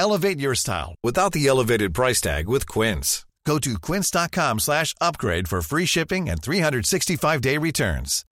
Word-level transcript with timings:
Elevate 0.00 0.40
your 0.40 0.54
style 0.54 0.94
without 1.04 1.32
the 1.32 1.46
elevated 1.46 1.92
price 1.92 2.22
tag 2.22 2.48
with 2.48 2.64
Quince. 2.66 3.26
Go 3.44 3.58
to 3.58 3.78
quince.com 3.86 4.58
slash 4.58 4.94
upgrade 4.98 5.46
for 5.46 5.60
free 5.60 5.86
shipping 5.86 6.30
and 6.30 6.40
365-day 6.40 7.58
returns. 7.58 8.24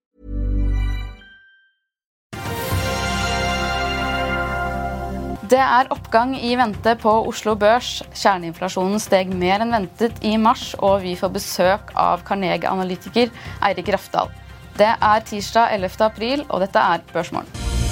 Det 5.50 5.60
er 5.60 5.92
oppgang 5.92 6.34
i 6.40 6.56
vente 6.56 6.96
på 7.02 7.12
Oslo 7.28 7.54
Børs. 7.56 8.02
Kjerneinflasjonen 8.16 9.00
steg 9.00 9.32
mer 9.36 9.60
enn 9.64 9.72
ventet 9.76 10.24
i 10.24 10.36
mars, 10.40 10.70
og 10.78 11.02
vi 11.04 11.16
får 11.20 11.36
besøk 11.36 11.92
av 11.96 12.24
Carnegie-analytiker 12.28 13.28
Eirik 13.60 13.92
Rafdal. 13.92 14.32
Det 14.80 14.92
er 14.92 15.24
tirsdag 15.32 15.76
11. 15.76 16.04
april, 16.08 16.44
og 16.48 16.64
dette 16.64 16.80
er 16.96 17.04
Børsmorgen. 17.12 17.87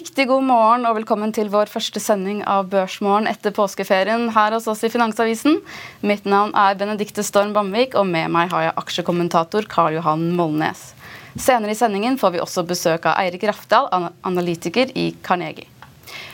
Riktig 0.00 0.30
god 0.30 0.46
morgen 0.48 0.86
og 0.88 0.94
velkommen 0.96 1.32
til 1.36 1.50
vår 1.52 1.68
første 1.68 2.00
sending 2.00 2.38
av 2.48 2.70
Børsmorgen 2.72 3.26
etter 3.28 3.52
påskeferien 3.52 4.30
her 4.32 4.54
hos 4.54 4.68
oss 4.70 4.80
i 4.86 4.88
Finansavisen. 4.88 5.58
Mitt 6.00 6.24
navn 6.24 6.54
er 6.56 6.78
Benedikte 6.80 7.20
Storm 7.26 7.52
Bamvik, 7.52 7.92
og 8.00 8.08
med 8.08 8.32
meg 8.32 8.48
har 8.54 8.64
jeg 8.64 8.76
aksjekommentator 8.80 9.68
Karl 9.68 9.98
Johan 9.98 10.30
Molnes. 10.38 10.94
Senere 11.36 11.74
i 11.74 11.76
sendingen 11.76 12.16
får 12.16 12.32
vi 12.32 12.40
også 12.40 12.64
besøk 12.70 13.10
av 13.10 13.20
Eirik 13.20 13.44
Rafdal, 13.50 13.90
analytiker 14.24 14.88
i 14.96 15.10
Carnegie. 15.26 15.68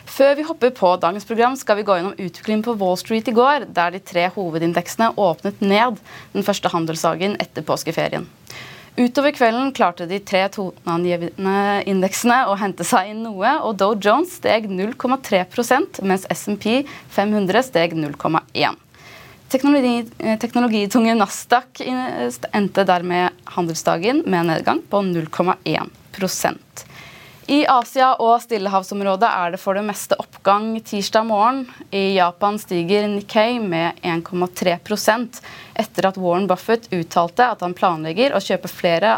Før 0.06 0.38
vi 0.38 0.46
hopper 0.46 0.70
på 0.70 0.94
dagens 1.02 1.26
program, 1.26 1.58
skal 1.58 1.80
vi 1.80 1.88
gå 1.90 1.98
gjennom 1.98 2.14
utviklingen 2.14 2.62
på 2.68 2.78
Wall 2.78 2.94
Street 3.02 3.26
i 3.26 3.34
går, 3.34 3.66
der 3.74 3.96
de 3.96 4.04
tre 4.14 4.28
hovedindeksene 4.36 5.10
åpnet 5.18 5.58
ned 5.58 5.98
den 6.38 6.46
første 6.46 6.70
handelsdagen 6.70 7.34
etter 7.42 7.66
påskeferien. 7.66 8.30
Utover 8.96 9.30
kvelden 9.36 9.72
klarte 9.76 10.06
de 10.08 10.16
tre 10.24 10.46
toneangivende 10.48 11.82
indeksene 11.90 12.38
å 12.48 12.54
hente 12.56 12.84
seg 12.86 13.10
inn 13.10 13.26
noe, 13.26 13.50
og 13.60 13.76
Dow 13.76 13.92
Jones 14.00 14.38
steg 14.38 14.70
0,3% 14.72 16.00
mens 16.00 16.24
SMP 16.32 16.80
500 17.12 17.66
steg 17.68 17.92
0,1 17.92 18.80
Teknologi, 19.52 20.06
Teknologitunge 20.40 21.12
Nasdaq 21.14 21.84
endte 21.86 22.86
dermed 22.88 23.36
handelsdagen 23.54 24.24
med 24.24 24.40
en 24.40 24.50
nedgang 24.54 24.80
på 24.90 25.04
0,1 25.04 25.92
i 27.46 27.60
Asia 27.70 28.08
og 28.22 28.40
stillehavsområdet 28.42 29.28
er 29.28 29.52
det 29.54 29.60
for 29.62 29.78
det 29.78 29.84
meste 29.86 30.16
oppgang 30.18 30.72
tirsdag 30.82 31.26
morgen. 31.28 31.60
I 31.94 32.16
Japan 32.16 32.58
stiger 32.58 33.06
Nikkei 33.10 33.60
med 33.62 34.00
1,3% 34.02 35.38
etter 35.78 36.08
at 36.08 36.18
Warren 36.18 36.48
Buffett 36.50 36.88
uttalte 36.90 37.46
at 37.46 37.62
han 37.62 37.76
planlegger 37.78 38.34
å 38.34 38.42
kjøpe 38.42 38.70
flere 38.72 39.14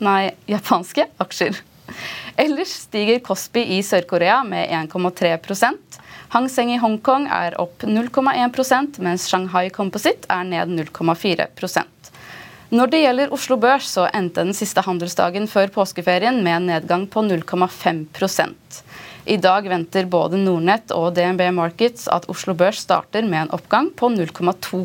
nei, 0.00 0.32
japanske 0.48 1.04
aksjer. 1.20 1.60
Ellers 2.40 2.72
stiger 2.88 3.20
Kospi 3.24 3.66
i 3.76 3.82
Sør-Korea 3.84 4.40
med 4.44 4.72
1,3 4.72 5.36
Hang 6.32 6.48
Seng 6.50 6.72
i 6.74 6.80
Hongkong 6.82 7.28
er 7.30 7.54
opp 7.60 7.84
0,1% 7.86 8.98
mens 9.04 9.28
Shanghai 9.30 9.68
Composite 9.70 10.26
er 10.32 10.48
ned 10.48 10.72
0,4 10.80 11.50
når 12.74 12.90
det 12.90 12.98
gjelder 13.04 13.32
Oslo 13.34 13.56
Børs, 13.62 13.86
så 13.94 14.08
endte 14.10 14.42
den 14.42 14.54
siste 14.56 14.82
handelsdagen 14.82 15.44
før 15.46 15.70
påskeferien 15.70 16.40
med 16.42 16.56
en 16.56 16.66
nedgang 16.72 17.04
på 17.06 17.22
0,5% 17.22 18.80
I 19.30 19.36
dag 19.38 19.68
venter 19.70 20.08
både 20.10 20.40
Nordnett 20.42 20.90
og 20.90 21.12
DNB 21.14 21.44
Markets 21.54 22.08
at 22.10 22.26
Oslo 22.32 22.56
Børs 22.58 22.82
starter 22.82 23.22
med 23.22 23.44
en 23.44 23.54
oppgang 23.54 23.92
på 23.94 24.10
0,2 24.10 24.82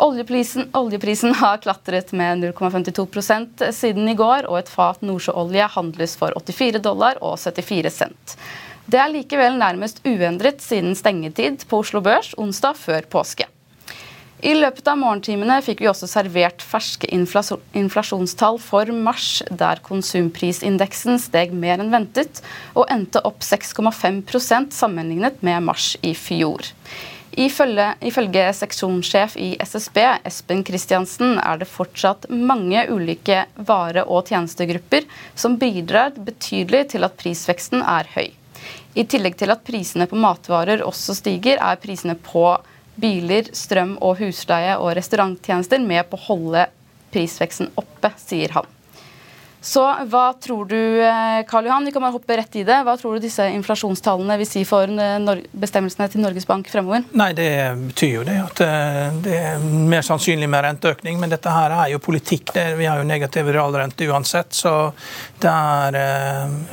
Oljeprisen, 0.00 0.70
oljeprisen, 0.72 1.34
har 1.34 1.58
klatret 1.60 2.14
med 2.16 2.46
0,52% 2.46 3.66
siden 3.76 4.08
i 4.08 4.14
går, 4.16 4.46
og 4.48 4.62
et 4.62 4.70
fat 4.72 5.02
nordsjøolje 5.04 5.66
handles 5.74 6.16
for 6.16 6.32
84 6.38 6.80
dollar 6.80 7.20
og 7.20 7.36
74 7.42 7.92
cent. 7.98 8.36
Det 8.86 9.02
er 9.02 9.12
likevel 9.12 9.58
nærmest 9.60 10.00
uendret 10.06 10.62
siden 10.64 10.96
stengetid 10.96 11.66
på 11.68 11.82
Oslo 11.84 12.00
Børs 12.06 12.32
onsdag 12.38 12.78
før 12.80 13.10
påske. 13.12 13.50
I 14.40 14.54
løpet 14.56 14.86
av 14.88 14.96
morgentimene 14.96 15.58
fikk 15.60 15.82
vi 15.82 15.88
også 15.90 16.06
servert 16.08 16.62
ferske 16.64 17.08
inflasjonstall 17.12 18.56
for 18.62 18.88
mars, 18.96 19.42
der 19.50 19.82
konsumprisindeksen 19.84 21.20
steg 21.20 21.52
mer 21.52 21.82
enn 21.82 21.92
ventet 21.92 22.40
og 22.72 22.88
endte 22.88 23.20
opp 23.28 23.44
6,5% 23.44 24.72
sammenlignet 24.72 25.44
med 25.44 25.66
mars 25.68 25.92
i 26.00 26.14
fjor. 26.16 26.64
Ifølge, 27.40 27.92
ifølge, 28.00 28.46
seksjonssjef 28.56 29.36
i 29.38 29.50
SSB, 29.60 30.00
Espen 30.26 30.64
Kristiansen, 30.66 31.36
er 31.38 31.60
det 31.60 31.68
fortsatt 31.70 32.26
mange 32.32 32.86
ulike 32.90 33.44
vare- 33.68 34.08
og 34.08 34.32
tjenestegrupper 34.32 35.04
som 35.38 35.60
bidrar 35.60 36.16
betydelig 36.16 36.88
til 36.96 37.06
at 37.06 37.20
prisveksten 37.20 37.84
er 37.84 38.08
høy. 38.16 38.32
I 38.96 39.04
tillegg 39.04 39.36
til 39.38 39.52
at 39.52 39.62
prisene 39.68 40.08
på 40.10 40.18
matvarer 40.18 40.82
også 40.82 41.14
stiger, 41.14 41.60
er 41.60 41.78
prisene 41.78 42.16
på 42.18 42.48
biler, 43.00 43.50
strøm 43.56 43.96
og 44.04 44.18
husleie 44.20 44.76
og 44.78 44.94
restauranttjenester 44.98 45.82
med 45.82 46.08
på 46.10 46.18
å 46.20 46.26
holde 46.28 46.66
prisveksten 47.14 47.72
oppe, 47.80 48.12
sier 48.20 48.52
han. 48.54 48.68
Så 49.62 49.82
hva 50.08 50.32
tror 50.40 50.64
du, 50.64 51.02
eh, 51.04 51.44
Karl 51.48 51.66
Johan, 51.66 51.84
vi 51.84 51.92
kan 51.92 52.02
bare 52.02 52.12
hoppe 52.12 52.36
rett 52.36 52.56
i 52.56 52.62
det. 52.64 52.78
Hva 52.84 52.96
tror 52.96 53.14
du 53.14 53.24
disse 53.26 53.44
inflasjonstallene 53.52 54.38
vil 54.40 54.48
si 54.48 54.62
for 54.64 54.88
eh, 54.88 55.42
bestemmelsene 55.52 56.08
til 56.08 56.22
Norges 56.24 56.46
Bank 56.48 56.70
fremover? 56.72 57.04
Nei, 57.12 57.32
Det 57.36 57.50
betyr 57.90 58.14
jo 58.14 58.24
det 58.24 58.36
at 58.40 58.62
eh, 58.64 59.18
det 59.20 59.36
er 59.36 59.58
mer 59.60 60.04
sannsynlig 60.06 60.48
med 60.48 60.64
renteøkning. 60.64 61.18
Men 61.20 61.32
dette 61.34 61.52
her 61.52 61.74
er 61.76 61.90
jo 61.92 62.00
politikk. 62.00 62.54
vi 62.76 62.86
har 62.88 63.02
jo 63.02 63.04
negativ 63.04 63.50
realrente 63.52 64.08
uansett. 64.08 64.56
Så 64.56 64.72
det 65.40 65.52
er 65.52 66.00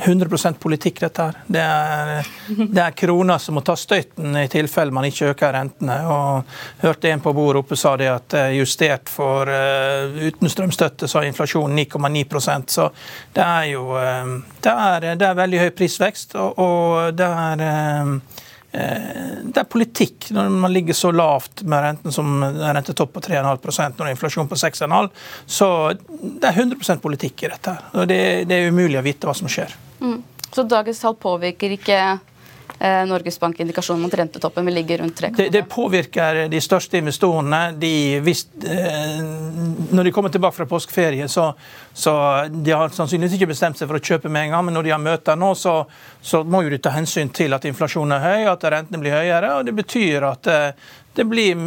100 0.08 0.56
politikk, 0.58 1.00
dette 1.04 1.28
her. 1.28 1.36
Det 1.46 1.60
er, 1.60 2.32
det 2.56 2.82
er 2.86 2.96
kroner 2.96 3.38
som 3.38 3.58
må 3.58 3.64
ta 3.68 3.76
støyten 3.76 4.36
i 4.36 4.48
tilfelle 4.48 4.96
man 4.96 5.04
ikke 5.04 5.34
øker 5.34 5.52
rentene. 5.52 5.98
Og 6.08 6.56
hørte 6.86 7.12
en 7.12 7.20
på 7.20 7.36
bordet 7.36 7.66
oppe 7.66 7.76
sa 7.76 7.96
det 8.00 8.08
at 8.08 8.38
justert 8.56 9.12
for 9.12 9.44
uten 9.44 10.48
strømstøtte 10.48 11.08
så 11.08 11.20
er 11.20 11.28
inflasjonen 11.28 11.84
9,9 11.84 12.24
så 12.78 12.88
det 13.36 13.44
er 13.44 13.70
jo 13.72 13.96
eh, 13.98 14.34
det 14.64 14.74
er, 14.74 15.08
det 15.18 15.26
er 15.28 15.38
veldig 15.38 15.64
høy 15.64 15.70
prisvekst, 15.78 16.36
og, 16.38 17.16
det 17.18 17.26
er 17.26 17.64
eh, 17.66 18.12
eh, 18.78 19.34
det 19.48 19.62
er 19.62 19.68
politikk 19.70 20.30
når 20.36 20.56
man 20.64 20.74
ligger 20.74 20.96
så 20.96 21.12
lavt 21.14 21.64
med 21.64 21.84
renten 21.84 22.14
som 22.14 22.38
rentetopp 22.44 23.16
på 23.16 23.24
3,5 23.28 23.98
når 23.98 24.04
det 24.04 24.14
inflasjon 24.14 24.50
på 24.50 24.58
6,5 24.60 25.10
Så 25.46 25.68
det 26.08 26.50
er 26.50 26.64
100 26.64 26.98
politikk 27.02 27.46
i 27.46 27.52
dette. 27.54 27.76
og 27.94 28.08
det, 28.08 28.20
det, 28.48 28.56
er 28.58 28.72
umulig 28.72 29.00
å 29.00 29.06
vite 29.06 29.28
hva 29.28 29.36
som 29.36 29.50
skjer. 29.50 29.74
Mm. 30.00 30.20
Så 30.52 30.64
dagens 30.64 31.00
tall 31.02 31.16
påvirker 31.20 31.74
ikke 31.76 32.00
Norges 32.80 33.40
Bank 33.40 33.58
indikasjon 33.60 34.00
mot 34.00 34.14
rentetoppen 34.14 34.66
vil 34.68 34.76
ligge 34.78 34.96
rundt 35.00 35.20
3,5? 35.20 35.36
Det, 35.36 35.48
det, 35.54 35.62
påvirker 35.68 36.44
de 36.48 36.60
største 36.62 37.00
investorene. 37.00 37.72
De, 37.74 37.92
hvis, 38.22 38.44
eh, 38.62 39.18
når 39.90 40.08
de 40.08 40.12
kommer 40.14 40.30
tilbake 40.30 40.56
fra 40.60 40.68
påskeferie, 40.70 41.26
så, 41.28 41.48
så 41.92 42.14
de 42.52 42.74
har 42.74 42.94
sannsynligvis 42.94 43.34
ikke 43.38 43.50
bestemt 43.50 43.80
seg 43.80 43.90
for 43.90 43.98
å 43.98 44.04
kjøpe 44.10 44.30
med 44.30 44.46
en 44.46 44.54
gang, 44.54 44.68
men 44.68 44.78
når 44.78 44.86
de 44.86 44.94
har 44.94 45.02
møter 45.02 45.40
nå, 45.40 45.50
så, 45.58 45.74
så 46.22 46.44
må 46.46 46.62
jo 46.66 46.72
de 46.74 46.78
ta 46.84 46.94
hensyn 46.94 47.34
til 47.34 47.56
at 47.56 47.66
inflasjonen 47.66 48.14
er 48.18 48.26
høy, 48.26 48.48
at 48.52 48.70
rentene 48.70 49.02
blir 49.02 49.18
høyere. 49.18 49.56
og 49.58 49.66
Det 49.66 49.74
betyr 49.82 50.30
at 50.30 50.52
eh, 50.54 50.88
det 51.18 51.24
blir 51.26 51.58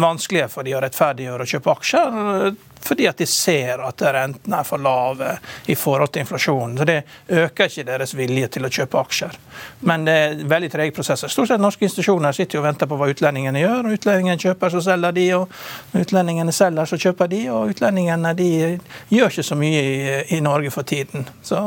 vanskeligere 0.00 0.48
for 0.52 0.66
de 0.66 0.76
å 0.78 0.80
rettferdiggjøre 0.84 1.46
å 1.46 1.50
kjøpe 1.50 1.72
aksjer 1.72 2.58
fordi 2.80 3.08
at 3.10 3.18
de 3.18 3.26
ser 3.26 3.82
at 3.84 4.02
rentene 4.14 4.60
er 4.62 4.64
for 4.64 4.80
lave 4.80 5.34
i 5.68 5.74
forhold 5.76 6.12
til 6.12 6.22
inflasjonen. 6.24 6.78
Så 6.78 6.86
Det 6.88 7.02
øker 7.28 7.68
ikke 7.68 7.84
deres 7.84 8.14
vilje 8.16 8.48
til 8.54 8.64
å 8.64 8.70
kjøpe 8.72 9.00
aksjer. 9.02 9.36
Men 9.84 10.06
det 10.06 10.14
er 10.14 10.38
veldig 10.48 10.70
trege 10.72 10.94
prosesser. 10.96 11.28
Stort 11.28 11.50
sett 11.50 11.60
norske 11.60 11.84
institusjoner 11.84 12.32
sitter 12.32 12.62
og 12.62 12.68
venter 12.68 12.88
på 12.88 12.96
hva 12.96 13.10
utlendingene 13.12 13.60
gjør. 13.60 13.90
Utlendingene 13.98 14.40
kjøper, 14.40 14.72
så 14.72 14.84
selger 14.88 15.18
de. 15.18 15.26
og 15.36 16.00
utlendingene 16.00 16.56
selger, 16.56 16.88
så 16.88 17.02
kjøper 17.04 17.28
de. 17.34 17.42
Og 17.52 17.74
utlendingene 17.74 18.34
de 18.38 18.50
gjør 19.12 19.34
ikke 19.34 19.48
så 19.50 19.60
mye 19.60 19.84
i, 19.84 20.00
i 20.38 20.40
Norge 20.40 20.72
for 20.72 20.88
tiden. 20.88 21.28
Så 21.42 21.60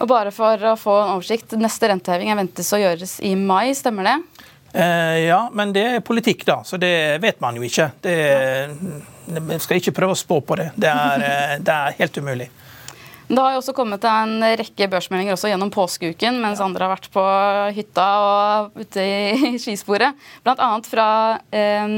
og 0.00 0.06
bare 0.08 0.30
for 0.32 0.62
å 0.70 0.76
få 0.78 0.94
en 1.02 1.14
oversikt, 1.16 1.52
Neste 1.60 1.90
renteheving 1.90 2.32
ventes 2.38 2.70
å 2.72 2.80
gjøres 2.80 3.18
i 3.26 3.34
mai, 3.36 3.74
stemmer 3.76 4.08
det? 4.08 4.39
Eh, 4.72 5.18
ja, 5.26 5.48
men 5.52 5.72
det 5.74 5.84
er 5.96 6.04
politikk, 6.06 6.44
da, 6.46 6.60
så 6.64 6.78
det 6.80 7.18
vet 7.22 7.40
man 7.42 7.58
jo 7.58 7.66
ikke. 7.66 7.90
Det, 8.00 8.16
vi 9.26 9.58
skal 9.62 9.80
ikke 9.80 9.94
prøve 9.96 10.14
å 10.14 10.18
spå 10.18 10.40
på 10.46 10.58
det. 10.60 10.70
Det 10.78 10.90
er, 10.90 11.24
eh, 11.26 11.54
det 11.58 11.76
er 11.76 11.96
helt 11.98 12.20
umulig. 12.22 12.50
Det 13.30 13.38
har 13.38 13.54
jo 13.54 13.60
også 13.60 13.74
kommet 13.74 14.02
en 14.10 14.42
rekke 14.58 14.88
børsmeldinger 14.90 15.36
også 15.36 15.52
gjennom 15.52 15.70
påskeuken, 15.70 16.40
mens 16.42 16.62
andre 16.62 16.86
har 16.86 16.96
vært 16.96 17.10
på 17.14 17.22
hytta 17.76 18.06
og 18.24 18.80
ute 18.80 19.04
i 19.06 19.52
skisporet. 19.62 20.18
Blant 20.42 20.62
annet 20.66 20.90
fra 20.90 21.06
eh, 21.54 21.94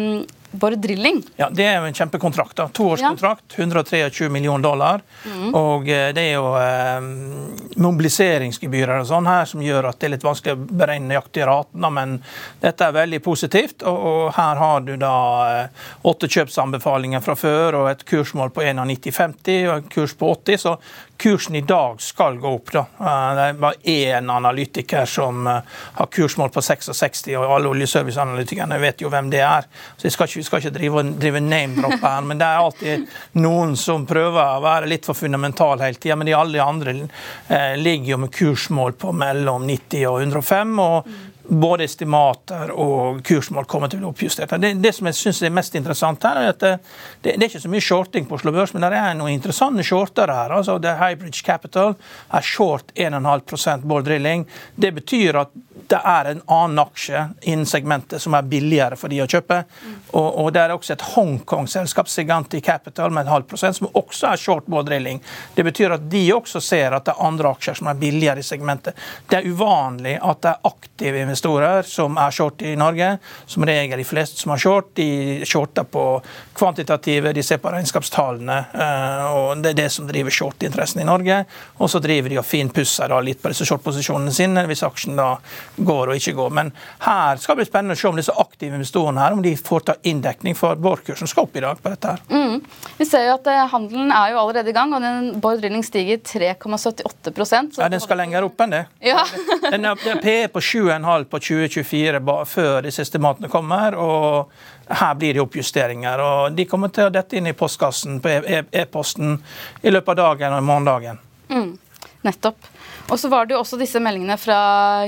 Bård 0.53 0.79
Drilling. 0.79 1.23
Ja, 1.37 1.49
Det 1.51 1.65
er 1.65 1.79
jo 1.81 1.89
en 1.89 1.95
kjempekontrakt. 1.95 2.57
da. 2.57 2.69
Toårskontrakt, 2.69 3.59
123 3.59 4.29
millioner 4.29 4.63
dollar. 4.63 5.01
Mm. 5.25 5.55
Og 5.55 5.89
eh, 5.89 6.13
det 6.13 6.23
er 6.23 6.35
jo 6.35 6.53
eh, 6.61 7.79
mobiliseringsgebyrer 7.81 9.01
og 9.01 9.09
sånn 9.09 9.29
her 9.31 9.49
som 9.49 9.63
gjør 9.65 9.89
at 9.91 10.01
det 10.01 10.09
er 10.09 10.15
litt 10.17 10.27
vanskelig 10.27 10.57
å 10.57 10.77
beregne 10.83 11.13
nøyaktig 11.13 11.47
raten, 11.49 11.87
men 11.95 12.19
dette 12.61 12.85
er 12.85 12.97
veldig 12.97 13.23
positivt. 13.25 13.83
Og, 13.89 14.05
og 14.13 14.33
her 14.37 14.61
har 14.61 14.85
du 14.85 14.95
da 15.01 15.15
eh, 15.63 15.87
åtte 16.13 16.29
kjøpsanbefalinger 16.29 17.25
fra 17.25 17.37
før 17.39 17.81
og 17.81 17.91
et 17.95 18.05
kursmål 18.09 18.53
på 18.53 18.67
91,50 18.69 19.71
og 19.71 19.75
en 19.79 19.91
kurs 19.97 20.17
på 20.19 20.35
80, 20.37 20.63
så 20.67 20.77
kursen 21.17 21.55
i 21.55 21.61
dag 21.61 22.01
skal 22.01 22.37
gå 22.37 22.55
opp. 22.55 22.73
da. 22.73 22.85
Eh, 23.01 23.35
det 23.37 23.43
er 23.43 23.61
bare 23.61 23.75
én 23.83 24.31
analytiker 24.31 25.05
som 25.07 25.47
eh, 25.47 25.61
har 25.95 26.07
kursmål 26.07 26.51
på 26.51 26.63
66, 26.63 27.25
og 27.37 27.55
alle 27.57 27.73
oljeserviceanalytikerne 27.73 28.79
vet 28.83 29.03
jo 29.05 29.11
hvem 29.13 29.31
det 29.31 29.43
er. 29.47 29.69
Så 29.97 30.09
Vi 30.09 30.11
skal 30.11 30.29
ikke, 30.29 30.39
vi 30.39 30.47
skal 30.49 30.63
ikke 30.63 30.75
drive, 30.79 31.03
drive 31.23 31.41
name-drop 31.41 31.99
her, 32.03 32.21
men 32.27 32.41
det 32.41 32.49
er 32.49 32.63
alltid 32.63 33.07
noen 33.39 33.77
som 33.77 34.07
prøver 34.07 34.41
å 34.43 34.63
være 34.65 34.91
litt 34.91 35.07
for 35.07 35.19
fundamental 35.19 35.81
hele 35.83 36.01
tida. 36.01 36.17
Men 36.17 36.31
de 36.31 36.39
alle 36.39 36.63
andre 36.65 36.97
eh, 37.49 37.77
ligger 37.79 38.15
jo 38.15 38.23
med 38.25 38.35
kursmål 38.35 38.97
på 38.99 39.13
mellom 39.13 39.67
90 39.69 40.09
og 40.11 40.23
105. 40.23 40.79
og 40.83 41.13
både 41.49 41.85
estimater 41.85 42.71
og 42.79 43.23
kursmål 43.27 43.67
kommer 43.71 43.91
til 43.91 43.99
å 43.99 44.03
bli 44.03 44.11
oppjustert. 44.13 44.55
Det, 44.63 44.73
det 44.83 44.93
som 44.95 45.09
jeg 45.09 45.19
synes 45.19 45.43
er 45.43 45.55
mest 45.55 45.75
interessant 45.79 46.25
her, 46.27 46.39
er 46.39 46.53
at 46.53 46.63
det, 46.63 46.73
det, 47.25 47.35
er 47.35 47.49
ikke 47.49 47.63
så 47.65 47.73
mye 47.73 47.85
shorting 47.85 48.29
på 48.29 48.39
Oslo 48.39 48.55
Børs, 48.55 48.75
men 48.75 48.87
det 48.87 48.99
er 48.99 49.17
noen 49.19 49.35
interessante 49.35 49.85
shortere 49.87 50.37
her. 50.37 50.55
altså 50.59 50.79
det 50.83 50.95
Hybridge 51.01 51.45
Capital 51.47 51.97
er 52.33 52.47
short 52.47 52.95
1,5 52.95 53.87
ball 53.89 54.07
drilling. 54.07 54.47
Det 54.77 54.93
betyr 54.95 55.43
at 55.43 55.55
det 55.91 55.99
er 55.99 56.31
en 56.31 56.43
annen 56.47 56.83
aksje 56.83 57.25
innen 57.43 57.67
segmentet 57.67 58.23
som 58.23 58.35
er 58.35 58.47
billigere 58.49 58.97
for 58.99 59.13
de 59.13 59.21
å 59.23 59.29
kjøpe. 59.29 59.63
Og, 60.13 60.29
og 60.43 60.51
det 60.55 60.63
er 60.63 60.75
også 60.75 60.95
et 60.95 61.05
Hongkong-selskap, 61.15 62.11
Siganti 62.11 62.61
Capital, 62.65 63.11
med 63.11 63.27
en 63.27 63.33
halv 63.33 63.49
prosent, 63.51 63.77
som 63.79 63.89
også 63.99 64.33
er 64.33 64.41
short 64.41 64.69
ball 64.71 64.85
drilling. 64.87 65.21
Det 65.55 65.65
betyr 65.67 65.97
at 65.97 66.07
de 66.13 66.23
også 66.35 66.61
ser 66.63 66.97
at 66.97 67.07
det 67.07 67.15
er 67.15 67.27
andre 67.27 67.53
aksjer 67.55 67.79
som 67.81 67.91
er 67.91 68.01
billigere 68.01 68.43
i 68.43 68.47
segmentet. 68.47 68.99
Det 69.29 69.41
er 69.41 69.49
uvanlig 69.49 70.19
at 70.21 70.43
det 70.45 70.53
er 70.53 70.71
aktive 70.73 71.23
investorer 71.25 71.89
som 71.89 72.19
er 72.21 72.35
short 72.35 72.63
i 72.67 72.75
Norge. 72.79 73.15
Som 73.47 73.67
regel 73.69 74.01
de 74.01 74.07
fleste 74.07 74.41
som 74.41 74.55
har 74.55 74.63
short, 74.63 74.93
de 74.99 75.43
shorter 75.49 75.87
på 75.89 76.07
kvantitative, 76.59 77.33
de 77.33 77.43
ser 77.43 77.61
på 77.63 77.73
regnskapstallene. 77.73 78.59
Eh, 78.75 79.27
og 79.33 79.63
Det 79.63 79.73
er 79.73 79.81
det 79.85 79.91
som 79.93 80.07
driver 80.09 80.35
short-interessen 80.35 81.03
i 81.03 81.09
Norge. 81.09 81.45
Og 81.79 81.91
så 81.91 82.01
driver 82.03 82.33
de 82.33 82.41
og 82.41 82.47
finpusser 82.47 83.13
litt 83.23 83.43
på 83.43 83.53
disse 83.53 83.67
short-posisjonene 83.69 84.33
sine 84.35 84.67
hvis 84.69 84.85
aksjen 84.87 85.19
da 85.19 85.37
går 85.77 86.13
og 86.13 86.19
ikke 86.19 86.35
går. 86.37 86.51
Men 86.51 86.73
her 87.05 87.37
skal 87.41 87.57
det 87.57 87.63
bli 87.63 87.69
spennende 87.71 87.97
å 87.97 88.01
se 88.01 88.09
om 88.11 88.19
disse 88.19 88.35
aktive 88.39 88.77
investorene 88.77 89.23
her, 89.23 89.37
om 89.37 89.43
de 89.45 89.55
får 89.57 89.87
ta 89.89 89.95
inndekning 90.09 90.57
for 90.59 90.77
Bård-kursen 90.77 91.31
skal 91.31 91.47
opp 91.47 91.57
i 91.57 91.65
dag 91.65 91.81
på 91.83 91.93
dette. 91.93 92.15
her. 92.17 92.23
Mm. 92.29 92.61
Vi 92.99 93.07
ser 93.09 93.27
jo 93.29 93.37
at 93.39 93.49
eh, 93.53 93.63
Handelen 93.73 94.13
er 94.13 94.35
jo 94.35 94.43
allerede 94.43 94.73
i 94.73 94.77
gang, 94.77 94.93
og 94.95 95.05
den 95.05 95.33
Bård 95.41 95.63
Drilling 95.63 95.85
stiger 95.87 96.19
3,78% 96.19 97.79
Ja, 97.81 97.89
Den 97.89 98.01
skal 98.03 98.21
lenger 98.21 98.47
opp 98.49 98.61
enn 98.61 98.77
det. 98.77 98.85
Ja. 99.01 99.25
den 99.73 99.89
er, 99.89 100.07
er 100.13 100.23
PE 100.23 100.49
på 100.53 100.61
7,5 100.61 101.29
på 101.33 101.43
2024 101.49 102.39
før 102.53 102.83
de 102.85 102.93
siste 102.95 103.21
matene 103.23 103.51
kommer. 103.53 103.97
og 103.97 104.53
her 104.93 105.15
blir 105.15 105.35
det 105.35 105.41
oppjusteringer. 105.41 106.21
og 106.21 106.57
De 106.57 106.67
kommer 106.69 106.93
til 106.93 107.09
å 107.09 107.15
dette 107.15 107.39
inn 107.39 107.49
i 107.49 107.57
postkassen 107.57 108.21
på 108.21 108.29
e- 108.29 108.65
e-posten 108.83 109.39
i 109.83 109.93
løpet 109.93 110.19
av 110.19 110.21
dagen 110.25 110.57
og 110.57 110.63
i 110.63 110.67
morgendagen. 110.69 111.19
Mm. 111.49 111.79
Nettopp. 112.23 112.72
Og 113.13 113.21
så 113.21 113.29
var 113.29 113.47
det 113.47 113.57
jo 113.57 113.61
også 113.61 113.77
disse 113.81 114.01
meldingene 114.01 114.39
fra 114.41 114.59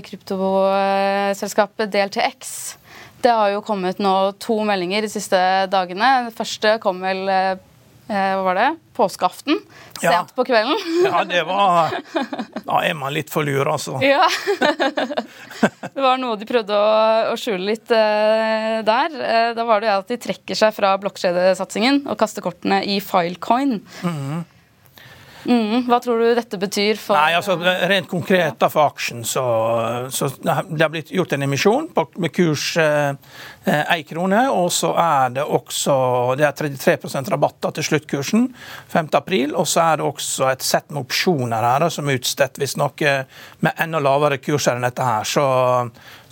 kryptoselskapet 0.05 1.89
DLTX. 1.93 2.51
Det 3.25 3.33
har 3.33 3.55
jo 3.55 3.63
kommet 3.65 4.03
nå 4.03 4.35
to 4.43 4.59
meldinger 4.69 5.07
de 5.07 5.09
siste 5.09 5.39
dagene. 5.73 6.27
Den 6.27 6.35
første 6.37 6.77
kom 6.83 7.01
vel 7.01 7.25
eh, 7.33 7.55
hva 8.05 8.43
var 8.45 8.59
det? 8.59 8.67
Påskeaften. 8.95 9.57
Sent 9.97 10.13
ja. 10.13 10.21
på 10.37 10.45
kvelden. 10.45 10.77
ja, 11.09 11.25
det 11.25 11.41
var 11.49 11.95
Da 12.67 12.83
er 12.85 12.93
man 12.99 13.15
litt 13.17 13.33
for 13.33 13.47
lur, 13.47 13.65
altså. 13.73 13.97
Ja. 14.05 14.27
det 15.95 16.05
var 16.05 16.21
noe 16.21 16.37
de 16.37 16.49
prøvde 16.49 16.77
å, 16.77 17.33
å 17.33 17.39
skjule 17.41 17.65
litt 17.73 17.89
uh, 17.89 18.85
der. 18.85 19.17
Uh, 19.17 19.51
da 19.57 19.65
var 19.65 19.81
det 19.81 19.89
jo 19.89 19.99
at 20.03 20.13
de 20.13 20.21
trekker 20.21 20.61
seg 20.61 20.77
fra 20.77 20.93
blokkjedesatsingen 21.01 22.05
og 22.05 22.21
kaster 22.21 22.45
kortene 22.45 22.83
i 22.85 23.01
Filecoin. 23.01 23.81
Mm 24.05 24.19
-hmm. 24.19 24.45
Mm, 25.45 25.85
hva 25.89 25.99
tror 26.01 26.23
du 26.23 26.31
dette 26.37 26.59
betyr 26.61 26.97
for 27.01 27.19
Nei, 27.19 27.35
altså 27.37 27.57
Rent 27.61 28.09
konkret 28.09 28.57
da 28.61 28.71
for 28.73 28.89
aksjen, 28.89 29.25
så, 29.29 29.45
så 30.13 30.31
det 30.41 30.55
har 30.57 30.93
blitt 30.93 31.13
gjort 31.13 31.35
en 31.37 31.45
emisjon 31.47 31.91
på, 31.95 32.07
med 32.23 32.33
kurs 32.35 32.71
eh, 32.81 33.13
én 33.65 33.83
eh, 33.85 34.05
krone. 34.09 34.41
Og 34.55 34.73
så 34.73 34.95
er 35.01 35.37
det 35.37 35.45
også 35.45 35.97
det 36.41 36.49
er 36.49 36.57
33% 36.57 37.33
rabatter 37.35 37.77
til 37.77 37.89
sluttkursen 37.91 38.49
5.4. 38.93 39.53
Og 39.53 39.69
så 39.69 39.85
er 39.85 40.01
det 40.01 40.09
også 40.09 40.51
et 40.53 40.65
sett 40.65 40.91
med 40.91 41.05
opsjoner 41.05 41.69
her 41.69 41.89
som 41.93 42.09
er 42.09 42.21
utstedt 42.21 42.61
hvis 42.61 42.79
noe 42.81 43.15
med 43.65 43.85
enda 43.85 44.01
lavere 44.03 44.41
kurser 44.43 44.79
enn 44.79 44.89
dette 44.89 45.05
her. 45.05 45.29
Så, 45.29 45.45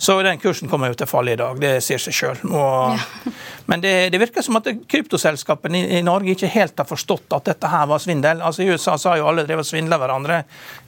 så 0.03 0.17
den 0.23 0.39
kursen 0.39 0.67
kommer 0.67 0.91
jo 0.91 0.97
til 0.99 1.07
å 1.07 1.11
falle 1.13 1.31
i 1.31 1.39
dag. 1.39 1.59
Det 1.61 1.77
sier 1.85 2.01
seg 2.01 2.15
sjøl. 2.17 2.41
Ja. 2.51 2.97
Men 3.71 3.79
det, 3.79 3.93
det, 4.11 4.19
virker 4.19 4.43
som 4.43 4.57
at 4.59 4.67
kryptoselskapene 4.91 5.79
i, 5.79 5.83
i, 5.95 6.01
Norge 6.03 6.33
ikke 6.33 6.49
helt 6.51 6.81
har 6.81 6.89
forstått 6.89 7.31
at 7.37 7.47
dette 7.47 7.69
her 7.71 7.87
var 7.87 8.01
svindel. 8.03 8.41
Altså 8.43 8.65
I 8.65 8.73
USA 8.73 8.97
så 8.99 9.13
har 9.13 9.21
jo 9.21 9.29
alle 9.31 9.45
drevet 9.47 9.69
svindla 9.69 9.95
hverandre. 10.01 10.41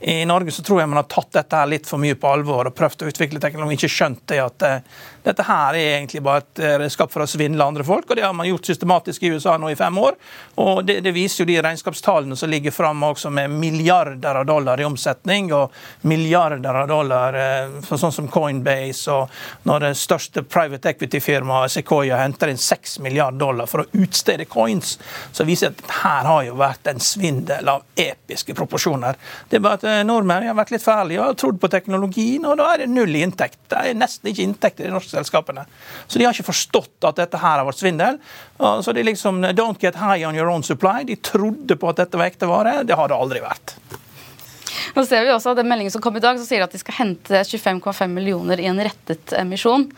I 0.03 0.17
Norge 0.27 0.51
så 0.51 0.65
tror 0.67 0.81
jeg 0.81 0.91
man 0.91 1.00
har 1.00 1.07
tatt 1.07 1.31
dette 1.38 1.62
her 1.62 1.71
litt 1.71 1.88
for 1.88 2.03
mye 2.03 2.17
på 2.19 2.27
alvor 2.27 2.67
og 2.67 2.75
prøvd 2.75 3.06
å 3.06 3.13
utvikle 3.13 3.39
teknologi. 3.39 3.79
Ikke 3.79 3.94
skjønt 3.95 4.25
det 4.33 4.41
at 4.44 4.67
uh, 4.67 5.06
dette 5.25 5.45
her 5.48 5.75
er 5.75 5.97
egentlig 5.97 6.23
bare 6.26 6.44
et 6.44 6.64
eh, 6.64 6.78
redskap 6.83 7.14
for 7.14 7.26
å 7.26 7.30
svindle 7.30 7.66
andre 7.66 7.85
folk, 7.88 8.09
og 8.09 8.19
det 8.19 8.26
har 8.26 8.35
man 8.38 8.47
gjort 8.49 8.69
systematisk 8.69 9.26
i 9.26 9.33
USA 9.35 9.57
nå 9.61 9.71
i 9.73 9.78
fem 9.80 9.97
år. 9.97 10.18
Og 10.61 10.83
det, 10.85 10.99
det 11.06 11.14
viser 11.16 11.44
jo 11.44 11.49
de 11.49 11.59
regnskapstallene 11.66 12.38
som 12.40 12.52
ligger 12.52 12.76
framme 12.76 13.09
også 13.14 13.31
med 13.33 13.54
milliarder 13.54 14.42
av 14.42 14.47
dollar 14.47 14.81
i 14.81 14.88
omsetning, 14.88 15.52
og 15.56 15.73
milliarder 16.07 16.81
av 16.83 16.90
dollar 16.90 17.40
for 17.85 17.99
sånn 17.99 18.14
som 18.14 18.30
Coinbase, 18.31 19.11
og 19.11 19.66
når 19.68 19.88
det 19.88 19.94
største 19.99 20.44
private 20.45 20.94
equity-firmaet 20.94 21.73
Sequoia 21.73 22.19
henter 22.21 22.52
inn 22.52 22.61
6 22.61 22.99
milliarder 23.04 23.42
dollar 23.42 23.69
for 23.69 23.83
å 23.83 24.04
utstede 24.04 24.45
coins, 24.49 24.95
så 25.31 25.45
viser 25.47 25.73
det 25.73 25.85
at 25.85 25.95
her 26.04 26.30
har 26.30 26.44
jo 26.47 26.57
vært 26.59 26.90
en 26.92 27.02
svindel 27.04 27.69
av 27.71 27.83
episke 27.99 28.56
proporsjoner. 28.57 29.18
Det 29.49 29.59
er 29.59 29.66
bare 29.66 29.80
at 29.80 29.88
eh, 29.90 30.04
Nordmenn 30.07 30.47
har 30.49 30.57
vært 30.57 30.76
litt 30.76 30.85
fæle 30.85 31.18
og 31.19 31.26
har 31.30 31.40
trodd 31.40 31.59
på 31.61 31.71
teknologien, 31.71 32.45
og 32.45 32.59
da 32.61 32.71
er 32.73 32.83
det 32.83 32.92
null 32.94 33.16
i 33.16 33.23
inntekt. 33.26 33.59
Det 33.71 33.81
er 33.81 33.97
nesten 33.97 34.31
ikke 34.31 34.45
inntekt 34.45 34.81
i 34.81 34.88
det 34.88 34.94
norske 34.94 35.15
selskapene. 35.16 35.66
Så 36.07 36.19
de 36.19 36.28
har 36.28 36.36
ikke 36.36 36.52
forstått 36.52 37.07
at 37.10 37.19
dette 37.24 37.42
her 37.42 37.60
har 37.62 37.68
vært 37.68 37.81
svindel. 37.81 38.19
Så 38.57 38.94
de 38.95 39.04
liksom 39.07 39.44
Don't 39.56 39.81
get 39.81 39.98
high 40.00 40.28
on 40.28 40.38
your 40.38 40.52
own 40.52 40.64
supply. 40.64 41.04
De 41.07 41.16
trodde 41.16 41.80
på 41.80 41.92
at 41.92 42.04
dette 42.04 42.19
var 42.19 42.31
ekte 42.31 42.50
vare. 42.50 42.81
Det 42.88 42.98
har 43.00 43.12
det 43.12 43.18
aldri 43.18 43.44
vært. 43.44 43.78
Nå 44.95 45.04
ser 45.07 45.26
vi 45.26 45.34
også 45.34 45.54
at 45.54 45.60
den 45.60 45.68
meldingen 45.69 45.92
som 45.92 46.04
kom 46.04 46.16
i 46.18 46.24
dag, 46.24 46.38
så 46.40 46.48
sier 46.48 46.64
at 46.64 46.72
de 46.72 46.80
skal 46.80 47.00
hente 47.00 47.42
25,5 47.44 48.12
millioner 48.12 48.62
i 48.62 48.69
en 48.69 48.80
rettet 48.84 49.34
emisjon. 49.40 49.90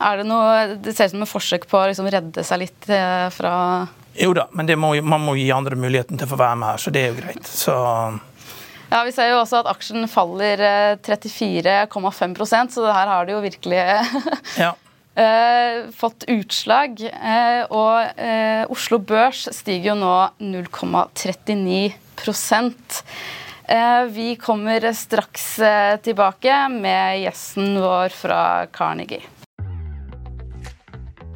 Er 0.00 0.20
det 0.20 0.28
noe, 0.28 0.76
det 0.80 0.94
ser 0.96 1.10
ut 1.10 1.14
som 1.14 1.24
et 1.26 1.30
forsøk 1.30 1.66
på 1.68 1.76
å 1.76 1.88
liksom 1.90 2.08
redde 2.12 2.44
seg 2.46 2.62
litt 2.62 2.88
eh, 2.88 3.26
fra 3.34 3.52
Jo 4.16 4.32
da, 4.36 4.46
men 4.56 4.70
må, 4.80 4.94
man 5.04 5.24
må 5.26 5.36
gi 5.36 5.50
andre 5.52 5.76
muligheten 5.76 6.20
til 6.20 6.28
å 6.28 6.32
få 6.32 6.40
være 6.40 6.60
med 6.62 6.72
her, 6.72 6.80
så 6.80 6.92
det 6.94 7.02
er 7.02 7.10
jo 7.10 7.18
greit. 7.20 7.50
Så 7.50 7.76
ja, 8.90 8.98
Vi 9.06 9.12
ser 9.14 9.28
jo 9.32 9.40
også 9.40 9.56
at 9.62 9.70
aksjen 9.70 10.02
faller 10.10 10.56
34,5 11.06 11.70
eh, 11.70 11.86
så 12.70 12.78
det 12.84 12.96
her 12.96 13.08
har 13.14 13.22
det 13.26 13.34
jo 13.36 13.44
virkelig 13.44 13.82
ja. 14.64 14.72
Uh, 15.20 15.90
fått 15.90 16.24
utslag. 16.30 17.00
Uh, 17.02 17.66
og 17.74 18.14
uh, 18.14 18.62
Oslo 18.70 18.98
Børs 19.02 19.48
stiger 19.56 19.90
jo 19.90 19.96
nå 19.98 20.30
0,39% 20.38 23.02
Vi 24.10 24.34
kommer 24.40 24.92
straks 24.98 25.60
tilbake 26.02 26.68
med 26.74 27.20
gjesten 27.22 27.78
vår 27.78 28.08
fra 28.10 28.66
Carnegie. 28.74 29.22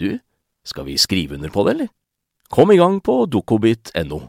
du, 0.00 0.18
skal 0.66 0.88
vi 0.88 0.98
skrive 1.00 1.36
under 1.36 1.52
på 1.52 1.64
det, 1.66 1.76
eller? 1.76 1.90
Kom 2.50 2.72
i 2.74 2.78
gang 2.80 2.98
på 3.04 3.22
dokobit.no. 3.30 4.20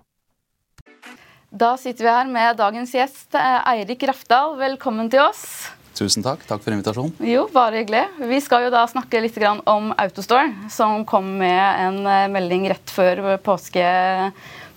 Da 1.51 1.73
sitter 1.79 2.05
vi 2.05 2.11
her 2.13 2.27
med 2.31 2.59
dagens 2.59 2.93
gjest, 2.95 3.33
eh, 3.35 3.61
Eirik 3.73 4.03
Rafdal. 4.07 4.53
Velkommen 4.59 5.09
til 5.11 5.23
oss. 5.25 5.71
Tusen 5.97 6.23
takk. 6.23 6.45
Takk 6.47 6.61
for 6.63 6.71
invitasjonen. 6.71 7.11
Jo, 7.27 7.47
bare 7.51 7.81
hyggelig. 7.81 8.05
Vi 8.29 8.39
skal 8.43 8.67
jo 8.67 8.71
da 8.73 8.85
snakke 8.87 9.19
litt 9.19 9.35
om 9.67 9.91
Autostore, 9.99 10.47
som 10.71 11.03
kom 11.05 11.33
med 11.41 11.65
en 11.87 11.99
eh, 12.07 12.29
melding 12.31 12.69
rett 12.71 12.93
før 12.93 13.35
påske, 13.43 13.83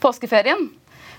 påskeferien. 0.02 0.66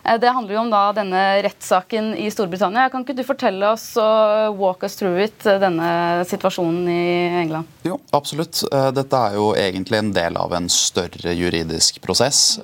Eh, 0.06 0.20
det 0.20 0.30
handler 0.30 0.56
jo 0.56 0.62
om 0.62 0.72
da 0.72 0.84
denne 0.96 1.24
rettssaken 1.46 2.14
i 2.22 2.30
Storbritannia. 2.32 2.90
Kan 2.94 3.06
ikke 3.06 3.18
du 3.18 3.24
fortelle 3.26 3.72
oss 3.74 3.88
og 4.02 4.60
walk 4.60 4.86
us 4.86 4.98
through 5.00 5.20
it, 5.24 5.38
eh, 5.46 5.60
denne 5.62 6.26
situasjonen 6.30 6.90
i 6.90 7.06
England? 7.42 7.72
Jo, 7.86 8.00
absolutt. 8.14 8.64
Eh, 8.72 8.90
dette 8.96 9.22
er 9.30 9.38
jo 9.38 9.52
egentlig 9.58 10.00
en 10.00 10.14
del 10.14 10.38
av 10.38 10.54
en 10.54 10.70
større 10.70 11.34
juridisk 11.36 12.02
prosess. 12.02 12.60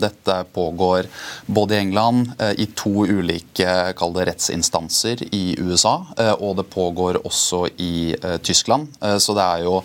Dette 0.00 0.34
pågår 0.54 1.06
både 1.46 1.74
i 1.74 1.78
England, 1.78 2.32
i 2.58 2.66
to 2.66 3.06
ulike 3.06 3.94
det, 4.00 4.24
rettsinstanser 4.26 5.22
i 5.34 5.56
USA, 5.58 6.06
og 6.38 6.56
det 6.56 6.64
pågår 6.70 7.20
også 7.24 7.68
i 7.78 8.14
Tyskland. 8.42 8.88
Så 9.18 9.34
det 9.36 9.44
er 9.44 9.64
jo 9.64 9.82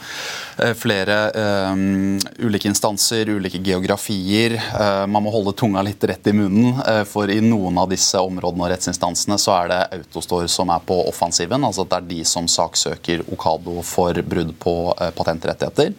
flere 0.76 1.18
ulike 2.40 2.70
instanser, 2.70 3.30
ulike 3.30 3.62
geografier. 3.64 4.58
Man 5.08 5.24
må 5.24 5.34
holde 5.34 5.56
tunga 5.58 5.84
litt 5.86 6.04
rett 6.04 6.28
i 6.28 6.36
munnen 6.36 6.80
for 7.04 7.32
i 7.32 7.42
noen 7.44 7.78
av 7.82 7.90
disse 7.92 8.20
områdene 8.22 8.66
og 8.66 8.72
rettsinstansene 8.72 9.38
så 9.42 9.54
er 9.58 9.72
det 9.72 9.80
Autostore 9.98 10.48
som 10.52 10.72
er 10.74 10.84
på 10.88 10.98
offensiven. 11.10 11.64
altså 11.64 11.84
at 11.86 11.92
Det 11.92 11.98
er 11.98 12.08
de 12.10 12.22
som 12.26 12.48
saksøker 12.48 13.26
Okado 13.34 13.82
for 13.84 14.22
brudd 14.22 14.54
på 14.60 14.76
eh, 15.00 15.12
patentrettigheter. 15.16 15.94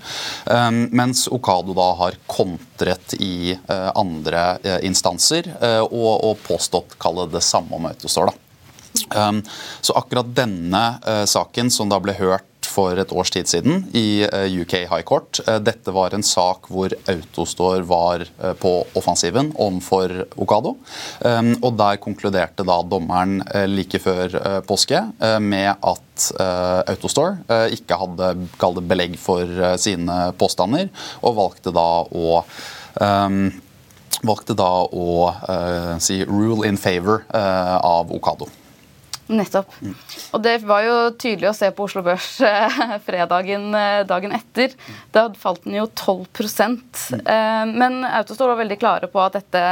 Eh, 0.47 0.71
mens 0.91 1.27
Okado 1.29 1.77
da 1.77 1.91
har 2.01 2.19
kontret 2.27 3.15
i 3.21 3.57
andre 3.67 4.59
instanser 4.85 5.49
og, 5.87 6.39
påstått 6.47 6.97
kalle 7.01 7.27
det 7.31 7.43
samme 7.45 7.77
om 7.77 7.87
Autostore. 7.89 8.33
da. 8.33 9.33
Så 9.81 9.95
akkurat 9.97 10.29
denne 10.35 10.83
saken, 11.29 11.71
som 11.71 11.91
da 11.91 11.99
ble 12.03 12.15
hørt 12.19 12.56
for 12.77 12.99
et 13.01 13.13
års 13.15 13.33
tid 13.33 13.49
siden 13.49 13.85
i 13.97 14.25
eh, 14.27 14.61
UK 14.61 14.75
High 14.91 15.05
Court. 15.07 15.41
Eh, 15.47 15.59
dette 15.65 15.95
var 15.95 16.15
en 16.15 16.25
sak 16.27 16.69
hvor 16.73 16.93
Autostore 17.09 17.85
var 17.89 18.27
eh, 18.27 18.55
på 18.61 18.73
offensiven 18.99 19.53
overfor 19.55 20.13
Okado. 20.37 20.75
Og 21.27 21.71
der 21.79 21.99
konkluderte 22.03 22.65
da 22.67 22.77
dommeren 22.87 23.39
like 23.71 23.99
før 24.03 24.33
påske 24.67 25.01
med 25.43 25.69
at 25.75 26.27
Autostore 26.91 27.67
ikke 27.75 27.99
hadde 27.99 28.85
belegg 28.89 29.17
for 29.21 29.51
sine 29.81 30.19
påstander, 30.39 30.91
og 31.23 31.39
valgte 31.39 31.73
da 31.77 31.89
å 32.05 32.43
valgte 34.27 34.57
da 34.59 34.71
å 34.87 35.09
si 36.03 36.23
'rule 36.25 36.69
in 36.69 36.81
favor' 36.81 37.27
av 37.33 38.13
Okado. 38.13 38.49
Nettopp. 39.27 39.73
Og 40.37 40.43
det 40.45 40.61
var 40.63 40.85
jo 40.87 40.97
tydelig 41.19 41.49
å 41.51 41.57
se 41.57 41.71
på 41.75 41.87
Oslo 41.89 42.03
Børs 42.07 42.29
eh, 42.47 42.77
fredagen 43.07 43.75
eh, 43.75 44.05
dagen 44.07 44.35
etter. 44.37 44.75
Da 45.15 45.27
falt 45.39 45.65
den 45.65 45.79
jo 45.81 45.89
12 45.91 46.27
eh, 46.39 47.65
Men 47.73 48.05
Autostol 48.07 48.53
var 48.53 48.61
veldig 48.63 48.79
klare 48.79 49.11
på 49.11 49.23
at 49.25 49.41
dette 49.41 49.65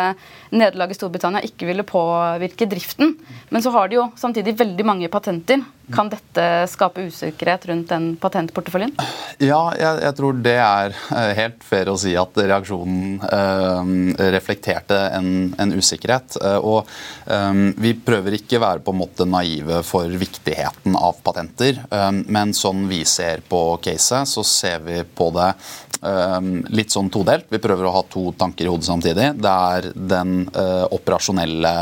nederlaget 0.54 0.96
i 0.96 0.98
Storbritannia 0.98 1.44
ikke 1.46 1.68
ville 1.70 1.86
påvirke 1.86 2.66
driften. 2.70 3.14
Men 3.54 3.62
så 3.62 3.70
har 3.74 3.90
de 3.90 4.00
jo 4.00 4.08
samtidig 4.18 4.56
veldig 4.58 4.88
mange 4.90 5.12
patenter. 5.12 5.62
Kan 5.92 6.08
dette 6.08 6.44
skape 6.70 7.04
usikkerhet 7.10 7.66
rundt 7.68 7.90
den 7.92 8.06
patentporteføljen? 8.20 8.94
Ja, 9.42 9.60
jeg, 9.76 10.00
jeg, 10.06 10.16
tror 10.16 10.38
det 10.44 10.56
er 10.56 10.94
helt 11.36 11.64
fair 11.66 11.90
å 11.92 11.96
si 12.00 12.14
at 12.16 12.38
reaksjonen 12.40 13.18
øh, 13.20 13.92
reflekterte 14.32 15.00
en, 15.18 15.28
en 15.60 15.74
usikkerhet. 15.76 16.38
Og 16.64 16.88
øh, 17.28 17.62
vi 17.84 17.94
prøver 18.06 18.38
ikke 18.38 18.62
være 18.62 18.84
på 18.84 18.94
en 18.94 19.02
måte 19.02 19.28
naive 19.28 19.82
for 19.84 20.08
viktigheten 20.08 20.96
av 20.96 21.20
patenter. 21.24 21.82
Um, 21.90 22.22
men 22.32 22.54
sånn 22.56 22.86
vi 22.88 23.02
ser 23.08 23.44
på 23.48 23.76
caset, 23.84 24.30
så 24.30 24.46
ser 24.46 24.84
vi 24.86 25.02
på 25.04 25.32
det 25.36 25.52
litt 26.76 26.92
sånn 26.92 27.06
todelt. 27.08 27.46
Vi 27.48 27.56
prøver 27.64 27.86
å 27.88 27.92
ha 27.94 28.02
to 28.12 28.26
tanker 28.36 28.66
i 28.66 28.68
hodet 28.68 28.84
samtidig. 28.84 29.30
Det 29.40 29.52
er 29.70 29.86
den 29.96 30.34
operasjonelle 30.92 31.72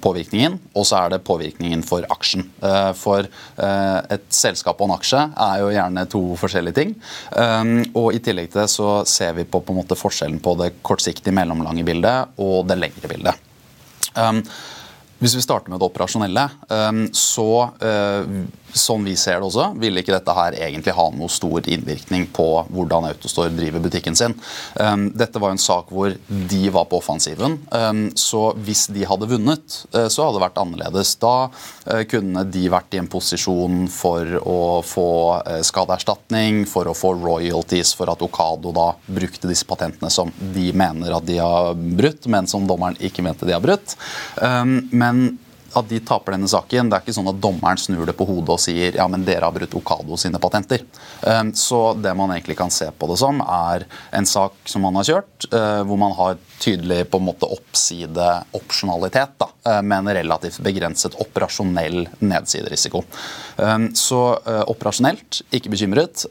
påvirkningen, 0.00 0.56
og 0.72 0.86
så 0.88 1.02
er 1.02 1.12
det 1.12 1.18
påvirkningen 1.26 1.84
for 1.84 2.06
aksjen. 2.14 2.46
Uh, 2.62 2.81
for 2.98 3.28
et 3.62 4.26
selskap 4.32 4.80
og 4.80 4.88
en 4.88 4.94
aksje 4.96 5.22
er 5.46 5.62
jo 5.62 5.70
gjerne 5.72 6.04
to 6.10 6.22
forskjellige 6.40 6.76
ting. 6.76 6.94
Um, 7.36 7.72
og 7.98 8.16
i 8.16 8.20
tillegg 8.24 8.50
til 8.52 8.62
det 8.62 8.68
så 8.72 8.90
ser 9.08 9.34
vi 9.36 9.46
på, 9.48 9.60
på 9.62 9.74
en 9.74 9.80
måte 9.82 9.98
forskjellen 9.98 10.40
på 10.42 10.54
det 10.60 10.70
kortsiktige, 10.84 11.34
mellomlange 11.36 11.84
bildet 11.86 12.38
og 12.42 12.66
det 12.68 12.78
lengre 12.80 13.10
bildet. 13.12 13.50
Um, 14.16 14.42
hvis 15.22 15.36
vi 15.38 15.44
starter 15.44 15.70
med 15.70 15.78
det 15.78 15.86
operasjonelle, 15.86 16.48
ehm, 16.74 17.04
så 17.14 17.70
eh, 18.72 18.78
som 18.78 19.04
vi 19.04 19.16
ser 19.16 19.40
det 19.40 19.48
også, 19.48 19.72
ville 19.80 20.02
ikke 20.02 20.14
dette 20.14 20.36
her 20.36 20.56
egentlig 20.68 20.94
ha 20.96 21.06
noe 21.14 21.30
stor 21.32 21.66
innvirkning 21.68 22.28
på 22.34 22.46
hvordan 22.72 23.08
Autostore 23.10 23.52
driver 23.54 23.82
butikken 23.84 24.16
sin. 24.18 24.34
Ehm, 24.80 25.10
dette 25.16 25.40
var 25.42 25.54
en 25.54 25.62
sak 25.62 25.92
hvor 25.92 26.14
de 26.28 26.62
var 26.74 26.88
på 26.90 27.00
offensiven, 27.00 27.58
ehm, 27.72 28.04
så 28.18 28.52
hvis 28.64 28.86
de 28.92 29.06
hadde 29.08 29.28
vunnet, 29.30 29.78
eh, 29.94 30.08
så 30.08 30.26
hadde 30.26 30.38
det 30.38 30.44
vært 30.46 30.62
annerledes. 30.62 31.14
Da 31.22 31.34
eh, 31.86 32.04
kunne 32.10 32.44
de 32.48 32.66
vært 32.72 32.96
i 32.96 33.02
en 33.02 33.10
posisjon 33.10 33.86
for 33.92 34.38
å 34.42 34.60
få 34.86 35.08
skadeerstatning, 35.64 36.64
for 36.68 36.88
å 36.88 36.96
få 36.96 37.12
royalties 37.18 37.92
for 37.96 38.10
at 38.12 38.22
Okado 38.24 38.72
da 38.74 38.88
brukte 39.06 39.50
disse 39.50 39.66
patentene 39.68 40.10
som 40.12 40.30
de 40.54 40.70
mener 40.76 41.14
at 41.14 41.26
de 41.26 41.38
har 41.42 41.74
brutt, 41.74 42.26
men 42.30 42.48
som 42.50 42.66
dommeren 42.68 42.98
ikke 43.02 43.24
mente 43.24 43.48
de 43.48 43.54
har 43.56 43.64
brutt. 43.64 43.96
Men 44.92 45.12
men 45.12 45.38
at 45.78 45.88
de 45.88 46.00
taper 46.04 46.36
denne 46.36 46.50
saken, 46.50 46.90
det 46.90 46.98
er 46.98 47.04
ikke 47.04 47.14
sånn 47.16 47.30
at 47.32 47.40
dommeren 47.42 47.80
snur 47.80 48.04
det 48.08 48.16
på 48.18 48.26
hodet 48.28 48.56
og 48.56 48.62
sier 48.62 48.98
ja, 48.98 49.06
men 49.10 49.24
dere 49.26 49.46
har 49.46 49.54
brutt 49.54 49.76
Okado 49.78 50.18
sine 50.20 50.40
patenter. 50.42 50.84
Ehm, 51.28 51.54
så 51.58 51.92
det 51.98 52.14
man 52.18 52.34
egentlig 52.34 52.58
kan 52.58 52.72
se 52.72 52.90
på 52.90 53.08
det 53.10 53.18
som, 53.20 53.40
er 53.44 53.86
en 54.12 54.28
sak 54.28 54.56
som 54.68 54.84
man 54.86 54.98
har 55.00 55.08
kjørt, 55.08 55.48
eh, 55.52 55.80
hvor 55.88 56.00
man 56.00 56.16
har 56.18 56.40
tydelig 56.62 57.04
på 57.10 57.20
en 57.20 57.28
måte 57.30 57.50
oppside 57.50 58.28
opsjonalitet. 58.56 59.38
da, 59.38 59.51
med 59.62 59.94
en 59.98 60.10
relativt 60.16 60.58
begrenset 60.64 61.14
operasjonell 61.22 62.08
nedsiderisiko. 62.18 63.04
Så 63.94 64.20
operasjonelt 64.66 65.42
ikke 65.54 65.70
bekymret. 65.72 66.24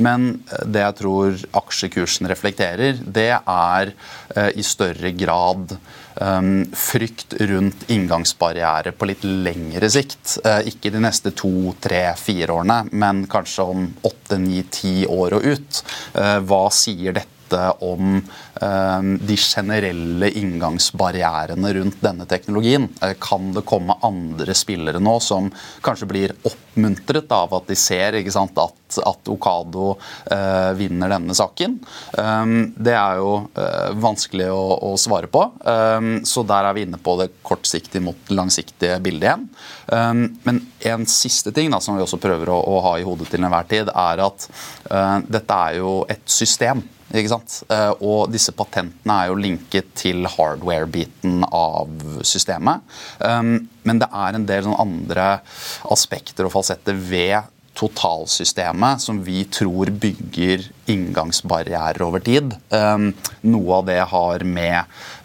Men 0.00 0.26
det 0.64 0.84
jeg 0.84 0.98
tror 1.02 1.44
aksjekursen 1.60 2.30
reflekterer, 2.30 3.02
det 3.02 3.28
er 3.36 3.92
i 4.56 4.64
større 4.64 5.12
grad 5.16 5.76
um, 6.20 6.64
frykt 6.72 7.36
rundt 7.50 7.86
inngangsbarriere 7.92 8.92
på 8.96 9.10
litt 9.10 9.24
lengre 9.24 9.90
sikt. 9.92 10.38
Ikke 10.68 10.92
de 10.94 11.02
neste 11.02 11.32
to, 11.36 11.74
tre, 11.82 12.08
fire 12.20 12.56
årene, 12.56 12.82
men 12.92 13.24
kanskje 13.30 13.70
om 13.76 13.86
åtte, 14.06 14.40
ni, 14.40 14.62
ti 14.72 14.98
år 15.08 15.38
og 15.38 15.48
ut. 15.52 15.82
Hva 16.48 16.66
sier 16.74 17.20
dette? 17.20 17.35
Om 17.84 18.16
eh, 18.60 19.00
de 19.20 19.36
generelle 19.36 20.30
inngangsbarrierene 20.30 21.72
rundt 21.72 22.00
denne 22.00 22.26
teknologien. 22.26 22.88
Eh, 23.02 23.14
kan 23.20 23.52
det 23.52 23.64
komme 23.68 23.96
andre 24.06 24.54
spillere 24.54 25.00
nå 25.02 25.18
som 25.20 25.50
kanskje 25.84 26.08
blir 26.10 26.34
oppmuntret 26.42 27.32
av 27.32 27.54
at 27.54 27.68
de 27.70 27.76
ser 27.78 28.18
sant, 28.32 28.58
at, 28.58 28.98
at, 29.02 29.28
Okado 29.28 29.96
uh, 29.96 30.72
vinner 30.78 31.10
denne 31.10 31.34
saken? 31.34 31.78
Um, 32.18 32.72
det 32.76 32.94
er 32.94 33.20
jo 33.20 33.32
uh, 33.56 33.90
vanskelig 34.00 34.48
å, 34.52 34.62
å, 34.90 34.92
svare 35.00 35.30
på. 35.30 35.42
Um, 35.64 36.20
så 36.26 36.44
der 36.46 36.68
er 36.68 36.76
vi 36.76 36.86
inne 36.86 37.00
på 37.02 37.16
det 37.20 37.30
kortsiktige 37.46 38.04
mot 38.04 38.30
langsiktige 38.32 38.98
bildet 39.04 39.28
igjen. 39.28 39.46
Um, 39.90 40.26
men 40.46 40.62
en 40.86 41.06
siste 41.10 41.52
ting 41.56 41.72
da, 41.72 41.80
som 41.82 41.96
vi 41.96 42.04
også 42.04 42.20
prøver 42.22 42.52
å, 42.52 42.60
å 42.60 42.82
ha 42.88 42.96
i 43.00 43.06
hodet 43.06 43.30
til 43.32 43.44
enhver 43.46 43.68
tid, 43.70 43.90
er 43.92 44.24
at 44.26 44.48
uh, 44.90 45.18
dette 45.26 45.62
er 45.68 45.80
jo 45.80 45.98
et 46.12 46.24
system. 46.30 46.84
Eh, 47.14 47.92
og 48.02 48.30
disse 48.32 48.52
patentene 48.56 49.18
er 49.22 49.30
jo 49.30 49.38
linket 49.38 49.92
til 49.98 50.26
hardware-biten 50.26 51.44
av 51.46 51.92
systemet. 52.26 52.82
Um, 53.20 53.68
men 53.86 54.00
det 54.02 54.08
er 54.10 54.34
en 54.34 54.46
del 54.48 54.66
andre 54.74 55.28
aspekter 55.92 56.48
og 56.48 56.56
falsetter 56.56 56.98
ved 56.98 57.52
totalsystemet 57.76 59.02
som 59.04 59.18
vi 59.24 59.42
tror 59.52 59.90
bygger 59.92 60.64
inngangsbarrierer 60.90 62.02
over 62.06 62.24
tid. 62.24 62.56
Um, 62.72 63.10
noe 63.46 63.80
av 63.80 63.90
det 63.90 64.00
har 64.12 64.46
med 64.48 64.78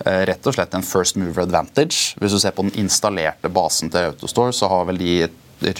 uh, 0.06 0.24
rett 0.30 0.48
og 0.48 0.58
slett 0.58 0.76
en 0.78 0.86
first 0.86 1.18
mover 1.18 1.48
advantage. 1.48 2.18
Hvis 2.20 2.36
du 2.36 2.42
ser 2.44 2.54
på 2.56 2.68
den 2.68 2.76
installerte 2.84 3.50
basen 3.50 3.90
til 3.90 4.12
Autostore, 4.12 4.54
så 4.54 4.70
har 4.70 4.86
vel 4.92 5.02
de 5.02 5.16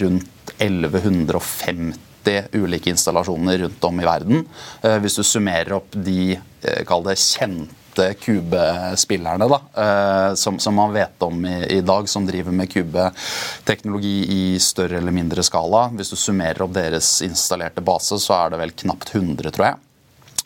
rundt 0.00 0.56
1150 0.58 2.11
90 2.24 2.48
ulike 2.52 2.90
installasjoner 2.90 3.58
rundt 3.58 3.84
om 3.84 4.00
i 4.00 4.04
verden. 4.04 4.44
Eh, 4.82 4.98
hvis 4.98 5.16
du 5.16 5.22
summerer 5.24 5.72
opp 5.72 5.92
de 5.92 6.34
eh, 6.36 6.82
kall 6.86 7.04
det 7.06 7.18
kjente 7.20 8.08
kubespillerne 8.22 9.48
da, 9.50 9.58
eh, 9.82 10.34
som, 10.34 10.58
som, 10.58 10.74
man 10.74 10.94
vet 10.94 11.22
om 11.22 11.44
i, 11.46 11.56
i, 11.76 11.80
dag, 11.80 12.08
som 12.08 12.26
driver 12.26 12.52
med 12.52 12.70
kubeteknologi 12.72 14.16
i 14.32 14.58
større 14.60 14.98
eller 14.98 15.12
mindre 15.12 15.44
skala. 15.44 15.88
Hvis 15.96 16.12
du 16.12 16.16
summerer 16.16 16.64
opp 16.64 16.74
deres 16.76 17.20
installerte 17.26 17.84
base, 17.84 18.18
så 18.18 18.38
er 18.38 18.52
det 18.52 18.62
vel 18.62 18.76
knapt 18.84 19.14
100, 19.14 19.50
tror 19.50 19.72
jeg. 19.72 19.80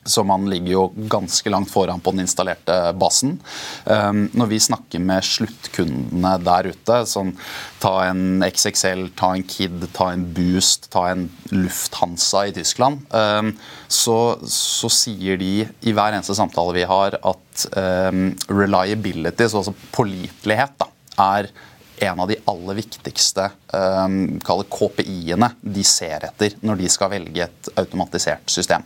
Så 0.06 0.25
man 0.26 0.46
ligger 0.50 0.72
jo 0.72 0.84
ganske 1.10 1.50
langt 1.50 1.70
foran 1.70 2.00
på 2.00 2.12
den 2.14 2.25
installerte 2.25 2.76
basen. 2.98 3.36
Um, 3.84 4.26
når 4.36 4.50
vi 4.52 4.60
snakker 4.62 5.02
med 5.02 5.26
sluttkundene 5.26 6.36
der 6.46 6.70
ute, 6.72 7.00
sånn 7.10 7.34
ta 7.82 7.94
en 8.06 8.44
XXL, 8.46 9.08
ta 9.18 9.32
en 9.34 9.44
Kid, 9.46 9.88
ta 9.96 10.10
en 10.14 10.26
Boost, 10.36 10.90
ta 10.94 11.08
en 11.12 11.28
Lufthansa 11.52 12.46
i 12.48 12.54
Tyskland, 12.56 13.04
um, 13.10 13.52
så, 13.88 14.18
så, 14.50 14.90
sier 14.96 15.38
de 15.40 15.52
i 15.66 15.94
hver 15.94 16.14
eneste 16.14 16.36
samtale 16.38 16.75
vi 16.76 16.86
har, 16.88 17.18
at 17.20 17.66
um, 17.76 18.28
reliability, 18.50 19.48
så 19.50 19.62
altså 19.62 19.75
pålitelighet, 19.94 20.86
er 21.16 21.48
en 21.96 22.20
av 22.20 22.28
de 22.28 22.36
aller 22.50 22.76
viktigste 22.76 23.46
KPI-ene 24.76 25.48
de 25.60 25.84
ser 25.86 26.26
etter 26.28 26.56
når 26.66 26.82
de 26.82 26.90
skal 26.92 27.12
velge 27.14 27.46
et 27.46 27.70
automatisert 27.80 28.52
system. 28.52 28.84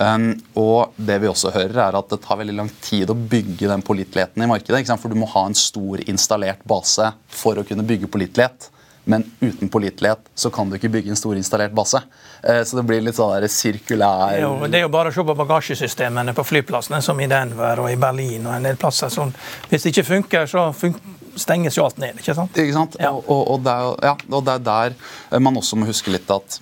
Um, 0.00 0.28
og 0.56 0.94
det 0.96 1.18
vi 1.22 1.28
også 1.28 1.52
hører 1.52 1.76
er 1.88 1.96
at 1.98 2.08
Det 2.08 2.22
tar 2.24 2.38
veldig 2.40 2.54
lang 2.56 2.70
tid 2.80 3.10
å 3.12 3.16
bygge 3.16 3.68
den 3.68 3.84
påliteligheten 3.84 4.44
i 4.44 4.48
markedet. 4.48 4.86
For 5.00 5.12
Du 5.12 5.18
må 5.20 5.28
ha 5.34 5.46
en 5.46 5.58
stor 5.58 6.00
installert 6.06 6.62
base 6.64 7.12
for 7.28 7.60
å 7.60 7.66
kunne 7.66 7.86
bygge 7.86 8.10
pålitelighet. 8.12 8.70
Men 9.04 9.24
uten 9.40 9.68
pålitelighet 9.68 10.28
så 10.38 10.50
kan 10.54 10.70
du 10.70 10.76
ikke 10.78 10.92
bygge 10.92 11.10
en 11.10 11.18
stor 11.18 11.34
installert 11.36 11.74
base. 11.74 12.00
Uh, 12.40 12.62
så 12.64 12.78
det 12.78 12.86
blir 12.88 13.02
litt 13.04 13.18
sånn 13.18 13.34
der 13.34 13.48
sirkulær 13.50 14.38
jo, 14.40 14.52
Det 14.66 14.80
er 14.80 14.86
jo 14.86 14.92
bare 14.94 15.10
å 15.10 15.16
se 15.16 15.24
på 15.26 15.38
bagasjesystemene 15.42 16.36
på 16.36 16.46
flyplassene, 16.46 17.02
som 17.02 17.20
i 17.20 17.28
Denver 17.30 17.84
og 17.84 17.90
i 17.90 17.98
Berlin 18.00 18.46
og 18.46 18.56
en 18.56 18.70
del 18.70 18.78
plasser. 18.80 19.12
Som, 19.12 19.34
Hvis 19.68 19.84
det 19.84 19.96
ikke 19.96 20.08
funker, 20.14 20.48
så 20.50 20.70
funker 20.76 21.18
stenges 21.36 21.78
jo 21.78 21.86
alt 21.86 21.98
ned. 22.00 22.18
ikke 22.20 22.34
sant? 22.36 22.56
Ikke 22.58 22.74
sant? 22.76 22.98
Ja. 23.00 23.12
Og, 23.12 23.40
og, 23.40 23.62
det 23.64 23.72
er, 23.72 24.10
ja, 24.10 24.14
og, 24.28 24.44
det 24.46 24.58
er, 24.58 24.66
der 24.68 25.40
man 25.42 25.56
også 25.60 25.78
må 25.80 25.88
huske 25.88 26.12
litt 26.12 26.28
at 26.32 26.58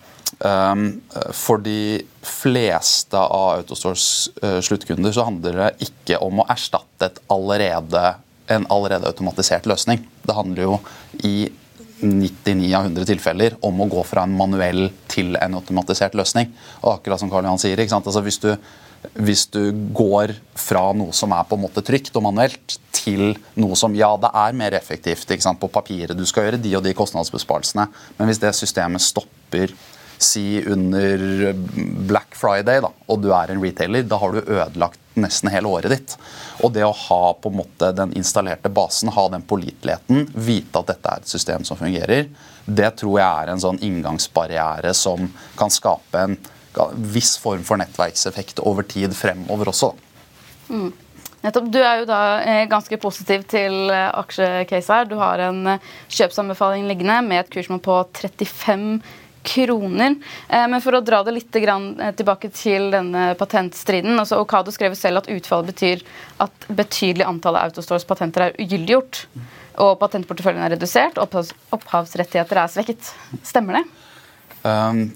for 1.36 1.60
de 1.60 2.00
fleste 2.24 3.18
av 3.18 3.58
Autostores 3.58 4.30
uh, 4.42 4.60
sluttkunder 4.64 5.12
så 5.12 5.26
handler 5.28 5.58
det 5.58 5.88
ikke 5.88 6.20
om 6.24 6.40
å 6.40 6.46
erstatte 6.48 7.10
allerede, 7.32 8.14
en 8.50 8.64
allerede 8.72 9.10
automatisert 9.10 9.68
løsning. 9.68 10.00
Det 10.24 10.36
handler 10.36 10.64
jo 10.64 10.78
i 11.28 11.50
99 12.00 12.74
av 12.76 12.86
100 12.88 13.08
tilfeller 13.10 13.56
om 13.66 13.82
å 13.82 13.88
gå 13.90 14.04
fra 14.08 14.24
en 14.24 14.36
manuell 14.36 14.88
til 15.10 15.36
en 15.36 15.58
automatisert 15.58 16.16
løsning. 16.16 16.48
Og 16.82 16.94
akkurat 16.96 17.20
som 17.20 17.30
Karl 17.32 17.46
Johan 17.46 17.60
sier, 17.60 17.80
altså 17.84 18.22
hvis, 18.24 18.40
du, 18.40 18.50
hvis, 19.20 19.44
du, 19.52 19.60
går 19.96 20.34
fra 20.58 20.90
noe 20.96 21.12
som 21.16 21.34
er 21.36 21.44
på 21.48 21.58
en 21.58 21.64
måte 21.66 21.84
trygt 21.84 22.16
og 22.16 22.24
manuelt, 22.30 22.78
til 23.00 23.34
noe 23.60 23.76
som 23.78 23.94
ja, 23.96 24.10
det 24.20 24.28
er 24.36 24.56
mer 24.56 24.76
effektivt 24.76 25.30
på 25.60 25.72
papiret, 25.72 26.16
du 26.16 26.26
skal 26.28 26.48
gjøre 26.48 26.60
de 26.60 26.74
og 26.76 26.84
de 26.84 26.96
kostnadsbesparelsene, 26.96 27.86
men 28.18 28.28
hvis 28.28 28.42
det 28.42 28.52
systemet 28.56 29.04
stopper 29.04 29.72
si 30.22 30.62
under 30.68 31.52
Black 32.08 32.34
Friday, 32.36 32.80
da, 32.84 32.90
og 33.08 33.22
du 33.22 33.30
er 33.34 33.52
en 33.52 33.62
retailer, 33.62 34.04
da 34.06 34.18
har 34.20 34.34
du 34.34 34.40
ødelagt 34.42 35.00
nesten 35.20 35.50
hele 35.52 35.68
året 35.68 35.92
ditt. 35.92 36.14
Og 36.64 36.72
det 36.74 36.84
å 36.86 36.92
ha 36.94 37.22
på 37.40 37.50
en 37.50 37.58
måte 37.62 37.90
den 37.96 38.14
installerte 38.18 38.70
basen, 38.72 39.12
ha 39.14 39.26
den 39.32 39.44
påliteligheten, 39.48 40.28
vite 40.34 40.82
at 40.82 40.92
dette 40.92 41.12
er 41.12 41.24
et 41.24 41.34
system 41.34 41.66
som 41.66 41.80
fungerer, 41.80 42.30
det 42.70 42.90
tror 43.00 43.18
jeg 43.18 43.26
er 43.26 43.52
en 43.52 43.62
sånn 43.62 43.80
inngangsbarriere 43.84 44.94
som 44.94 45.30
kan 45.58 45.72
skape 45.72 46.24
en 46.24 46.40
viss 46.94 47.34
form 47.40 47.64
for 47.66 47.80
nettverkseffekt 47.80 48.62
over 48.62 48.86
tid 48.86 49.16
fremover 49.16 49.72
også. 49.72 49.94
Mm. 50.70 50.90
Nettopp. 51.40 51.70
Du 51.72 51.78
er 51.80 52.02
jo 52.02 52.08
da 52.08 52.20
eh, 52.44 52.66
ganske 52.68 52.98
positiv 53.00 53.46
til 53.48 53.88
eh, 53.88 54.10
aksjecase 54.20 54.92
her. 54.92 55.08
Du 55.08 55.16
har 55.20 55.40
en 55.46 55.62
eh, 55.72 55.86
kjøpsanbefaling 56.12 56.84
liggende 56.88 57.16
med 57.24 57.46
et 57.46 57.52
kursmål 57.54 57.80
på 57.84 57.96
35 58.18 59.00
kroner. 59.42 60.16
Eh, 60.48 60.66
men 60.68 60.82
for 60.84 60.96
å 60.96 61.02
dra 61.04 61.22
det 61.24 61.34
litt 61.36 61.56
eh, 61.56 62.10
tilbake 62.16 62.50
til 62.54 62.90
denne 62.94 63.34
patentstriden. 63.40 64.18
altså 64.18 64.40
Okado 64.40 64.72
skrev 64.74 64.96
selv 64.98 65.22
at 65.22 65.30
utfallet 65.32 65.72
betyr 65.72 66.04
at 66.38 66.68
betydelig 66.68 67.26
antall 67.28 67.56
av 67.56 67.70
Autostores 67.70 68.06
patenter 68.08 68.48
er 68.48 68.60
ugyldiggjort. 68.60 69.24
Og 69.80 69.96
patentporteføljen 70.00 70.64
er 70.64 70.74
redusert, 70.74 71.16
og 71.18 71.32
opphavsrettigheter 71.72 72.58
er 72.60 72.72
svekket. 72.72 73.12
Stemmer 73.46 73.80
det? 73.80 73.84
Um, 74.60 75.06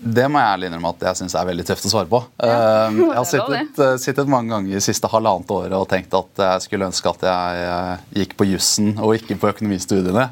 det 0.00 0.26
må 0.30 0.40
jeg 0.40 0.54
ærlig 0.54 0.70
innrømme 0.70 0.92
at 0.94 1.04
jeg 1.08 1.20
syns 1.20 1.36
er 1.38 1.48
veldig 1.48 1.66
tøft 1.68 1.88
å 1.88 1.92
svare 1.92 2.10
på. 2.10 2.20
Ja, 2.42 2.86
um, 2.90 3.00
jeg 3.06 3.18
har 3.18 3.28
sittet, 3.30 3.82
uh, 3.82 3.92
sittet, 4.02 4.30
mange 4.30 4.54
ganger 4.54 4.78
i 4.78 4.84
siste 4.84 5.10
halvannet 5.10 5.52
året 5.56 5.76
og 5.78 5.88
tenkt 5.90 6.16
at 6.16 6.42
jeg 6.46 6.66
skulle 6.66 6.88
ønske 6.90 7.12
at 7.12 7.26
jeg 7.28 7.68
uh, 7.68 8.08
gikk 8.20 8.36
på 8.38 8.48
jussen 8.52 8.94
og 8.96 9.16
ikke 9.18 9.38
på 9.40 9.52
økonomistudiene. 9.52 10.26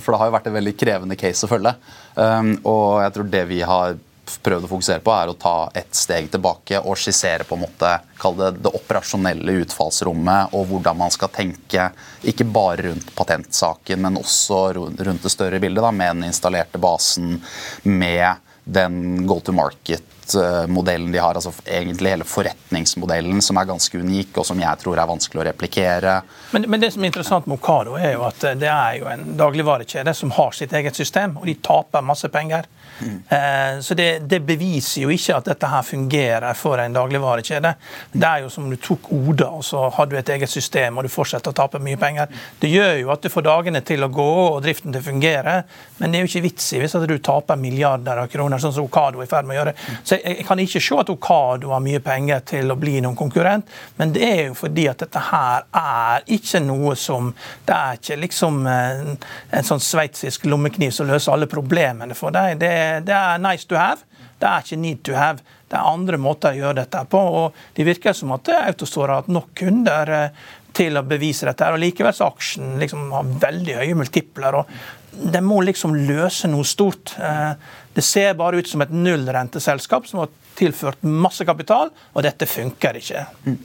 For 0.00 0.12
det 0.12 0.20
har 0.20 0.30
jo 0.30 0.36
vært 0.36 0.50
en 0.50 0.56
veldig 0.58 0.76
krevende 0.80 1.18
case 1.20 1.46
å 1.46 1.50
følge. 1.50 1.74
Um, 2.14 2.54
og 2.68 3.02
jeg 3.04 3.16
tror 3.16 3.34
det 3.34 3.44
vi 3.50 3.60
har 3.66 3.98
prøvd 4.44 4.66
å 4.66 4.70
fokusere 4.70 5.02
på, 5.04 5.12
er 5.14 5.30
å 5.30 5.36
ta 5.38 5.54
et 5.76 5.94
steg 5.96 6.28
tilbake 6.32 6.80
og 6.80 6.98
skissere 6.98 7.46
på 7.46 7.56
en 7.56 7.64
måte, 7.64 7.92
kall 8.20 8.36
det 8.38 8.50
det 8.62 8.72
operasjonelle 8.76 9.56
utfallsrommet 9.64 10.54
og 10.56 10.68
hvordan 10.70 11.00
man 11.00 11.14
skal 11.14 11.32
tenke 11.34 11.88
ikke 12.30 12.46
bare 12.46 12.90
rundt 12.90 13.10
patentsaken, 13.16 14.02
men 14.04 14.20
også 14.20 14.60
rundt 14.76 15.24
det 15.26 15.32
større 15.32 15.60
bildet, 15.62 15.82
da, 15.82 15.90
med 15.90 16.20
den 16.20 16.28
installerte 16.30 16.80
basen, 16.82 17.40
med 17.82 18.46
den 18.64 19.26
go 19.26 19.40
to 19.40 19.52
market-modellen 19.52 21.12
de 21.12 21.18
har. 21.18 21.34
altså 21.34 21.52
Egentlig 21.64 22.10
hele 22.12 22.26
forretningsmodellen 22.28 23.42
som 23.42 23.58
er 23.60 23.68
ganske 23.70 23.98
unik, 23.98 24.36
og 24.38 24.46
som 24.46 24.60
jeg 24.60 24.82
tror 24.82 24.98
er 24.98 25.10
vanskelig 25.10 25.42
å 25.42 25.46
replikere. 25.50 26.20
Men, 26.54 26.68
men 26.70 26.82
det 26.82 26.92
som 26.94 27.04
er 27.04 27.12
interessant 27.12 27.48
med 27.50 27.58
Okado, 27.58 27.96
er 27.98 28.14
jo 28.14 28.26
at 28.28 28.44
det 28.60 28.70
er 28.70 29.00
jo 29.00 29.10
en 29.10 29.34
dagligvarekjede 29.40 30.14
som 30.16 30.34
har 30.36 30.56
sitt 30.56 30.74
eget 30.76 30.96
system, 30.98 31.38
og 31.40 31.48
de 31.50 31.56
taper 31.60 32.04
masse 32.04 32.28
penger. 32.32 32.68
Mm. 33.00 33.82
Så 33.82 33.94
det, 33.94 34.08
det, 34.28 34.40
beviser 34.44 35.04
jo 35.04 35.10
ikke 35.14 35.36
at 35.38 35.48
dette 35.50 35.68
her 35.70 35.84
fungerer 35.86 36.56
for 36.58 36.80
en 36.82 36.94
dagligvarekjede. 36.94 37.72
Det 38.12 38.26
er 38.26 38.44
jo 38.44 38.50
som 38.52 38.66
om 38.66 38.72
du 38.72 38.78
tok 38.80 39.10
Oda 39.14 39.50
og 39.56 39.64
så 39.64 39.86
har 39.94 40.08
du 40.10 40.16
et 40.18 40.32
eget 40.34 40.50
system 40.50 40.98
og 40.98 41.06
du 41.06 41.12
fortsetter 41.12 41.52
å 41.52 41.56
tape 41.56 41.80
mye 41.82 41.98
penger. 42.00 42.30
Det 42.60 42.70
gjør 42.70 42.96
jo 43.00 43.12
at 43.14 43.24
du 43.24 43.30
får 43.32 43.46
dagene 43.46 43.82
til 43.86 44.04
å 44.04 44.10
gå 44.12 44.28
og 44.42 44.60
driften 44.64 44.92
til 44.92 45.02
å 45.02 45.06
fungere, 45.06 45.56
men 45.98 46.12
det 46.12 46.20
er 46.20 46.24
jo 46.24 46.30
ikke 46.30 46.44
vits 46.48 46.68
i 46.74 46.82
hvis 46.82 46.96
at 46.98 47.06
du 47.08 47.16
taper 47.18 47.60
milliarder 47.60 48.22
av 48.24 48.30
kroner, 48.32 48.60
sånn 48.62 48.74
som 48.76 48.86
Okado 48.86 49.20
er 49.20 49.28
i 49.28 49.30
ferd 49.30 49.48
med 49.48 49.56
å 49.56 49.60
gjøre. 49.60 49.74
Så 50.04 50.18
jeg 50.20 50.46
kan 50.48 50.62
ikke 50.62 50.82
se 50.82 51.00
at 51.00 51.12
Okado 51.12 51.74
har 51.74 51.84
mye 51.84 52.02
penger 52.04 52.44
til 52.54 52.72
å 52.72 52.78
bli 52.80 52.98
noen 53.04 53.18
konkurrent, 53.18 53.68
men 54.00 54.14
det 54.16 54.26
er 54.26 54.42
jo 54.48 54.56
fordi 54.58 54.86
at 54.90 55.04
dette 55.04 55.24
her 55.30 55.66
er 55.76 56.26
ikke 56.30 56.62
noe 56.64 56.96
som 56.98 57.30
Det 57.66 57.74
er 57.74 57.98
ikke 57.98 58.16
liksom 58.22 58.58
en, 58.66 59.16
en 59.56 59.66
sånn 59.66 59.82
sveitsisk 59.82 60.44
lommekniv 60.48 60.92
som 60.94 61.08
løser 61.08 61.34
alle 61.34 61.48
problemene 61.50 62.16
for 62.18 62.34
deg. 62.34 62.58
Det, 62.60 62.70
det 63.06 63.16
er 63.16 63.42
nice 63.42 63.68
to 63.68 63.78
have. 63.78 64.04
Det 64.40 64.48
er 64.48 64.64
ikke 64.64 64.80
need 64.80 65.02
to 65.04 65.16
have. 65.18 65.44
Det 65.70 65.78
er 65.78 65.90
andre 65.90 66.18
måter 66.20 66.54
å 66.54 66.60
gjøre 66.62 66.80
dette 66.82 67.02
på. 67.10 67.20
og 67.20 67.58
Det 67.76 67.86
virker 67.86 68.16
som 68.16 68.32
at 68.34 68.48
Autostore 68.56 69.12
har 69.12 69.22
hatt 69.22 69.32
nok 69.32 69.52
kunder 69.60 70.14
eh, 70.16 70.46
til 70.76 70.96
å 70.98 71.04
bevise 71.06 71.48
dette. 71.48 71.68
og 71.68 71.80
Likevel 71.82 72.16
så 72.16 72.30
aksjen 72.30 72.78
liksom 72.80 73.10
har 73.14 73.34
veldig 73.44 73.76
høye 73.82 73.98
multipler. 74.00 74.62
og 74.62 75.20
Den 75.36 75.46
må 75.46 75.60
liksom 75.66 75.94
løse 76.08 76.50
noe 76.50 76.66
stort. 76.66 77.14
Eh, 77.20 77.52
det 77.94 78.06
ser 78.06 78.38
bare 78.38 78.62
ut 78.62 78.70
som 78.70 78.82
et 78.82 78.94
nullrenteselskap 78.94 80.08
som 80.08 80.24
har 80.24 80.32
tilført 80.58 81.02
masse 81.06 81.44
kapital, 81.46 81.92
og 82.14 82.24
dette 82.24 82.48
funker 82.48 82.98
ikke. 83.00 83.26
Mm. 83.46 83.60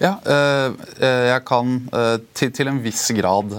Ja, 0.00 0.16
øh, 0.26 0.72
jeg 0.98 1.42
kan 1.46 1.76
til, 2.34 2.68
en 2.68 2.80
viss 2.82 3.04
grad 3.14 3.52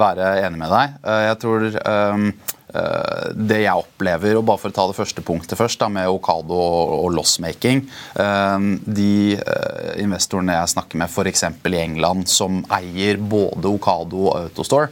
være 0.00 0.30
enig 0.46 0.60
med 0.62 0.72
deg. 0.72 0.94
Jeg 1.26 1.36
tror 1.42 1.66
Eh, 1.68 2.30
det 2.70 3.60
jeg 3.64 3.82
opplever, 3.82 4.36
og 4.38 4.44
bare 4.46 4.60
for 4.62 4.70
å 4.70 4.76
ta 4.76 4.86
det 4.90 4.96
første 4.98 5.24
punktet 5.26 5.58
først, 5.58 5.80
da, 5.80 5.88
med 5.92 6.08
Okado 6.10 6.56
og, 6.56 6.92
og 7.04 7.14
lossmaking 7.16 7.82
eh, 8.20 8.66
De 9.00 9.12
eh, 9.34 9.92
investorene 10.04 10.58
jeg 10.58 10.72
snakker 10.74 11.00
med 11.00 11.10
f.eks. 11.10 11.44
i 11.50 11.80
England, 11.80 12.28
som 12.30 12.60
eier 12.76 13.20
både 13.20 13.70
Okado 13.70 14.26
og 14.28 14.36
Autostore, 14.40 14.90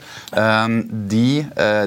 de, 1.09 1.27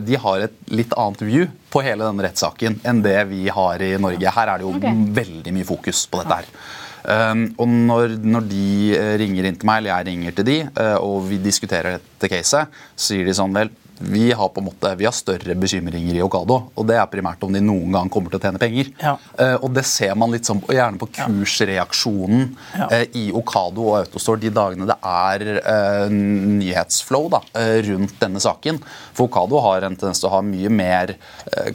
de 0.03 0.19
har 0.23 0.45
et 0.45 0.55
litt 0.71 0.93
annet 0.99 1.23
view 1.25 1.47
på 1.71 1.81
hele 1.85 2.05
denne 2.05 2.25
rettssaken 2.25 2.79
enn 2.87 3.01
det 3.03 3.17
vi 3.31 3.45
har 3.53 3.81
i 3.83 3.93
Norge. 4.01 4.35
Her 4.35 4.53
er 4.53 4.61
det 4.61 4.67
jo 4.67 4.75
okay. 4.75 5.03
veldig 5.21 5.55
mye 5.55 5.67
fokus 5.67 6.05
på 6.11 6.21
dette 6.21 6.41
her. 6.41 6.49
Um, 7.01 7.47
og 7.57 7.69
når, 7.71 8.15
når, 8.21 8.45
de 8.51 8.65
ringer 9.17 9.47
inn 9.47 9.55
til 9.57 9.65
meg, 9.65 9.81
eller 9.81 9.95
jeg 9.95 10.07
ringer 10.11 10.35
til 10.37 10.45
de, 10.45 10.57
uh, 10.75 10.97
og 11.01 11.23
vi 11.31 11.39
diskuterer 11.41 11.97
dette 11.97 12.29
caset, 12.29 12.81
så 12.93 13.07
sier 13.07 13.25
de 13.25 13.33
sånn 13.37 13.55
vel, 13.55 13.71
vi 14.01 14.31
har 14.31 14.49
på 14.49 14.61
en 14.61 14.67
måte, 14.69 14.93
vi 14.99 15.07
har 15.07 15.15
større 15.15 15.55
bekymringer 15.57 16.17
i 16.17 16.23
Okado. 16.23 16.57
Og 16.75 16.87
det 16.89 16.97
er 16.99 17.09
primært 17.11 17.43
om 17.45 17.53
de 17.53 17.61
noen 17.63 17.93
gang 17.95 18.11
kommer 18.11 18.31
til 18.31 18.39
å 18.39 18.43
tjene 18.43 18.61
penger. 18.61 18.91
Ja. 19.01 19.15
Uh, 19.37 19.57
og 19.61 19.69
det 19.75 19.85
ser 19.89 20.15
man 20.19 20.33
litt 20.33 20.49
sånn, 20.49 20.63
gjerne 20.71 21.01
på 21.01 21.09
kursreaksjonen 21.15 22.47
ja. 22.77 22.89
uh, 22.91 23.05
i 23.17 23.27
Okado 23.37 23.89
og 23.91 23.99
Autostore 24.01 24.41
de 24.41 24.53
dagene 24.55 24.89
det 24.89 24.97
er 25.11 25.47
uh, 25.61 26.07
nyhetsflow 26.11 27.29
da, 27.33 27.43
rundt 27.87 28.17
denne 28.21 28.41
saken. 28.43 28.81
For 29.13 29.29
Okado 29.29 29.61
har 29.67 29.87
en 29.87 29.97
tendens 29.97 30.21
til 30.21 30.31
å 30.31 30.35
ha 30.37 30.43
mye 30.45 30.71
mer 30.71 31.15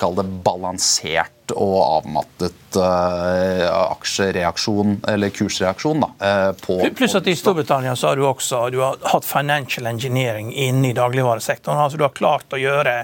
kall 0.00 0.16
det 0.18 0.24
balansert 0.44 1.36
og 1.54 1.76
avmattet 1.82 2.76
uh, 2.76 3.92
aksjereaksjon, 3.92 5.00
eller 5.09 5.32
kursreaksjon. 5.35 6.02
Da, 6.02 6.11
uh, 6.20 6.52
på, 6.61 6.78
Pluss 6.96 7.14
at 7.18 7.28
i 7.30 7.37
Storbritannia 7.37 7.96
så 7.96 8.11
har 8.11 8.16
du 8.16 8.26
også 8.26 8.64
du 8.72 8.80
har 8.82 8.98
hatt 9.12 9.24
financial 9.24 9.87
engineering 9.87 10.52
inne 10.52 10.90
i 10.90 10.96
dagligvaresektoren. 10.96 11.78
altså 11.78 11.98
Du 11.98 12.04
har 12.06 12.14
klart 12.16 12.56
å 12.56 12.61
gjøre 12.61 12.96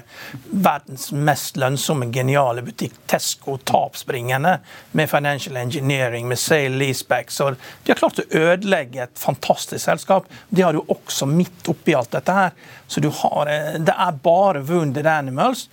verdens 0.49 1.11
mest 1.11 1.57
lønnsomme, 1.61 2.09
geniale 2.13 2.65
butikk, 2.65 2.95
Tesco, 3.07 3.57
tapsbringende 3.57 4.57
med 4.91 5.09
financial 5.09 5.57
engineering, 5.57 6.27
med 6.27 6.39
sale 6.39 6.75
leaseback. 6.77 7.31
Så 7.31 7.53
de 7.83 7.93
har 7.93 8.01
klart 8.01 8.21
å 8.23 8.27
ødelegge 8.29 9.07
et 9.07 9.19
fantastisk 9.19 9.83
selskap. 9.85 10.29
Det 10.49 10.65
har 10.65 10.73
du 10.73 10.83
også 10.87 11.27
midt 11.29 11.69
oppi 11.71 11.95
alt 11.97 12.13
dette 12.15 12.37
her. 12.37 12.53
Så 12.87 13.01
du 13.01 13.09
har, 13.09 13.47
eh, 13.47 13.79
det 13.79 13.95
er 13.97 14.21
bare 14.23 14.61
wounded 14.61 15.07
animals 15.07 15.67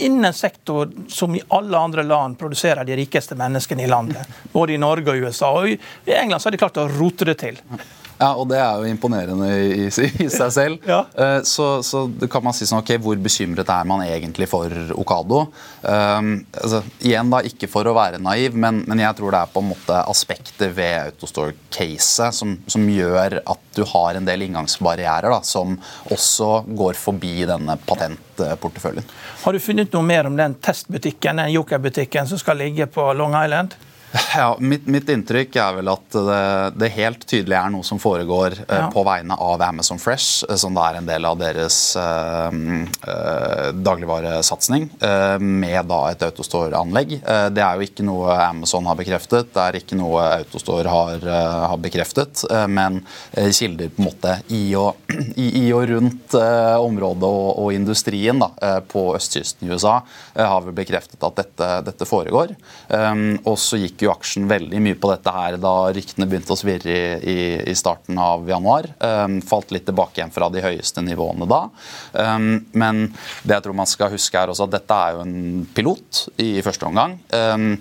innen 0.00 0.24
en 0.24 0.34
sektor 0.34 0.90
som 1.08 1.34
i 1.34 1.42
alle 1.48 1.78
andre 1.78 2.02
land 2.02 2.38
produserer 2.38 2.84
de 2.84 2.96
rikeste 2.96 3.36
menneskene 3.38 3.84
i 3.84 3.90
landet. 3.90 4.28
Både 4.52 4.74
i 4.74 4.80
Norge 4.80 5.12
og 5.12 5.26
USA. 5.26 5.50
Og 5.60 5.68
I 5.70 5.78
England 6.16 6.42
så 6.42 6.48
har 6.48 6.56
de 6.56 6.62
klart 6.62 6.80
å 6.80 6.88
rote 6.88 7.28
det 7.28 7.38
til. 7.42 7.60
Ja, 8.20 8.34
og 8.36 8.50
det 8.50 8.58
er 8.60 8.82
jo 8.82 8.88
imponerende 8.90 9.48
i, 9.64 9.86
i 9.88 10.28
seg 10.28 10.50
selv. 10.58 10.82
ja. 10.84 11.00
Eh, 11.16 11.38
så, 11.48 11.68
så 11.86 12.04
kan 12.30 12.44
man 12.44 12.56
si 12.56 12.68
sånn, 12.68 12.82
ok, 12.82 12.92
hvor 13.00 13.16
bekymret 13.22 13.72
er 13.72 13.88
man 13.88 14.04
egentlig 14.04 14.48
for 14.50 14.68
Okado? 15.00 15.46
Um, 15.80 16.34
altså, 16.52 16.82
igjen 17.00 17.32
da, 17.32 17.40
Ikke 17.48 17.70
for 17.70 17.88
å 17.88 17.96
være 17.96 18.20
naiv, 18.20 18.58
men, 18.60 18.82
men, 18.84 19.00
jeg 19.00 19.16
tror 19.16 19.32
det 19.32 19.40
er 19.40 19.54
på 19.54 19.64
en 19.64 19.70
måte 19.70 20.02
aspekter 20.12 20.74
ved 20.76 21.14
Autostore-caset 21.14 22.36
som, 22.36 22.58
som, 22.68 22.88
gjør 22.90 23.38
at 23.40 23.62
du 23.76 23.84
har 23.88 24.18
en 24.18 24.28
del 24.28 24.44
inngangsbarrierer 24.44 25.32
da, 25.32 25.40
som 25.46 25.78
også 26.12 26.66
går 26.76 26.98
forbi 27.00 27.46
denne 27.48 27.78
patentporteføljen. 27.86 29.06
Har 29.44 29.56
du 29.56 29.62
funnet 29.62 29.94
noe 29.96 30.04
mer 30.04 30.28
om 30.28 30.36
den 30.36 30.58
testbutikken, 30.60 31.40
den 31.40 31.54
jokerbutikken 31.54 32.28
som 32.28 32.40
skal 32.40 32.60
ligge 32.60 32.90
på 32.90 33.12
Long 33.16 33.38
Island? 33.38 33.78
Ja, 34.36 34.56
mitt, 34.58 34.86
mitt, 34.86 35.08
inntrykk 35.08 35.56
er 35.60 35.76
vel 35.78 35.90
at 35.90 36.14
det, 36.14 36.40
det, 36.80 36.90
helt 36.96 37.24
tydelig 37.28 37.56
er 37.58 37.70
noe 37.72 37.86
som 37.86 38.00
foregår 38.02 38.56
eh, 38.66 38.80
ja. 38.82 38.88
på 38.92 39.04
vegne 39.06 39.36
av 39.38 39.62
Amazon 39.62 40.00
Fresh, 40.02 40.44
eh, 40.48 40.58
som 40.58 40.74
da 40.74 40.88
er 40.88 40.98
en 41.00 41.08
del 41.08 41.26
av 41.28 41.38
deres 41.38 41.78
uh, 41.98 42.50
uh, 42.50 43.70
dagligvaresatsing, 43.74 44.88
med 45.40 45.86
da 45.88 45.98
et 46.10 46.22
Autostore-anlegg. 46.24 47.12
det 47.54 47.62
er 47.62 47.78
jo 47.78 47.86
ikke 47.86 48.04
noe 48.06 48.34
Amazon 48.42 48.86
har 48.88 48.96
bekreftet, 48.98 49.50
det 49.54 49.62
er 49.62 49.78
ikke 49.80 49.98
noe 49.98 50.22
Autostore 50.40 50.90
har, 50.90 51.24
har 51.70 51.80
bekreftet, 51.80 52.42
men 52.70 53.00
kilder 53.32 53.90
på 53.94 54.02
en 54.02 54.08
måte 54.08 54.34
i 54.54 54.62
og, 54.78 55.00
i, 55.42 55.48
i 55.62 55.64
og 55.76 55.86
rundt 55.90 56.36
området 56.36 57.30
og, 57.30 57.48
og 57.64 57.74
industrien 57.76 58.42
da, 58.42 58.50
på 58.90 59.06
østkysten 59.16 59.68
i 59.68 59.74
USA 59.74 59.98
har 60.36 60.66
vel 60.66 60.76
bekreftet 60.76 61.22
at 61.26 61.40
dette, 61.40 61.70
dette 61.90 62.08
foregår. 62.08 62.54
Og 63.44 63.58
så 63.60 63.80
gikk 63.80 63.99
jo 64.06 64.12
aksjen 64.12 64.48
veldig 64.50 64.80
mye 64.82 64.98
på 65.00 65.10
dette 65.12 65.34
her 65.34 65.56
da 65.60 65.74
ryktene 65.94 66.28
begynte 66.30 66.54
å 66.54 66.58
svirre 66.58 66.90
i, 66.90 67.32
i, 67.32 67.38
i 67.70 67.74
starten 67.78 68.18
av 68.20 68.48
januar. 68.48 68.88
Um, 68.98 69.38
falt 69.44 69.74
litt 69.74 69.86
tilbake 69.88 70.20
igjen 70.20 70.34
fra 70.34 70.50
de 70.52 70.64
høyeste 70.64 71.04
nivåene 71.04 71.48
da. 71.50 71.60
Um, 72.12 72.50
men 72.72 73.06
det 73.42 73.56
jeg 73.56 73.66
tror 73.66 73.78
man 73.80 73.90
skal 73.90 74.12
huske 74.14 74.40
er 74.40 74.52
også 74.52 74.68
at 74.68 74.74
dette 74.78 74.98
er 75.04 75.16
jo 75.16 75.24
en 75.26 75.66
pilot 75.76 76.24
i 76.42 76.50
første 76.64 76.88
omgang. 76.88 77.18
Um, 77.34 77.72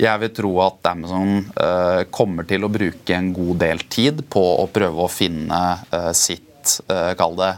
jeg 0.00 0.24
vil 0.24 0.34
tro 0.40 0.52
at 0.66 0.92
Amazon 0.92 1.38
uh, 1.56 2.02
kommer 2.14 2.48
til 2.48 2.66
å 2.66 2.72
bruke 2.72 3.16
en 3.16 3.32
god 3.36 3.62
del 3.64 3.86
tid 3.92 4.26
på 4.32 4.44
å 4.62 4.68
prøve 4.72 5.06
å 5.06 5.12
finne 5.12 5.62
uh, 5.92 6.12
sitt 6.16 6.55
uh, 6.90 7.12
kall 7.18 7.36
det 7.38 7.52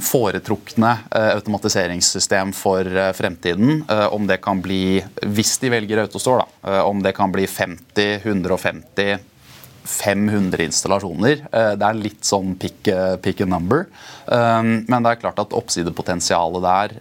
foretrukne 0.00 0.98
eh, 1.14 1.34
automatiseringssystem 1.34 2.52
for 2.52 2.96
eh, 2.96 3.12
fremtiden. 3.12 3.84
Eh, 3.90 4.06
om 4.14 4.26
det 4.26 4.40
kan 4.42 4.62
bli, 4.62 5.04
hvis 5.22 5.58
de 5.58 5.70
velger 5.70 6.04
Autostore, 6.04 6.44
da, 6.62 6.82
om 6.82 7.02
det 7.02 7.12
kan 7.12 7.32
bli 7.32 7.46
50, 7.46 8.20
150 8.24 9.18
500 9.88 10.66
installasjoner. 10.66 11.46
Det 11.48 11.84
er 11.86 11.96
litt 11.96 12.26
sånn 12.28 12.50
pick, 12.60 12.90
pick, 13.24 13.38
a 13.40 13.46
number. 13.48 13.86
Men 14.28 14.98
det 15.00 15.14
er 15.14 15.20
klart 15.22 15.40
at 15.40 15.54
oppsidepotensialet 15.56 16.66
der, 16.66 16.94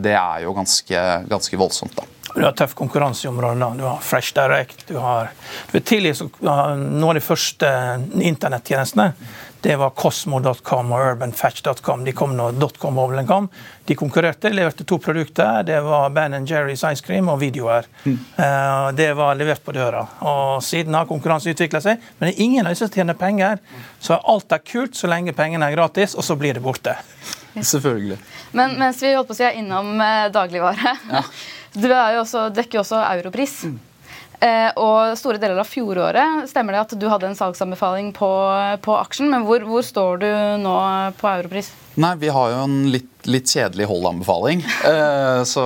det 0.00 0.14
er 0.16 0.46
jo 0.46 0.54
ganske, 0.56 1.02
ganske 1.28 1.60
voldsomt. 1.60 1.92
da. 1.98 2.06
Du 2.32 2.40
har 2.40 2.56
tøff 2.56 2.72
konkurranse 2.76 3.26
i 3.26 3.28
områdene. 3.28 3.68
Du 3.76 3.84
har 3.84 4.00
Fresh 4.00 4.32
Direct. 4.36 4.86
Du 4.88 4.96
har, 4.96 5.28
du 5.72 5.78
tidlig, 5.80 6.14
Noen 6.40 7.04
av 7.10 7.14
de 7.16 7.24
første 7.24 7.68
internettjenestene 8.16 9.10
det 9.66 9.74
var 9.76 9.90
Cosmo.com 9.90 10.92
og 10.94 11.00
UrbanFetch.com. 11.00 12.04
De 12.06 12.12
kom 12.14 12.36
når 12.38 12.54
dotcom-boblen 12.54 13.26
kom. 13.26 13.48
De 13.84 13.96
konkurrerte, 13.98 14.52
leverte 14.54 14.84
to 14.86 15.00
produkter. 15.02 15.64
Det 15.66 15.80
var 15.82 16.12
Ben 16.14 16.36
Jerry's 16.46 16.84
Ice 16.86 17.02
Cream 17.02 17.26
og 17.32 17.40
videoer. 17.40 17.88
Mm. 18.04 18.20
Uh, 18.38 18.92
det 18.94 19.08
var 19.18 19.34
levert 19.34 19.64
på 19.66 19.74
døra. 19.74 20.04
Og 20.22 20.62
Siden 20.62 20.94
har 20.94 21.08
konkurranse 21.10 21.50
utvikla 21.50 21.80
seg, 21.82 21.98
men 22.20 22.28
det 22.28 22.36
er 22.36 22.44
ingen 22.46 22.62
av 22.62 22.76
disse 22.76 22.86
som 22.86 22.94
tjener 22.94 23.18
penger. 23.18 23.58
Så 23.98 24.20
alt 24.22 24.54
er 24.54 24.62
kult 24.62 24.94
så 24.94 25.10
lenge 25.10 25.34
pengene 25.34 25.66
er 25.66 25.74
gratis, 25.74 26.14
og 26.14 26.22
så 26.22 26.38
blir 26.38 26.54
det 26.54 26.62
borte. 26.62 26.94
Selvfølgelig. 27.56 28.20
Men 28.54 28.78
mens 28.78 29.02
vi 29.02 29.16
holdt 29.16 29.32
på 29.32 29.34
å 29.34 29.40
si 29.40 29.48
er 29.50 29.58
innom 29.58 29.96
eh, 29.98 30.28
dagligvare 30.30 30.94
ja. 31.10 31.26
Du 31.74 31.90
jo 31.90 32.22
også, 32.22 32.46
dekker 32.54 32.78
jo 32.78 32.86
også 32.86 33.02
Europris. 33.16 33.64
Mm. 33.66 33.80
Eh, 34.40 34.68
og 34.76 35.16
store 35.16 35.40
deler 35.40 35.56
av 35.62 35.68
fjoråret 35.68 36.44
stemmer 36.50 36.76
det 36.76 36.82
at 36.82 36.94
du 37.00 37.06
hadde 37.08 37.30
en 37.30 37.38
salgsanbefaling 37.38 38.10
på, 38.16 38.30
på 38.84 38.96
aksjen. 38.98 39.30
Men 39.32 39.46
hvor, 39.48 39.64
hvor, 39.64 39.84
står 39.86 40.20
du 40.24 40.28
nå 40.62 40.76
på 41.16 41.30
Europris? 41.30 41.72
Nei, 41.96 42.12
Vi 42.20 42.32
har 42.32 42.52
jo 42.52 42.62
en 42.66 42.76
litt, 42.92 43.12
litt 43.28 43.48
kjedelig 43.52 43.88
holdanbefaling. 43.92 44.64
Eh, 44.86 45.42
så 45.48 45.64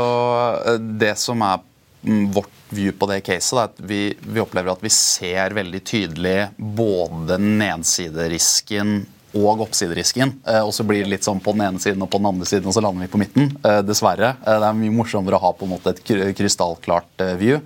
eh, 0.64 0.78
det 1.00 1.12
som 1.20 1.42
er 1.44 1.60
mm, 2.06 2.30
vårt 2.32 2.54
view 2.72 2.94
på 2.96 3.08
det 3.10 3.20
caset, 3.26 3.58
er 3.58 3.68
at 3.68 3.82
vi, 3.90 4.00
vi 4.22 4.42
opplever 4.42 4.72
at 4.72 4.84
vi 4.84 4.92
ser 4.94 5.54
veldig 5.56 5.80
tydelig 5.86 6.36
både 6.56 7.36
nedsiderisken 7.42 9.02
og 9.36 9.62
oppsiderisken. 9.66 10.32
Eh, 10.46 10.62
og 10.64 10.72
så 10.74 10.84
blir 10.86 11.04
det 11.04 11.12
litt 11.14 11.26
sånn 11.26 11.42
på 11.42 11.54
den 11.54 11.66
ene 11.68 11.82
siden 11.82 12.02
og 12.04 12.10
på 12.10 12.20
den 12.20 12.30
andre 12.32 12.48
siden, 12.48 12.68
og 12.70 12.76
så 12.76 12.82
lander 12.84 13.06
vi 13.06 13.12
på 13.12 13.20
midten. 13.20 13.52
Eh, 13.62 13.80
dessverre. 13.86 14.34
Eh, 14.42 14.58
det 14.62 14.70
er 14.70 14.80
mye 14.80 14.96
morsommere 14.96 15.38
å 15.38 15.44
ha 15.44 15.52
på 15.56 15.68
en 15.68 15.74
måte 15.76 15.94
et 15.94 16.02
krystallklart 16.38 17.26
view. 17.40 17.60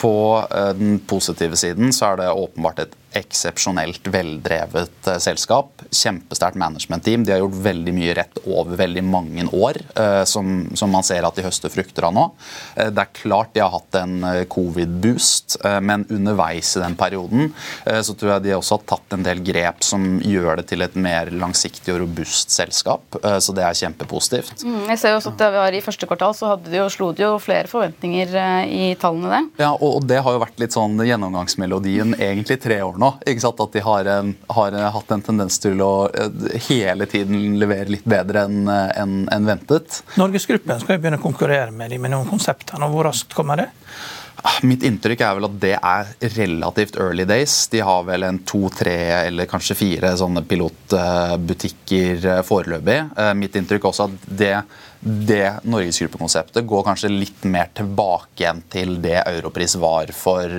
På 0.00 0.14
den 0.48 0.94
positive 1.04 1.58
siden 1.60 1.92
så 1.92 2.12
er 2.12 2.20
det 2.22 2.28
åpenbart 2.32 2.78
et 2.80 2.94
eksepsjonelt 3.12 4.06
veldrevet 4.06 5.08
uh, 5.08 5.16
selskap. 5.18 5.82
Kjempesterkt 5.90 6.58
management-team. 6.60 7.24
De 7.24 7.32
har 7.32 7.42
gjort 7.42 7.58
veldig 7.64 7.94
mye 7.94 8.14
rett 8.14 8.40
over 8.46 8.78
veldig 8.78 9.02
mange 9.04 9.46
år, 9.52 9.80
uh, 9.98 10.22
som, 10.28 10.68
som, 10.78 10.92
man 10.92 11.06
ser 11.06 11.26
at 11.26 11.36
de 11.36 11.44
høster 11.46 11.72
frukter 11.72 12.06
av 12.06 12.14
nå. 12.14 12.26
Uh, 12.76 12.88
det 12.90 13.02
er 13.02 13.14
klart 13.22 13.54
de 13.54 13.64
har 13.64 13.72
hatt 13.74 13.98
en 14.00 14.22
covid-boost, 14.50 15.58
men 15.82 16.04
underveis 16.12 16.72
i 16.76 16.80
den 16.82 16.94
perioden 16.98 17.50
så 18.04 18.14
tror 18.18 18.32
jeg 18.32 18.44
de 18.44 18.52
også 18.56 18.76
har 18.76 18.84
tatt 18.92 19.14
en 19.16 19.24
del 19.24 19.40
grep 19.44 19.82
som 19.84 20.04
gjør 20.24 20.60
det 20.60 20.66
til 20.70 20.84
et 20.84 20.96
mer 21.00 21.30
langsiktig 21.34 21.92
og 21.94 22.00
robust 22.02 22.52
selskap. 22.54 23.18
så 23.42 23.54
det 23.56 23.64
er 23.64 23.78
kjempepositivt. 23.80 24.64
Mm, 24.64 24.90
jeg 24.92 25.00
ser 25.00 25.14
jo 25.14 25.20
også 25.20 25.32
at 25.32 25.40
det 25.42 25.50
var 25.54 25.76
I 25.76 25.82
første 25.84 26.08
kvartal 26.10 26.36
så 26.36 26.52
hadde 26.52 26.72
de 26.72 26.80
jo, 26.80 26.88
slo 26.92 27.10
de 27.16 27.24
jo 27.24 27.32
flere 27.42 27.70
forventninger 27.70 28.34
i 28.66 28.90
tallene. 29.00 29.30
der. 29.34 29.66
Ja, 29.66 29.72
og, 29.72 30.00
og 30.00 30.08
det 30.10 30.20
har 30.24 30.36
jo 30.36 30.42
vært 30.44 30.62
litt 30.62 30.76
sånn 30.76 31.00
gjennomgangsmelodien 31.06 32.16
egentlig 32.18 32.60
tre 32.62 32.80
år 32.86 32.99
nå. 33.00 33.12
ikke 33.26 33.44
sant? 33.44 33.62
At 33.64 33.74
de 33.76 33.82
har, 33.84 34.12
en, 34.18 34.34
har 34.56 34.78
hatt 34.96 35.14
en 35.16 35.26
tendens 35.30 35.58
til 35.62 35.82
å 35.84 35.92
eh, 36.12 36.60
hele 36.68 37.08
tiden 37.10 37.58
levere 37.60 37.90
litt 37.96 38.06
bedre 38.08 38.46
enn 38.46 38.70
en, 38.70 39.18
en 39.32 39.50
ventet. 39.50 40.02
Norgesgruppen 40.20 40.82
skal 40.82 40.96
jo 40.96 41.04
begynne 41.04 41.20
å 41.20 41.24
konkurrere 41.24 41.74
med 41.74 41.92
de 41.92 42.00
med 42.00 42.14
noen 42.14 42.28
konsepter. 42.30 42.80
Hvor 42.90 43.08
raskt 43.10 43.36
kommer 43.36 43.64
det? 43.64 43.70
Ah, 44.42 44.56
mitt 44.64 44.84
inntrykk 44.86 45.20
er 45.20 45.36
vel 45.36 45.46
at 45.50 45.56
det 45.60 45.74
er 45.76 46.12
relativt 46.38 46.96
early 47.00 47.26
days. 47.28 47.66
De 47.72 47.82
har 47.84 48.04
vel 48.08 48.24
en 48.24 48.38
to, 48.48 48.62
tre 48.72 48.94
eller 49.26 49.48
kanskje 49.50 49.76
fire 49.76 50.14
sånne 50.16 50.42
pilotbutikker 50.48 52.28
eh, 52.36 52.40
foreløpig. 52.46 52.98
Eh, 53.20 53.32
mitt 53.36 53.58
inntrykk 53.60 53.84
er 53.84 53.90
også 53.90 54.06
at 54.08 54.28
det, 54.40 54.54
det 55.00 55.44
norgesgruppekonseptet 55.68 56.68
går 56.68 56.86
kanskje 56.88 57.12
litt 57.12 57.44
mer 57.52 57.68
tilbake 57.76 58.46
igjen 58.46 58.64
til 58.72 58.96
det 59.04 59.18
Europris 59.26 59.76
var 59.80 60.14
for 60.16 60.56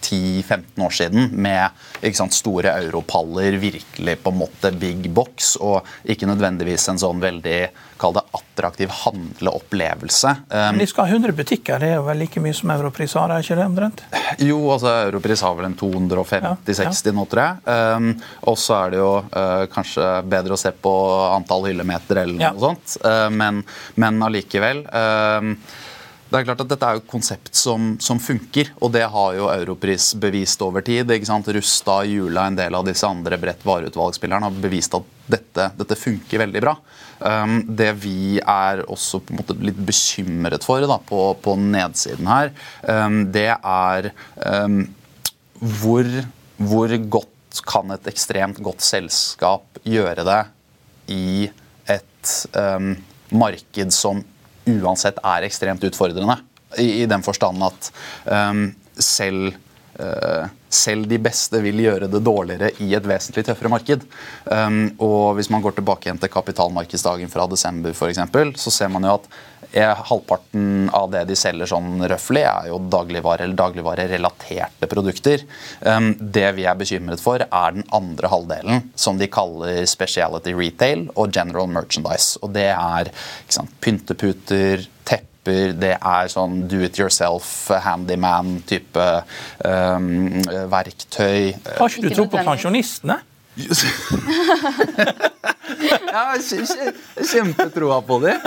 10-15 0.00 0.84
år 0.84 0.96
siden 0.96 1.30
med 1.32 2.14
sant, 2.16 2.34
store 2.34 2.72
europaller, 2.86 3.58
virkelig 3.60 4.16
på 4.22 4.32
en 4.32 4.40
måte 4.40 4.72
big 4.72 5.10
box, 5.14 5.54
og 5.60 5.86
ikke 6.08 6.28
nødvendigvis 6.30 6.88
en 6.90 7.00
sånn 7.00 7.22
veldig 7.22 7.60
kall 8.00 8.14
det 8.16 8.22
attraktiv 8.32 8.92
handleopplevelse. 9.02 10.34
Men 10.48 10.80
de 10.80 10.86
skal 10.88 11.04
ha 11.08 11.18
100 11.18 11.34
butikker, 11.36 11.80
det 11.82 11.90
er 11.92 11.98
jo 11.98 12.06
vel 12.06 12.22
like 12.24 12.40
mye 12.42 12.56
som 12.56 12.72
Europris 12.72 13.14
har? 13.18 13.34
er 13.34 13.44
ikke 13.44 13.58
det 13.58 13.66
omtrent? 13.68 14.02
Jo, 14.40 14.58
altså 14.72 14.94
Europris 15.10 15.44
har 15.44 15.58
vel 15.58 15.68
en 15.68 15.76
250-60 15.76 16.80
ja, 16.80 16.88
ja. 16.88 17.14
nå, 17.16 17.26
tror 17.30 17.42
jeg. 17.44 17.60
Um, 17.66 18.10
og 18.52 18.58
så 18.60 18.78
er 18.78 18.94
det 18.94 19.02
jo 19.02 19.12
uh, 19.20 19.66
kanskje 19.72 20.08
bedre 20.32 20.56
å 20.56 20.60
se 20.60 20.72
på 20.72 20.94
antall 21.36 21.68
hyllemeter 21.70 22.24
eller 22.24 22.38
noe 22.40 22.48
ja. 22.48 22.54
sånt, 22.64 22.96
uh, 23.04 23.28
men, 23.34 23.62
men 24.00 24.26
allikevel. 24.30 24.84
Uh, 24.88 25.54
det 26.30 26.38
er 26.38 26.46
klart 26.46 26.60
at 26.62 26.70
Dette 26.70 26.86
er 26.86 26.96
jo 26.96 27.02
et 27.02 27.10
konsept 27.10 27.50
som, 27.58 27.94
som, 28.02 28.20
funker, 28.22 28.70
og 28.78 28.92
det 28.94 29.02
har 29.10 29.34
jo 29.34 29.48
Europris 29.50 30.12
bevist 30.22 30.62
over 30.62 30.84
tid. 30.86 31.10
ikke 31.10 31.26
sant? 31.26 31.48
Rusta, 31.56 31.96
Jula, 32.06 32.46
en 32.46 32.58
del 32.58 32.76
av 32.78 32.86
disse 32.86 33.08
andre 33.08 33.38
bredt 33.40 33.64
vareutvalgsspillerne 33.66 34.46
har 34.46 34.60
bevist 34.62 34.94
at 34.94 35.08
dette, 35.30 35.66
dette 35.78 35.98
funker 35.98 36.44
veldig 36.44 36.62
bra. 36.62 36.76
Um, 37.18 37.58
det 37.66 37.90
vi 38.04 38.38
er 38.38 38.84
også 38.86 39.20
på 39.24 39.34
en 39.34 39.40
måte 39.42 39.58
litt 39.58 39.82
bekymret 39.90 40.64
for 40.64 40.86
da, 40.86 41.00
på, 41.10 41.24
på 41.42 41.56
nedsiden 41.60 42.30
her, 42.30 42.54
um, 42.86 43.24
det 43.34 43.50
er 43.56 44.12
um, 44.46 44.84
hvor, 45.82 46.06
hvor 46.62 46.94
godt 47.18 47.62
kan 47.66 47.90
et 47.90 48.06
ekstremt 48.06 48.62
godt 48.62 48.86
selskap 48.86 49.82
gjøre 49.82 50.24
det 50.24 50.42
i 51.10 51.48
et 51.90 52.34
um, 52.54 52.94
marked 53.34 53.90
som 53.94 54.22
uansett 54.78 55.18
er 55.18 55.48
ekstremt 55.48 55.84
utfordrende. 55.88 56.38
I, 56.78 57.02
i 57.02 57.10
den 57.10 57.24
forstand 57.26 57.64
at 57.66 57.90
um, 58.30 58.68
selv 58.94 59.50
uh, 59.98 60.46
selv 60.70 61.08
de 61.10 61.18
beste 61.18 61.58
vil 61.64 61.82
gjøre 61.82 62.08
det 62.10 62.22
dårligere 62.24 62.70
i 62.84 62.92
et 62.94 63.06
vesentlig 63.06 63.42
tøffere 63.48 63.72
marked. 63.72 64.04
Um, 64.46 64.84
og 65.02 65.34
Hvis 65.38 65.50
man 65.50 65.62
går 65.64 65.74
tilbake 65.76 66.06
igjen 66.06 66.20
til 66.22 66.30
kapitalmarkedsdagen 66.30 67.32
fra 67.32 67.48
desember, 67.50 67.94
for 67.96 68.12
eksempel, 68.12 68.54
så 68.56 68.70
ser 68.70 68.92
man 68.92 69.06
jo 69.08 69.16
at 69.18 69.26
halvparten 69.78 70.90
av 70.92 71.10
det 71.12 71.24
de 71.28 71.36
selger 71.38 71.66
sånn 71.70 72.02
røftlig, 72.10 72.42
er 72.46 72.70
jo 72.70 72.78
dagligvare 72.90 73.44
eller 73.46 73.58
dagligvarerelaterte 73.58 74.88
produkter. 74.90 75.44
Um, 75.80 76.14
det 76.18 76.48
vi 76.56 76.66
er 76.66 76.78
bekymret 76.78 77.22
for, 77.22 77.44
er 77.44 77.76
den 77.76 77.86
andre 77.94 78.30
halvdelen, 78.32 78.90
som 78.98 79.18
de 79.20 79.30
kaller 79.30 79.84
speciality 79.90 80.54
retail 80.56 81.08
og 81.14 81.34
general 81.34 81.70
merchandise. 81.70 82.38
Og 82.42 82.54
det 82.56 82.70
er 82.74 83.12
sant, 83.48 83.70
pynteputer, 83.80 84.86
tepper 85.04 85.72
det 85.80 85.96
er 85.96 86.28
sånn 86.30 86.68
do 86.68 86.82
it 86.84 86.98
yourself, 87.00 87.70
handyman-type 87.70 89.06
um, 89.64 90.42
verktøy. 90.70 91.54
Har 91.78 91.88
ikke 91.88 92.08
du 92.08 92.14
tro 92.14 92.26
på 92.30 92.44
pensjonistene? 92.44 93.22
Jeg 96.10 96.26
har 96.26 97.26
kjempetroa 97.30 98.00
på 98.06 98.18
dem. 98.24 98.46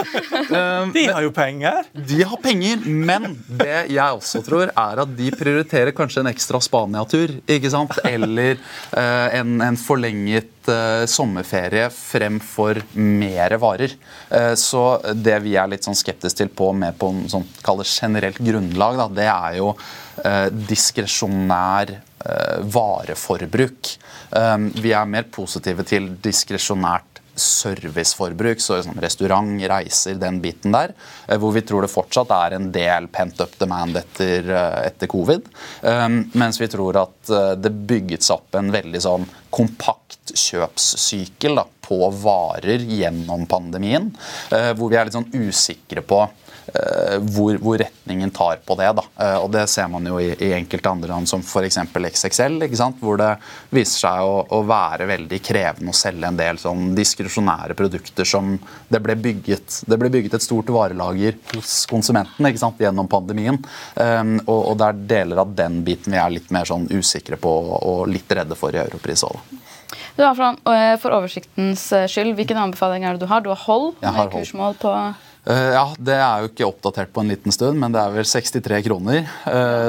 Um, 0.50 0.92
de 0.94 1.06
har 1.08 1.24
jo 1.24 1.32
penger. 1.36 1.88
De 1.94 2.20
har 2.28 2.40
penger, 2.44 2.84
men 2.84 3.38
det 3.48 3.86
jeg 3.94 4.18
også 4.18 4.42
tror, 4.46 4.70
er 4.70 5.02
at 5.04 5.14
de 5.18 5.30
prioriterer 5.34 5.94
kanskje 5.96 6.24
en 6.24 6.32
ekstra 6.34 6.60
Spania-tur. 6.64 7.38
ikke 7.48 7.72
sant? 7.72 7.96
Eller 8.08 8.60
uh, 8.60 9.30
en, 9.40 9.56
en, 9.64 9.80
forlenget 9.80 10.68
uh, 10.68 11.06
sommerferie 11.10 11.88
fremfor 11.94 12.82
mer 13.00 13.58
varer. 13.64 13.96
Uh, 14.28 14.54
så 14.60 15.00
det 15.16 15.40
vi 15.46 15.56
er 15.60 15.72
litt 15.72 15.88
sånn 15.88 15.98
skeptiske 15.98 16.44
til 16.44 16.52
på 16.52 16.72
med 16.76 16.98
på 17.00 17.12
en 17.14 17.28
sånn 17.32 17.48
generelt 17.88 18.40
grunnlag, 18.44 19.00
da, 19.00 19.08
det 19.22 19.30
er 19.30 19.60
jo 19.62 19.74
uh, 19.76 20.48
diskresjonær 20.52 22.00
vareforbruk. 22.72 23.90
Um, 24.32 24.70
vi 24.80 24.94
er 24.96 25.10
mer 25.12 25.26
positive 25.28 25.84
til 25.84 26.06
diskresjonært 26.24 27.13
serviceforbruk, 27.36 28.62
så 28.62 28.78
liksom 28.78 29.00
restaurant, 29.02 29.54
reiser, 29.70 30.18
den 30.22 30.40
biten 30.44 30.76
der. 30.76 30.94
Eh, 31.28 31.38
hvor 31.42 31.54
vi 31.56 31.64
tror 31.66 31.86
det 31.86 31.92
fortsatt 31.94 32.34
er 32.36 32.58
en 32.58 32.70
del 32.74 33.10
pent 33.14 33.42
up 33.42 33.58
demand 33.62 33.98
etter, 34.00 34.50
eh, 34.50 34.80
etter 34.88 35.10
covid. 35.12 35.50
Um, 35.82 36.20
mens 36.38 36.62
vi 36.62 36.70
tror 36.72 37.02
at 37.04 37.34
eh, 37.34 37.54
det 37.60 37.74
bygget 37.90 38.26
seg 38.26 38.40
opp 38.40 38.60
en 38.60 38.72
veldig 38.74 39.04
sånn 39.04 39.28
kompakt 39.54 40.34
kjøpssykkel 40.38 41.60
da, 41.60 41.68
på 41.94 42.14
varer 42.24 42.82
gjennom 42.90 43.46
pandemien. 43.50 44.10
Hvor 44.50 44.90
vi 44.90 44.98
er 44.98 45.08
litt 45.08 45.16
sånn 45.16 45.30
usikre 45.34 46.02
på 46.06 46.26
Eh, 46.66 47.20
hvor, 47.20 47.58
hvor, 47.60 47.78
retningen 47.78 48.32
tar 48.32 48.56
på 48.66 48.76
det. 48.80 48.88
Da. 48.96 49.04
Eh, 49.20 49.38
og 49.44 49.52
Det 49.52 49.66
ser 49.68 49.90
man 49.92 50.06
jo 50.08 50.20
i, 50.22 50.30
i 50.40 50.54
enkelte 50.56 50.90
andre 50.90 51.10
land, 51.12 51.30
som 51.30 51.44
f.eks. 51.44 51.78
XXL, 51.92 52.56
hvor 53.02 53.20
det 53.20 53.32
viser 53.74 54.06
seg 54.06 54.24
å, 54.24 54.38
å, 54.48 54.62
være 54.68 55.08
veldig 55.10 55.40
krevende 55.44 55.92
å 55.92 55.98
selge 55.98 56.30
en 56.30 56.40
del 56.40 56.62
sånn 56.62 56.94
diskresjonære 56.96 57.76
produkter 57.78 58.28
som 58.28 58.56
det 58.88 59.02
ble, 59.04 59.18
bygget, 59.20 59.82
det 59.90 60.00
ble 60.00 60.12
bygget 60.14 60.40
et 60.40 60.46
stort 60.46 60.72
varelager 60.74 61.38
hos 61.54 61.84
konsumenten 61.92 62.48
gjennom 62.80 63.10
pandemien. 63.12 63.60
Um, 63.96 64.38
og, 64.46 64.60
og, 64.72 64.78
det 64.80 64.88
er 64.88 65.04
deler 65.14 65.44
av 65.44 65.54
den 65.58 65.82
biten 65.86 66.16
vi 66.16 66.20
er 66.22 66.32
litt 66.34 66.50
mer 66.54 66.68
sånn 66.70 66.88
usikre 66.92 67.38
på 67.40 67.52
og 67.76 68.08
litt 68.10 68.32
redde 68.34 68.58
for 68.58 68.76
i 68.76 68.82
Europris 68.82 69.26
òg. 69.28 69.42
Du 70.14 70.24
har 70.24 70.38
For 71.02 71.16
oversiktens 71.16 71.88
skyld, 72.12 72.36
hvilken 72.38 72.60
anbefaling 72.62 73.06
er 73.06 73.18
det 73.18 73.26
du 73.26 73.30
har? 73.32 73.42
Du 73.42 73.50
har 73.50 73.62
Hold 73.66 73.96
med 74.02 74.34
kursmål 74.34 74.80
på 74.82 74.96
Uh, 75.44 75.74
ja, 75.76 75.82
Det 76.00 76.14
er 76.16 76.40
jo 76.40 76.48
ikke 76.48 76.68
oppdatert 76.70 77.10
på 77.12 77.20
en 77.20 77.28
liten 77.34 77.52
stund, 77.52 77.76
men 77.76 77.92
det 77.92 78.00
er 78.00 78.14
vel 78.14 78.24
63 78.24 78.78
kroner. 78.86 79.26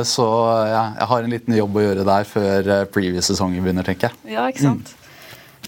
Så 0.03 0.25
ja, 0.67 0.81
jeg 0.99 1.07
har 1.13 1.23
en 1.23 1.31
liten 1.31 1.55
jobb 1.55 1.79
å 1.79 1.85
gjøre 1.85 2.07
der 2.09 2.27
før 2.27 2.71
uh, 2.73 2.81
previous 2.91 3.31
sesongen 3.31 3.63
begynner, 3.63 3.87
tenker 3.87 4.11
jeg. 4.11 4.35
Ja, 4.35 4.49
ikke 4.51 4.65
sant? 4.65 4.91
Mm. 4.91 5.05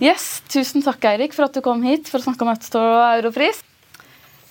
Yes, 0.03 0.27
Tusen 0.51 0.83
takk 0.85 1.07
Eirik, 1.09 1.39
for 1.39 1.47
at 1.47 1.55
du 1.55 1.63
kom 1.65 1.87
hit 1.87 2.11
for 2.11 2.19
å 2.19 2.27
snakke 2.27 2.43
om 2.43 2.51
Autostore 2.51 2.99
og 2.99 3.23
Europris. 3.23 3.63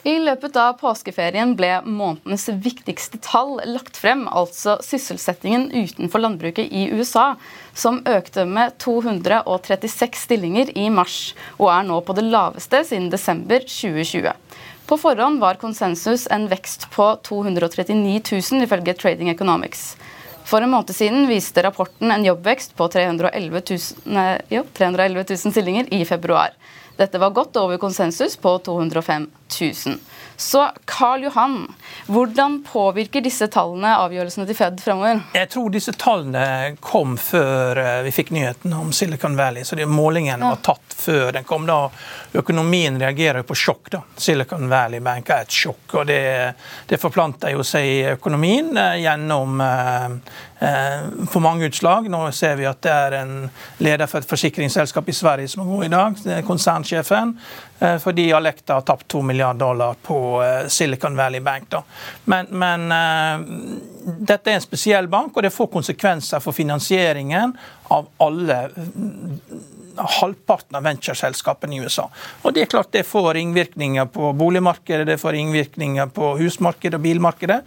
I 0.06 0.20
løpet 0.22 0.54
av 0.62 0.76
påskeferien 0.78 1.56
ble 1.58 1.80
månedens 1.82 2.44
viktigste 2.62 3.18
tall 3.26 3.56
lagt 3.66 3.96
frem, 3.98 4.28
altså 4.30 4.76
sysselsettingen 4.86 5.72
utenfor 5.74 6.22
landbruket 6.22 6.70
i 6.70 6.84
USA, 6.94 7.32
som 7.74 8.04
økte 8.06 8.44
med 8.46 8.76
236 8.84 10.22
stillinger 10.28 10.70
i 10.78 10.92
mars, 10.94 11.34
og 11.58 11.72
er 11.74 11.90
nå 11.90 11.98
på 12.06 12.14
det 12.20 12.28
laveste 12.28 12.84
siden 12.86 13.10
desember 13.10 13.66
2020. 13.66 14.30
På 14.86 15.00
forhånd 15.02 15.42
var 15.42 15.58
konsensus 15.58 16.28
en 16.30 16.46
vekst 16.54 16.86
på 16.94 17.10
239 17.26 18.22
000, 18.30 18.62
ifølge 18.70 18.94
Trading 19.02 19.34
Economics. 19.34 19.96
For 20.46 20.62
en 20.62 20.70
måned 20.70 20.94
siden 20.94 21.26
viste 21.26 21.66
rapporten 21.66 22.14
en 22.14 22.30
jobbvekst 22.30 22.78
på 22.78 22.92
311 22.94 23.66
000, 24.06 24.42
jo, 24.54 24.68
311 24.78 25.26
000 25.34 25.56
stillinger 25.58 25.90
i 25.90 26.06
februar. 26.06 26.54
Dette 26.96 27.20
var 27.20 27.30
godt 27.36 27.58
over 27.60 27.78
konsensus 27.78 28.38
på 28.38 28.58
205 28.66 29.30
000. 29.62 29.98
Så 30.38 30.72
Karl 30.86 31.24
Johan, 31.24 31.74
hvordan 32.06 32.64
påvirker 32.72 33.22
disse 33.24 33.48
tallene 33.48 33.94
avgjørelsene 33.98 34.48
til 34.50 34.58
Fed 34.58 34.82
fremover? 34.84 35.22
Jeg 35.36 35.50
tror 35.54 35.70
disse 35.72 35.94
tallene 35.96 36.76
kom 36.84 37.16
før 37.20 37.80
eh, 37.80 38.00
vi 38.08 38.12
fikk 38.16 38.34
nyheten 38.36 38.74
om 38.76 38.92
Silicon 38.96 39.38
Valley. 39.40 39.64
så 39.64 39.76
de 39.80 39.86
Målingene 39.88 40.44
ja. 40.44 40.56
var 40.56 40.64
tatt 40.64 40.96
før 40.96 41.32
den 41.36 41.48
kom. 41.48 41.68
da. 41.68 41.90
Økonomien 42.34 43.00
reagerer 43.00 43.48
på 43.48 43.56
sjokk. 43.56 43.92
da. 43.92 44.02
Silicon 44.18 44.68
Valley 44.70 45.00
Bank 45.00 45.30
er 45.30 45.48
et 45.48 45.56
sjokk. 45.56 46.00
og 46.02 46.08
Det, 46.08 46.22
det 46.88 47.00
forplanter 47.00 47.56
jo 47.56 47.64
seg 47.64 47.88
i 47.88 48.02
økonomien 48.16 48.76
eh, 48.78 49.00
gjennom 49.06 49.62
Eh, 49.62 50.10
for 51.30 51.40
mange 51.44 51.66
utslag. 51.66 52.10
Nå 52.10 52.32
ser 52.32 52.56
vi 52.56 52.68
at 52.70 52.82
det 52.86 52.92
er 52.92 53.16
en 53.20 53.34
leder 53.84 54.08
for 54.08 54.24
et 54.24 54.30
forsikringsselskap 54.30 55.10
i 55.12 55.16
Sverige 55.16 55.52
som 55.52 55.68
går 55.68 55.86
i 55.86 55.92
dag, 55.92 56.22
konsernsjefen, 56.48 57.34
eh, 57.80 57.98
fordi 58.00 58.30
Alekta 58.34 58.80
har 58.80 58.86
tapt 58.88 59.08
2 59.12 59.22
milliarder 59.22 59.60
dollar 59.60 60.00
på 60.02 60.20
eh, 60.44 60.68
Silicon 60.68 61.18
Valley 61.18 61.44
Bank. 61.44 61.70
Da. 61.70 61.84
Men, 62.32 62.48
men 62.52 62.88
dette 64.06 64.52
er 64.52 64.60
en 64.60 64.64
spesiell 64.64 65.12
bank, 65.12 65.36
og 65.36 65.44
det 65.44 65.54
får 65.54 65.72
konsekvenser 65.76 66.44
for 66.44 66.56
finansieringen 66.56 67.58
av 67.92 68.08
alle 68.24 68.60
halvparten 69.96 70.76
av 70.76 70.84
ventureselskapene 70.84 71.76
i 71.76 71.80
USA. 71.80 72.10
Og 72.42 72.54
Det 72.54 72.62
er 72.62 72.72
klart 72.72 72.92
det 72.92 73.06
får 73.08 73.34
ringvirkninger 73.34 74.06
på 74.06 74.34
boligmarkedet, 74.34 75.08
det 75.08 75.18
får 75.22 75.38
ringvirkninger 75.38 76.12
på 76.16 76.36
husmarkedet 76.40 77.00
og 77.00 77.06
bilmarkedet. 77.06 77.62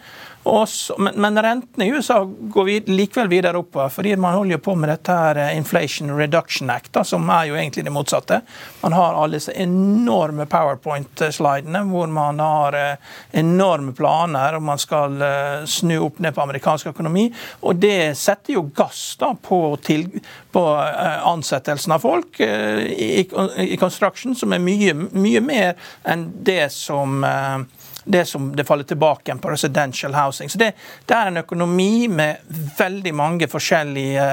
Men, 0.98 1.14
men, 1.14 1.42
rentene 1.42 1.86
i 1.86 1.88
USA 1.88 2.24
går 2.24 2.64
vid, 2.64 2.88
likevel 2.88 3.28
videre 3.28 3.58
oppover, 3.58 3.88
fordi 3.88 4.16
man 4.16 4.34
holder 4.34 4.60
på 4.62 4.74
med 4.74 4.88
dette 4.88 5.12
her 5.12 5.36
eh, 5.36 5.56
Inflation 5.56 6.10
Reduction 6.16 6.70
Act, 6.70 6.92
da, 6.92 7.04
som 7.04 7.28
er 7.30 7.50
jo 7.50 7.56
egentlig 7.58 7.84
det 7.84 7.92
motsatte. 7.92 8.40
Man 8.80 8.96
har 8.96 9.18
alle 9.18 9.36
disse 9.36 9.52
enorme 9.52 10.46
powerpoint-slidene 10.48 11.82
hvor 11.90 12.08
man 12.12 12.40
har 12.40 12.78
eh, 12.78 13.14
enorme 13.40 13.92
planer 13.96 14.56
og 14.56 14.64
man 14.70 14.80
skal 14.80 15.20
eh, 15.22 15.66
snu 15.68 15.98
opp 16.06 16.22
ned 16.24 16.36
på 16.36 16.44
amerikansk 16.46 16.92
økonomi. 16.94 17.28
Og 17.68 17.76
det 17.82 18.16
setter 18.18 18.56
jo 18.56 18.64
gass 18.76 19.02
da 19.20 19.34
på, 19.34 19.60
til, 19.84 20.06
på 20.54 20.64
ansettelsen 21.28 21.92
av 21.92 22.04
folk 22.04 22.40
i, 22.40 23.26
i, 23.26 23.76
construction, 23.80 24.36
som 24.38 24.54
er 24.54 24.62
mye, 24.62 24.94
mye 24.96 25.42
mer 25.44 25.76
enn 26.08 26.28
det 26.46 26.70
som 26.72 27.20
det 28.08 28.24
som 28.24 28.50
det 28.56 28.64
faller 28.64 28.88
tilbake 28.88 29.36
på 29.36 29.50
residential 29.50 30.14
housing. 30.14 30.48
Så 30.48 30.58
det, 30.58 30.72
det, 31.04 31.14
er 31.14 31.28
en 31.28 31.42
økonomi 31.42 32.08
med 32.08 32.44
veldig 32.78 33.14
mange 33.14 33.48
forskjellige 33.50 34.26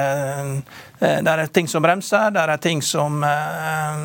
Eh, 0.98 1.22
det 1.22 1.30
er 1.30 1.46
ting 1.46 1.68
som 1.68 1.84
bremser, 1.84 2.30
det 2.32 2.40
er 2.40 2.60
ting 2.62 2.80
som 2.82 3.24
eh, 3.24 3.98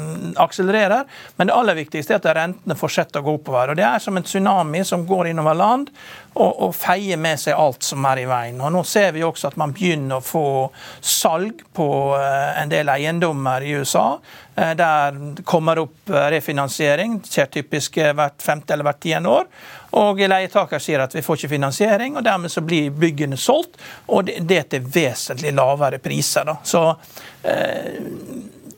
akselererer. 0.44 1.06
Men 1.38 1.48
det 1.48 1.56
aller 1.56 1.78
viktigste 1.78 2.18
er 2.18 2.20
at 2.20 2.30
rentene 2.36 2.76
fortsetter 2.78 3.22
å 3.22 3.28
gå 3.28 3.36
oppover. 3.40 3.72
Og 3.72 3.80
Det 3.80 3.86
er 3.88 4.04
som 4.04 4.18
en 4.18 4.28
tsunami 4.28 4.84
som 4.88 5.06
går 5.08 5.32
innover 5.32 5.56
land 5.56 5.92
og, 6.34 6.62
og 6.68 6.76
feier 6.76 7.20
med 7.20 7.40
seg 7.42 7.58
alt 7.60 7.84
som 7.84 8.06
er 8.08 8.22
i 8.22 8.28
veien. 8.30 8.62
Og 8.64 8.72
Nå 8.74 8.84
ser 8.88 9.12
vi 9.16 9.24
også 9.26 9.50
at 9.52 9.58
man 9.60 9.74
begynner 9.76 10.20
å 10.20 10.26
få 10.26 10.46
salg 11.00 11.66
på 11.76 11.90
eh, 12.18 12.62
en 12.62 12.72
del 12.72 12.92
eiendommer 12.94 13.66
i 13.66 13.76
USA. 13.82 14.06
Der 14.52 15.16
kommer 15.48 15.80
opp 15.80 16.12
refinansiering. 16.12 17.16
Det 17.24 17.32
skjer 17.32 17.48
typisk 17.56 17.96
hvert 17.98 18.44
femte 18.44 18.76
eller 18.76 18.86
hvert 18.86 19.00
tiende 19.02 19.32
år. 19.32 19.48
Og 19.98 20.20
leietaker 20.28 20.80
sier 20.80 21.04
at 21.04 21.16
vi 21.16 21.24
får 21.26 21.40
ikke 21.40 21.54
finansiering, 21.56 22.20
og 22.20 22.26
dermed 22.28 22.52
så 22.52 22.64
blir 22.64 22.92
byggene 22.96 23.40
solgt. 23.40 23.80
Og 24.12 24.28
det, 24.28 24.42
det 24.48 24.64
til 24.76 24.88
vesentlig 24.88 25.56
lavere 25.56 26.00
priser. 26.04 26.48
Da. 26.48 26.60
Så 26.68 26.84
eh, 27.48 27.98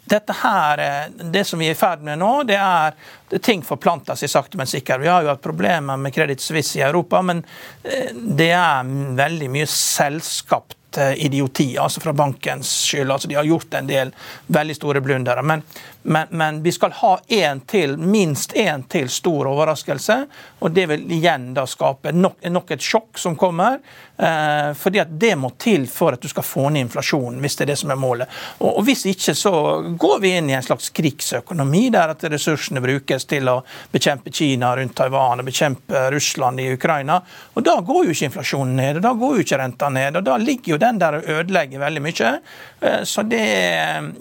dette 0.06 0.36
her, 0.44 0.78
eh, 0.78 1.10
det 1.32 1.44
som 1.48 1.60
vi 1.60 1.70
er 1.70 1.76
i 1.76 1.80
ferd 1.80 2.04
med 2.04 2.20
nå, 2.20 2.32
det 2.48 2.60
er 2.60 2.96
ting 3.42 3.64
forplanter 3.66 4.18
seg 4.20 4.32
sakte, 4.32 4.60
men 4.60 4.70
sikkert. 4.70 5.02
Vi 5.02 5.12
har 5.12 5.24
jo 5.24 5.32
hatt 5.32 5.44
problemer 5.44 5.98
med 5.98 6.14
Credit 6.14 6.42
Suisse 6.44 6.80
i 6.80 6.84
Europa, 6.86 7.22
men 7.22 7.44
eh, 7.84 8.12
det 8.14 8.52
er 8.52 8.94
veldig 9.18 9.52
mye 9.54 9.70
selskapt 9.70 10.80
idioti, 10.94 11.72
altså 11.82 12.04
fra 12.04 12.12
bankens 12.14 12.70
skyld. 12.86 13.10
Altså 13.10 13.28
de 13.32 13.34
har 13.34 13.48
gjort 13.48 13.74
en 13.80 13.88
del 13.90 14.12
veldig 14.54 14.76
store 14.78 15.02
blundere. 15.02 15.42
Men 15.42 15.64
men, 16.04 16.28
men, 16.30 16.64
vi 16.64 16.72
skal 16.72 16.92
ha 16.92 17.20
en 17.28 17.60
til, 17.60 17.98
minst 17.98 18.54
én 18.54 18.84
til 18.90 19.10
stor 19.10 19.48
overraskelse. 19.48 20.18
Og 20.60 20.72
det 20.72 20.88
vil 20.92 21.06
igjen 21.12 21.54
da 21.56 21.64
skape 21.68 22.12
nok, 22.12 22.42
nok 22.52 22.74
et 22.76 22.84
sjokk 22.84 23.20
som 23.20 23.38
kommer. 23.40 23.80
Eh, 24.18 24.74
fordi 24.78 25.00
at 25.00 25.14
det 25.20 25.34
må 25.40 25.50
til 25.58 25.88
for 25.90 26.14
at 26.14 26.22
du 26.22 26.28
skal 26.30 26.46
få 26.46 26.68
ned 26.70 26.86
inflasjonen, 26.86 27.40
hvis 27.42 27.56
det 27.58 27.66
er 27.66 27.72
det 27.72 27.78
som 27.80 27.94
er 27.96 28.00
målet. 28.00 28.36
Og, 28.60 28.78
og 28.78 28.84
Hvis 28.86 29.06
ikke 29.10 29.34
så 29.36 29.54
går 30.00 30.20
vi 30.22 30.34
inn 30.38 30.52
i 30.52 30.58
en 30.58 30.66
slags 30.66 30.92
krigsøkonomi, 30.94 31.88
der 31.96 32.14
at 32.14 32.28
ressursene 32.36 32.84
brukes 32.84 33.26
til 33.26 33.50
å 33.50 33.62
bekjempe 33.92 34.34
Kina 34.34 34.74
rundt 34.78 34.96
Taiwan 35.00 35.42
og 35.42 35.50
bekjempe 35.50 36.06
Russland 36.14 36.62
i 36.62 36.70
Ukraina. 36.76 37.22
Og 37.56 37.64
Da 37.64 37.80
går 37.82 38.04
jo 38.06 38.14
ikke 38.14 38.30
inflasjonen 38.30 38.76
ned, 38.78 39.00
og 39.00 39.08
da 39.08 39.16
går 39.18 39.38
jo 39.38 39.48
ikke 39.48 39.62
renta 39.64 39.90
ned. 39.90 40.20
og 40.20 40.28
Da 40.28 40.38
ligger 40.38 40.76
jo 40.76 40.82
den 40.84 41.00
der 41.00 41.18
og 41.18 41.32
ødelegger 41.40 41.80
veldig 41.80 42.04
mye. 42.04 42.36
Eh, 42.84 43.02
så 43.08 43.24
det, 43.24 43.48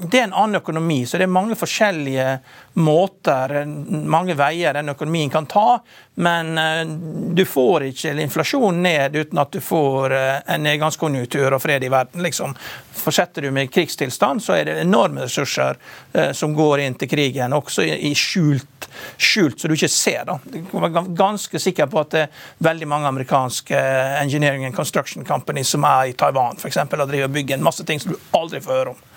det 0.06 0.22
er 0.22 0.30
en 0.30 0.38
annen 0.46 0.62
økonomi. 0.62 1.02
så 1.06 1.18
det 1.18 1.26
er 1.26 1.36
mange 1.36 1.58
forskjellige 1.58 1.71
forskjellige 1.72 2.38
måter, 2.72 3.64
mange 4.06 4.34
veier 4.34 4.74
den 4.74 4.88
økonomien 4.88 5.30
kan 5.30 5.46
ta. 5.46 5.80
Men 6.14 6.58
eh, 6.58 6.86
du 7.34 7.44
får 7.44 7.84
ikke 7.88 8.12
inflasjonen 8.20 8.82
ned 8.82 9.16
uten 9.16 9.38
at 9.40 9.52
du 9.52 9.60
får 9.60 10.12
eh, 10.12 10.38
en 10.54 10.64
nedgangskonjunktur 10.64 11.52
og 11.52 11.62
fred 11.62 11.84
i 11.84 11.90
verden. 11.92 12.22
Liksom. 12.24 12.54
Fortsetter 12.92 13.42
du 13.42 13.50
med 13.50 13.72
krigstilstand, 13.72 14.42
så 14.44 14.56
er 14.56 14.68
det 14.68 14.78
enorme 14.82 15.24
ressurser 15.24 15.76
eh, 16.12 16.32
som 16.36 16.54
går 16.56 16.84
inn 16.84 16.96
til 17.00 17.08
krigen, 17.12 17.52
også 17.56 17.84
i 17.84 18.12
skjult, 18.16 18.88
skjult 19.16 19.60
så 19.60 19.68
du 19.68 19.76
ikke 19.76 19.92
ser. 19.92 20.24
Da. 20.28 20.38
Jeg 20.52 20.92
er 20.92 21.14
ganske 21.16 21.60
sikker 21.60 21.88
på 21.92 22.02
at 22.04 22.12
det 22.12 22.26
er 22.26 22.42
veldig 22.68 22.88
mange 22.88 23.08
amerikanske 23.12 23.80
engineering 24.20 24.64
and 24.68 24.76
construction 24.76 25.24
companies 25.24 25.72
som 25.72 25.84
er 25.88 26.12
i 26.12 26.16
Taiwan 26.16 26.60
eksempel, 26.60 27.00
og 27.00 27.08
driver 27.08 27.28
og 27.28 27.36
bygger 27.40 27.56
en 27.56 27.64
masse 27.64 27.84
ting 27.88 28.00
som 28.00 28.12
du 28.12 28.20
aldri 28.36 28.60
får 28.64 28.80
høre 28.80 28.96
om. 28.96 29.08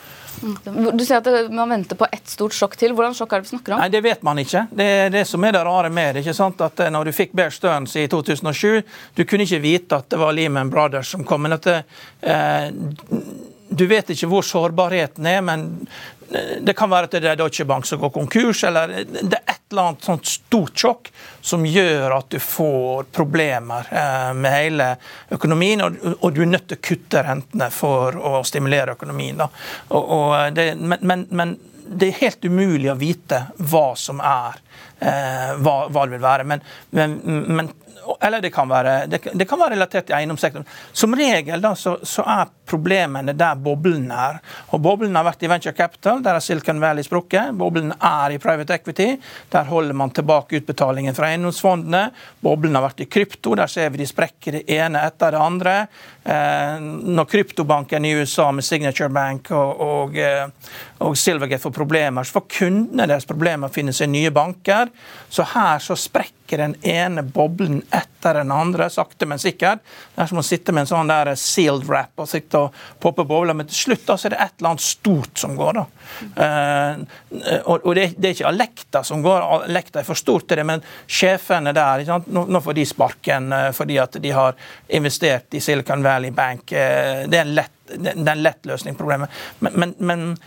Du 0.42 1.04
sier 1.06 1.18
at 1.20 1.52
man 1.54 1.70
venter 1.70 1.98
på 2.00 2.08
ett 2.12 2.28
stort 2.30 2.56
sjokk 2.56 2.76
til. 2.80 2.94
Hvordan 2.98 3.16
sjokk 3.18 3.34
er 3.34 3.42
det 3.42 3.48
vi 3.48 3.54
snakker 3.56 3.76
om? 3.76 3.82
Nei, 3.84 3.90
Det 3.94 4.04
vet 4.06 4.24
man 4.26 4.42
ikke. 4.42 4.66
Det 4.72 4.88
er 5.06 5.10
det 5.14 5.26
som 5.30 5.44
er 5.48 5.56
det 5.56 5.64
rare 5.66 5.90
med 5.94 6.16
det. 6.16 6.26
ikke 6.26 6.38
sant? 6.38 6.62
At 6.62 6.80
eh, 6.80 6.92
når 6.94 7.10
du 7.10 7.16
fikk 7.16 7.36
Bear 7.38 7.54
Stearns 7.54 7.96
i 7.96 8.08
2007, 8.12 8.82
du 9.16 9.26
kunne 9.26 9.48
ikke 9.48 9.64
vite 9.64 10.00
at 10.00 10.10
det 10.12 10.22
var 10.22 10.36
Lehman 10.36 10.70
Brothers 10.74 11.14
som 11.16 11.24
kom. 11.24 11.46
men 11.46 11.54
at 11.58 11.64
det, 11.68 11.84
eh, 12.22 12.72
du 13.76 13.86
vet 13.90 14.10
ikke 14.14 14.30
hvor 14.30 14.46
sårbarheten 14.46 15.26
er, 15.26 15.42
men 15.42 15.66
det 16.62 16.74
kan 16.78 16.90
være 16.90 17.08
at 17.10 17.18
det 17.18 17.30
er 17.30 17.38
Deutsche 17.40 17.66
Bank 17.70 17.86
som 17.86 18.00
går 18.02 18.10
konkurs, 18.16 18.64
eller 18.68 18.94
det 19.06 19.38
er 19.38 19.44
et 19.56 19.62
eller 19.72 19.92
annet 19.92 20.08
sånt 20.08 20.30
stort 20.30 20.80
sjokk 20.80 21.12
som 21.46 21.66
gjør 21.66 22.18
at 22.18 22.30
du 22.34 22.40
får 22.42 23.08
problemer 23.16 23.88
eh, 23.92 24.32
med 24.38 24.54
hele 24.54 24.90
økonomien, 25.36 25.84
og 25.86 26.28
du 26.34 26.42
er 26.42 26.52
nødt 26.52 26.68
til 26.72 26.80
å 26.80 26.86
kutte 26.90 27.24
rentene 27.26 27.70
for 27.74 28.18
å 28.18 28.42
stimulere 28.48 28.98
økonomien. 28.98 29.42
Det, 30.56 30.68
men, 30.82 31.00
men, 31.02 31.26
men, 31.30 31.56
det 31.86 32.08
er 32.10 32.22
helt 32.24 32.46
umulig 32.50 32.90
å 32.90 32.98
vite 32.98 33.44
hva 33.62 33.92
som 34.00 34.18
er 34.26 34.56
eh, 35.06 35.52
hva, 35.62 35.76
det 35.94 36.16
vil 36.16 36.24
være. 36.24 36.46
Men, 36.50 36.64
men 36.90 37.70
eller 38.22 38.42
det 38.42 38.52
kan, 38.54 38.70
være, 38.70 39.06
det, 39.08 39.22
det 39.34 39.48
kan 39.50 39.60
være 39.60 39.76
relatert 39.76 40.08
til 40.10 40.16
eiendomssektoren. 40.18 40.68
Som 40.94 41.16
regel 41.18 41.62
da, 41.64 41.74
så, 41.76 41.98
så, 42.04 42.26
er 42.26 42.52
problemene 42.66 43.36
der 43.38 43.58
boblen 43.62 44.08
er. 44.12 44.40
Og 44.74 44.82
Boblen 44.82 45.16
har 45.16 45.26
vært 45.28 45.44
i 45.46 45.50
venture 45.50 45.76
capital, 45.78 46.24
der 46.26 46.38
er 46.38 46.44
Silicon 46.44 46.82
Valley 46.82 47.06
sprukket. 47.06 47.54
Boblen 47.58 47.94
er 47.94 48.34
i 48.34 48.40
private 48.42 48.80
equity, 48.80 49.12
der 49.54 49.70
holder 49.70 49.98
man 49.98 50.14
tilbake 50.16 50.58
utbetalingen 50.60 51.16
fra 51.18 51.30
eiendomsfondene. 51.30 52.08
Boblen 52.42 52.76
har 52.78 52.88
vært 52.88 53.06
i 53.06 53.10
krypto, 53.10 53.54
der 53.58 53.70
ser 53.72 53.94
vi 53.94 54.02
de 54.02 54.10
sprekker 54.10 54.60
det 54.60 54.64
ene 54.74 55.06
etter 55.06 55.36
det 55.36 55.44
andre. 55.46 55.76
Eh, 56.26 56.80
når 56.82 57.30
kryptobanken 57.30 58.06
i 58.06 58.16
USA 58.18 58.50
med 58.52 58.66
Signature 58.66 59.12
Bank 59.14 59.52
og, 59.54 59.82
og, 59.86 60.18
eh, 60.18 60.48
og 61.06 61.14
Silvergate 61.18 61.62
får 61.62 61.76
problemer, 61.76 62.26
så 62.26 62.40
får 62.40 62.48
kundene 62.58 63.06
deres 63.12 63.30
problemer 63.30 63.68
med 63.68 63.70
å 63.70 63.76
finne 63.76 63.94
seg 63.94 64.10
nye 64.10 64.34
banker. 64.34 64.90
Så 65.30 65.46
her 65.54 65.84
så 65.86 65.98
sprekker 66.00 66.64
den 66.64 66.74
ene 66.82 67.22
boblen 67.22 67.84
etter 67.94 68.40
den 68.40 68.52
andre, 68.52 68.90
sakte, 68.90 69.28
men 69.30 69.42
sikkert. 69.42 69.84
Det 70.16 70.24
er 70.24 70.30
som 70.32 70.42
å 70.42 70.46
sitte 70.46 70.74
med 70.74 70.86
en 70.86 70.92
sånn 70.92 71.12
der 71.12 71.32
sealed 71.40 71.86
wrap 71.88 72.24
og 72.24 72.30
sitte 72.30 72.66
og 72.66 72.80
poppe 73.02 73.26
bobler, 73.28 73.58
men 73.58 73.70
til 73.70 73.78
slutt 73.82 74.10
så 74.10 74.28
er 74.28 74.36
det 74.36 74.42
et 74.44 74.58
eller 74.60 74.74
annet 74.74 74.86
stort 74.86 75.42
som 75.42 75.56
går. 75.60 75.80
da. 75.80 75.86
Uh, 76.36 77.62
og 77.66 77.92
det, 77.98 78.08
det, 78.18 78.30
er 78.30 78.36
ikke 78.36 78.50
Alekta 78.50 79.04
som 79.06 79.24
går, 79.26 79.46
Alekta 79.70 80.02
er 80.02 80.08
for 80.08 80.20
stort 80.20 80.48
til 80.50 80.62
det, 80.62 80.68
men 80.68 80.84
sjefene 81.06 81.74
der 81.76 82.06
nå, 82.08 82.46
nå, 82.46 82.62
får 82.64 82.78
de 82.78 82.88
sparken 82.90 83.54
uh, 83.54 83.70
fordi 83.76 84.00
at 84.02 84.20
de 84.22 84.34
har 84.36 84.58
investert 84.98 85.58
i 85.58 85.64
Silicon 85.64 86.06
Valley 86.06 86.34
Bank. 86.36 86.72
Uh, 86.72 87.26
det 87.30 87.42
er 87.42 87.46
en 87.46 87.56
lett 87.58 87.75
den 87.94 88.44
lett 88.44 88.66
løsning 88.66 88.96
problemet. 88.96 89.30
Men, 89.60 89.74
men, 89.74 89.96
men, 89.98 90.38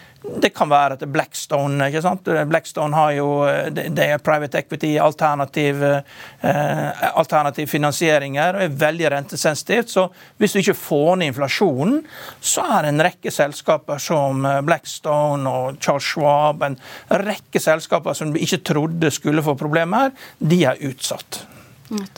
det 0.43 0.51
kan 0.51 0.67
være 0.71 0.97
at 0.97 1.05
Blackstone 1.15 1.87
ikke 1.89 2.01
sant? 2.03 2.27
Blackstone 2.51 2.97
har 2.99 3.13
jo 3.15 3.29
det 3.71 4.03
er 4.03 4.23
private 4.23 4.59
equity, 4.59 4.97
alternativ, 4.99 5.85
eh, 5.85 7.05
alternativ 7.13 7.71
finansieringer, 7.71 8.59
og 8.59 8.65
er 8.65 8.79
veldig 8.81 9.13
rentesensitivt. 9.15 9.93
Så 9.95 10.09
hvis 10.43 10.57
du 10.57 10.59
ikke 10.59 10.75
får 10.75 11.21
ned 11.21 11.33
inflasjonen, 11.33 12.01
så 12.41 12.67
er 12.67 12.89
det 12.89 12.95
en 12.95 13.05
rekke 13.07 13.33
selskaper 13.35 14.03
som 14.03 14.43
Blackstone 14.67 15.53
og 15.53 15.79
Charles 15.79 16.11
Schwab, 16.11 16.67
en 16.67 16.81
rekke 17.29 17.63
selskaper 17.63 18.19
som 18.19 18.35
du 18.35 18.43
ikke 18.43 18.65
trodde 18.73 19.13
skulle 19.15 19.47
få 19.47 19.55
problemer, 19.59 20.11
de 20.43 20.65
er 20.67 20.83
utsatt. 20.91 21.45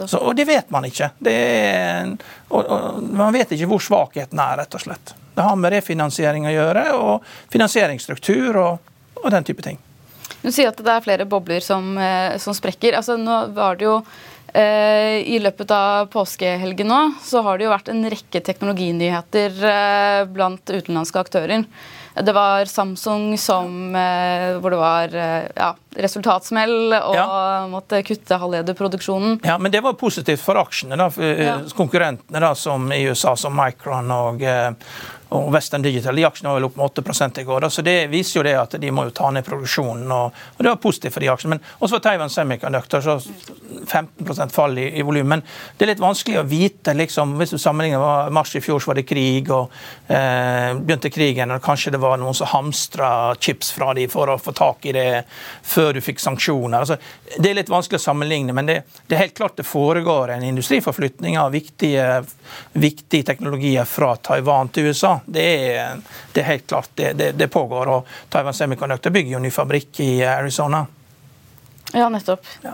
Så, 0.07 0.19
og 0.19 0.35
det 0.35 0.47
vet 0.49 0.71
man 0.75 0.87
ikke. 0.89 1.13
Er, 1.31 2.11
og, 2.49 2.65
og, 2.65 3.03
man 3.07 3.35
vet 3.35 3.53
ikke 3.55 3.69
hvor 3.71 3.83
svakheten 3.85 4.41
er, 4.43 4.57
rett 4.63 4.75
og 4.75 4.83
slett. 4.83 5.15
Det 5.37 5.45
har 5.47 5.59
med 5.59 5.73
refinansiering 5.77 6.49
å 6.51 6.55
gjøre, 6.55 6.85
og 6.99 7.29
finansieringsstruktur 7.53 8.59
og, 8.59 8.91
og 9.23 9.31
den 9.31 9.47
type 9.47 9.65
ting. 9.65 9.79
Du 10.41 10.49
sier 10.49 10.71
at 10.71 10.81
det 10.81 10.91
er 10.91 11.05
flere 11.05 11.29
bobler 11.29 11.63
som, 11.65 11.93
eh, 11.99 12.37
som 12.43 12.57
sprekker. 12.57 12.97
Altså, 12.99 13.19
nå 13.21 13.39
var 13.55 13.79
det 13.79 13.87
jo 13.87 13.97
eh, 14.55 15.21
I 15.21 15.39
løpet 15.43 15.71
av 15.75 16.11
påskehelgen 16.13 16.89
nå 16.91 17.01
så 17.23 17.45
har 17.47 17.59
det 17.59 17.69
jo 17.69 17.75
vært 17.75 17.91
en 17.93 18.03
rekke 18.11 18.43
teknologinyheter 18.47 19.65
eh, 19.71 20.21
blant 20.33 20.65
utenlandske 20.73 21.21
aktører. 21.21 21.67
Det 22.15 22.33
var 22.33 22.65
Samsung 22.65 23.39
som, 23.39 23.95
eh, 23.95 24.59
hvor 24.59 24.71
det 24.71 24.81
var 24.81 25.15
eh, 25.15 25.47
ja, 25.55 25.71
resultatsmell 25.97 26.93
og 26.97 27.15
ja. 27.15 27.27
måtte 27.71 28.03
kutte 28.03 28.39
halvlederproduksjonen. 28.43 29.39
Ja, 29.47 29.59
men 29.59 29.73
det 29.73 29.83
var 29.85 29.95
positivt 29.99 30.43
for 30.43 30.59
aksjene. 30.59 30.99
da, 30.99 31.11
for 31.15 31.25
eh, 31.25 31.47
ja. 31.47 31.57
Konkurrentene 31.77 32.43
da, 32.43 32.55
som 32.59 32.91
i 32.93 33.05
USA, 33.07 33.37
som 33.37 33.55
Micron 33.57 34.11
og, 34.11 34.45
og 35.31 35.53
Western 35.55 35.83
Digital. 35.83 36.17
De 36.17 36.25
aksjene 36.27 36.51
var 36.51 36.59
vel 36.59 36.67
opp 36.67 36.77
med 36.77 36.85
8 36.87 37.41
i 37.41 37.45
går. 37.45 37.69
så 37.69 37.83
Det 37.83 38.09
viser 38.11 38.39
jo 38.39 38.43
det 38.43 38.55
at 38.59 38.75
de 38.81 38.91
må 38.91 39.05
jo 39.07 39.15
ta 39.15 39.31
ned 39.31 39.45
produksjonen. 39.47 40.11
og, 40.13 40.35
og 40.57 40.59
Det 40.59 40.69
var 40.69 40.77
positivt 40.83 41.15
for 41.15 41.21
de 41.21 41.31
aksjene. 41.31 41.55
Men 41.55 41.61
også 41.79 41.97
for 41.97 42.05
Taiwan 42.05 42.31
Semiconductor 42.31 43.01
så 43.01 43.19
15% 43.87 44.51
fall 44.51 44.79
i, 44.79 44.89
i 44.99 45.03
volum. 45.07 45.29
Men 45.29 45.43
det 45.77 45.87
er 45.87 45.93
litt 45.93 46.03
vanskelig 46.03 46.41
å 46.41 46.47
vite. 46.51 46.95
liksom, 46.95 47.37
Hvis 47.39 47.55
du 47.55 47.59
sammenligner 47.59 48.31
mars 48.31 48.57
i 48.57 48.61
fjor, 48.61 48.81
så 48.81 48.91
var 48.91 48.99
det 48.99 49.07
krig, 49.07 49.51
og 49.55 49.71
eh, 50.09 50.75
begynte 50.75 51.13
krigen. 51.15 51.55
og 51.55 51.63
Kanskje 51.63 51.95
det 51.95 52.03
var 52.03 52.19
noen 52.19 52.35
som 52.35 52.51
hamstra 52.51 53.35
chips 53.39 53.71
fra 53.77 53.95
de 53.95 54.09
for 54.11 54.35
å 54.35 54.39
få 54.39 54.53
tak 54.57 54.91
i 54.91 54.97
det 54.97 55.07
før 55.63 55.95
du 55.95 56.03
fikk 56.03 56.19
sanksjoner. 56.21 56.81
altså 56.81 56.99
Det 57.39 57.53
er 57.53 57.61
litt 57.61 57.71
vanskelig 57.71 58.01
å 58.01 58.07
sammenligne, 58.09 58.53
men 58.57 58.67
det, 58.67 58.81
det 59.07 59.15
er 59.15 59.27
helt 59.29 59.39
klart 59.39 59.57
det 59.61 59.69
foregår 59.69 60.35
en 60.35 60.47
industriforflytning 60.51 61.39
av 61.39 61.55
viktige, 61.55 62.25
viktige 62.73 63.31
teknologier 63.31 63.87
fra 63.87 64.17
Taiwan 64.17 64.75
til 64.75 64.91
USA. 64.91 65.20
Det 65.27 65.49
er, 65.75 66.01
det 66.35 66.43
er 66.43 66.49
helt 66.53 66.67
klart 66.71 66.91
det, 66.95 67.13
det, 67.19 67.33
det, 67.39 67.51
pågår. 67.53 67.89
og 67.89 68.09
Taiwan 68.31 68.57
Semiconductor 68.57 69.15
bygger 69.15 69.37
jo 69.37 69.43
ny 69.43 69.51
fabrikk 69.55 70.01
i 70.05 70.13
Arizona. 70.25 70.87
Ja, 71.93 72.09
nettopp. 72.09 72.47
Ja. 72.63 72.73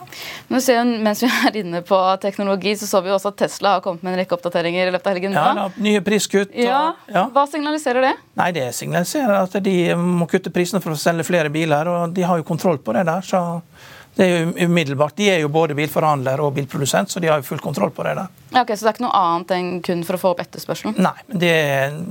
Men 0.48 0.62
ser, 0.62 0.84
mens 0.84 1.22
vi 1.24 1.28
er 1.48 1.56
inne 1.56 1.80
på 1.86 1.98
teknologi, 2.20 2.74
så 2.76 2.86
så 2.86 3.00
vi 3.00 3.10
også 3.14 3.32
at 3.32 3.38
Tesla 3.40 3.76
har 3.76 3.84
kommet 3.84 4.04
med 4.04 4.12
en 4.12 4.20
rekke 4.20 4.36
oppdateringer 4.36 4.90
i 4.90 4.92
løpet 4.92 5.08
av 5.08 5.16
helgen. 5.16 5.36
Ja, 5.36 5.46
da, 5.56 5.66
nye 5.80 6.02
priskutt. 6.04 6.52
Og, 6.52 6.60
ja. 6.60 6.82
ja. 7.08 7.24
Hva 7.32 7.46
signaliserer 7.48 8.10
det? 8.10 8.14
Nei, 8.36 8.50
Det 8.56 8.68
signaliserer 8.76 9.38
at 9.40 9.56
de 9.64 9.76
må 9.96 10.28
kutte 10.28 10.52
prisene 10.52 10.82
for 10.84 10.92
å 10.92 11.00
selge 11.00 11.24
flere 11.28 11.52
biler, 11.52 11.88
og 11.88 12.16
de 12.16 12.26
har 12.28 12.42
jo 12.42 12.48
kontroll 12.48 12.82
på 12.82 12.96
det 12.96 13.06
der. 13.08 13.24
så... 13.24 13.44
Det 14.16 14.24
er 14.24 14.38
jo 14.38 14.68
umiddelbart. 14.70 15.16
De 15.16 15.28
er 15.28 15.42
jo 15.42 15.50
både 15.52 15.76
bilforhandler 15.76 16.40
og 16.40 16.54
bilprodusent, 16.56 17.10
så 17.12 17.20
de 17.20 17.28
har 17.28 17.42
jo 17.42 17.44
full 17.50 17.60
kontroll 17.60 17.92
på 17.92 18.06
det. 18.06 18.14
der. 18.16 18.30
Ja, 18.54 18.62
ok, 18.62 18.72
Så 18.76 18.86
det 18.86 18.88
er 18.88 18.94
ikke 18.94 19.04
noe 19.04 19.18
annet 19.20 19.52
enn 19.52 19.68
kun 19.84 20.04
for 20.08 20.16
å 20.16 20.20
få 20.22 20.30
opp 20.32 20.40
etterspørselen? 20.40 20.96
Nei, 21.04 21.12
men 21.28 21.42
det, 21.42 21.52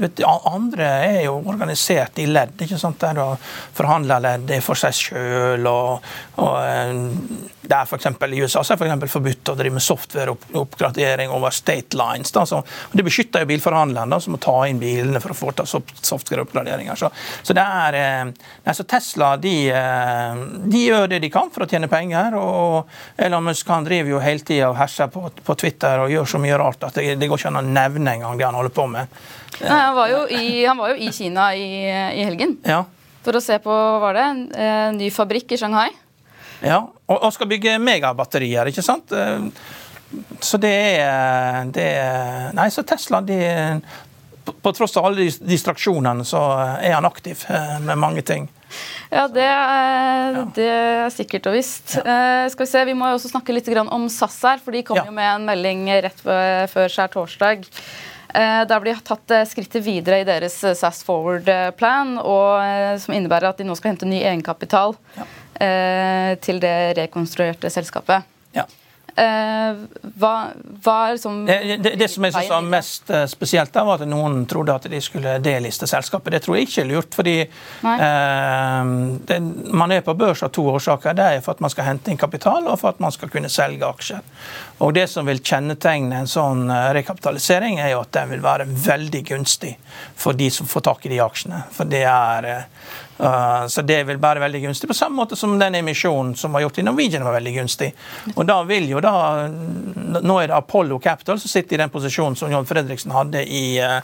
vet, 0.03 0.22
andre 0.45 0.89
er 1.08 1.20
jo 1.26 1.39
organisert 1.41 2.22
i 2.22 2.28
ledd. 2.30 2.53
ikke 2.62 2.78
sant? 2.78 2.99
Der 3.01 3.18
du 3.18 3.49
forhandler 3.74 4.22
ledd 4.22 4.53
for 4.62 4.78
seg 4.78 4.93
sjøl. 4.99 5.66
Og, 5.66 6.06
og, 6.38 6.56
eh, 6.62 7.56
er 7.66 7.86
f.eks. 7.86 8.06
i 8.06 8.41
USA 8.43 8.64
så 8.64 8.76
er 8.76 8.84
det 8.86 9.08
for 9.08 9.16
forbudt 9.18 9.49
å 9.49 9.56
drive 9.58 9.78
med 9.78 9.84
softwareoppgradering 9.86 11.32
over 11.34 11.53
state 11.56 11.97
lines. 11.97 12.32
Da, 12.36 12.45
så, 12.45 12.62
og 12.62 12.97
Det 12.97 13.06
beskytter 13.08 13.41
jo 13.41 13.49
bilforhandlerne, 13.49 14.20
som 14.22 14.36
må 14.36 14.41
ta 14.43 14.56
inn 14.70 14.80
bilene 14.82 15.22
for 15.24 15.34
å 15.34 15.38
foreta 15.38 15.66
softwareoppgraderinger. 15.66 16.99
Så, 16.99 17.10
så 17.41 17.56
det 17.58 17.66
er, 17.66 17.99
eh, 17.99 18.51
nei, 18.66 18.76
så 18.76 18.86
Tesla 18.86 19.34
de, 19.41 19.56
eh, 19.74 20.45
de 20.70 20.86
gjør 20.86 21.10
det 21.16 21.24
de 21.26 21.32
kan 21.34 21.49
for 21.53 21.66
å 21.66 21.70
tjene 21.70 21.89
penger. 21.89 21.95
Og 22.39 22.89
Elon 23.18 23.43
Musk 23.43 23.68
han 23.70 23.86
driver 23.86 24.16
jo 24.16 24.22
hele 24.24 24.43
tida 24.46 24.70
og 24.70 24.78
herser 24.80 25.08
på, 25.12 25.30
på 25.43 25.56
Twitter 25.56 26.04
og 26.04 26.12
gjør 26.12 26.26
så 26.26 26.41
mye 26.41 26.58
rart 26.60 26.84
at 26.88 27.00
det, 27.00 27.16
det 27.20 27.30
går 27.30 27.39
ikke 27.39 27.52
an 27.54 27.62
å 27.62 27.66
nevne 27.66 28.16
engang 28.18 28.38
det 28.38 28.46
han 28.48 28.58
holder 28.58 28.76
på 28.76 28.88
med. 28.91 29.20
Nei, 29.62 29.80
han, 29.80 29.96
var 29.96 30.12
jo 30.12 30.22
i, 30.28 30.66
han 30.66 30.78
var 30.78 30.93
jo 30.93 31.00
i 31.00 31.12
Kina 31.16 31.50
i, 31.56 31.70
i 31.88 32.26
helgen 32.26 32.58
ja. 32.66 32.82
for 33.24 33.38
å 33.38 33.43
se 33.43 33.60
på 33.64 33.76
var 34.04 34.18
det, 34.18 34.26
en 34.56 34.98
ny 35.00 35.12
fabrikk 35.14 35.56
i 35.56 35.60
Shanghai. 35.62 35.89
Ja, 36.64 36.82
og, 36.84 37.18
og 37.18 37.32
skal 37.36 37.50
bygge 37.52 37.78
megabatterier, 37.84 38.72
ikke 38.72 38.84
sant. 38.86 39.12
Så 40.41 40.60
det 40.62 40.74
er, 41.02 41.66
det 41.74 41.88
er 42.00 42.52
Nei, 42.56 42.70
så 42.72 42.86
Tesla 42.88 43.20
de, 43.26 43.39
på 44.46 44.76
tross 44.76 44.96
av 45.00 45.10
alle 45.10 45.28
distraksjonene, 45.28 46.26
så 46.28 46.43
er 46.80 46.96
han 46.96 47.08
aktiv 47.08 47.43
med 47.84 48.00
mange 48.00 48.24
ting. 48.26 48.48
Ja, 49.11 49.28
det 49.32 49.45
er, 49.45 50.39
det 50.55 50.68
er 50.72 51.13
sikkert 51.13 51.47
og 51.51 51.55
visst. 51.57 51.95
Ja. 51.99 52.18
Uh, 52.45 52.49
skal 52.53 52.66
Vi 52.66 52.72
se, 52.72 52.84
vi 52.89 52.97
må 52.97 53.09
også 53.13 53.32
snakke 53.32 53.55
litt 53.55 53.70
om 53.84 54.09
SAS 54.11 54.41
her, 54.47 54.61
for 54.63 54.76
de 54.76 54.84
kom 54.88 54.99
ja. 54.99 55.05
jo 55.07 55.16
med 55.16 55.30
en 55.30 55.47
melding 55.47 55.88
rett 56.07 56.22
før 56.22 56.91
skjær 56.91 57.13
torsdag. 57.13 57.66
Der 58.36 58.82
blir 58.84 58.97
de 58.97 59.05
tatt 59.07 59.32
uh, 59.32 59.45
skrittet 59.47 59.86
videre 59.86 60.20
i 60.20 60.28
deres 60.28 60.57
SAS 60.59 61.03
Forward-plan, 61.07 62.18
som 62.99 63.16
innebærer 63.16 63.53
at 63.53 63.61
de 63.61 63.68
nå 63.68 63.78
skal 63.80 63.93
hente 63.93 64.09
ny 64.09 64.20
egenkapital 64.20 64.97
ja. 65.16 65.28
til 66.43 66.59
det 66.59 66.78
rekonstruerte 66.99 67.72
selskapet. 67.72 68.34
Eh, 69.16 69.76
hva, 70.20 70.32
hva 70.84 70.95
liksom 71.13 71.45
det, 71.47 71.78
det, 71.80 71.93
det, 71.95 72.07
som 72.11 72.26
jeg 72.28 72.34
synes 72.36 72.49
var 72.51 72.66
mest 72.68 73.09
eh, 73.16 73.24
spesielt, 73.32 73.72
da, 73.72 73.86
var 73.88 74.01
at 74.03 74.09
noen 74.11 74.41
trodde 74.51 74.76
at 74.76 74.88
de 74.91 74.99
skulle 74.99 75.38
deliste 75.39 75.88
selskapet. 75.88 76.34
Det 76.36 76.41
tror 76.43 76.57
jeg 76.57 76.68
ikke 76.68 76.84
er 76.84 76.89
lurt. 76.89 77.16
fordi 77.16 77.36
eh, 77.45 78.89
det, 79.30 79.39
Man 79.72 79.95
er 79.95 80.03
på 80.03 80.18
børs 80.20 80.43
av 80.43 80.51
to 80.55 80.68
årsaker. 80.74 81.16
Det 81.16 81.30
er 81.30 81.45
for 81.45 81.55
at 81.55 81.63
man 81.63 81.72
skal 81.72 81.88
hente 81.88 82.11
inn 82.11 82.20
kapital, 82.20 82.68
og 82.68 82.82
for 82.82 82.91
at 82.91 82.99
man 82.99 83.16
skal 83.16 83.32
kunne 83.32 83.51
selge 83.51 83.88
aksjer. 83.88 84.20
Og 84.84 84.93
Det 84.99 85.07
som 85.07 85.32
vil 85.32 85.39
kjennetegne 85.39 86.20
en 86.20 86.28
sånn 86.28 86.68
eh, 86.68 86.91
rekapitalisering, 86.99 87.80
er 87.80 87.93
jo 87.93 88.03
at 88.03 88.11
den 88.20 88.36
vil 88.36 88.43
være 88.43 88.68
veldig 88.68 89.24
gunstig 89.32 89.78
for 90.20 90.36
de 90.36 90.51
som 90.51 90.68
får 90.68 90.89
tak 90.91 91.07
i 91.07 91.16
de 91.16 91.24
aksjene. 91.24 91.63
For 91.72 91.88
det 91.88 92.03
er 92.03 92.68
så 93.18 93.82
det 93.88 94.01
vil 94.09 94.20
være 94.20 94.41
veldig 94.43 94.61
gunstig, 94.66 94.89
på 94.89 94.97
samme 94.97 95.16
måte 95.22 95.38
som 95.39 95.53
den 95.59 95.78
emisjonen 95.80 96.34
som 96.36 96.51
var 96.51 96.66
gjort 96.66 96.82
i 96.82 96.84
Norwegian 96.84 97.24
var 97.24 97.38
veldig 97.38 97.53
gunstig. 97.55 97.93
Og 98.36 98.43
da 98.47 98.57
vil 98.68 98.89
jo 98.91 98.99
da, 99.03 99.13
Nå 100.16 100.36
er 100.41 100.49
det 100.49 100.57
Apollo 100.57 100.99
Capital 101.03 101.39
som 101.39 101.51
sitter 101.51 101.78
i 101.78 101.82
den 101.84 101.93
posisjonen 101.93 102.36
som 102.39 102.51
John 102.51 102.68
Fredriksen 102.68 103.16
hadde 103.16 103.45
i, 103.47 103.80
uh, 103.80 104.03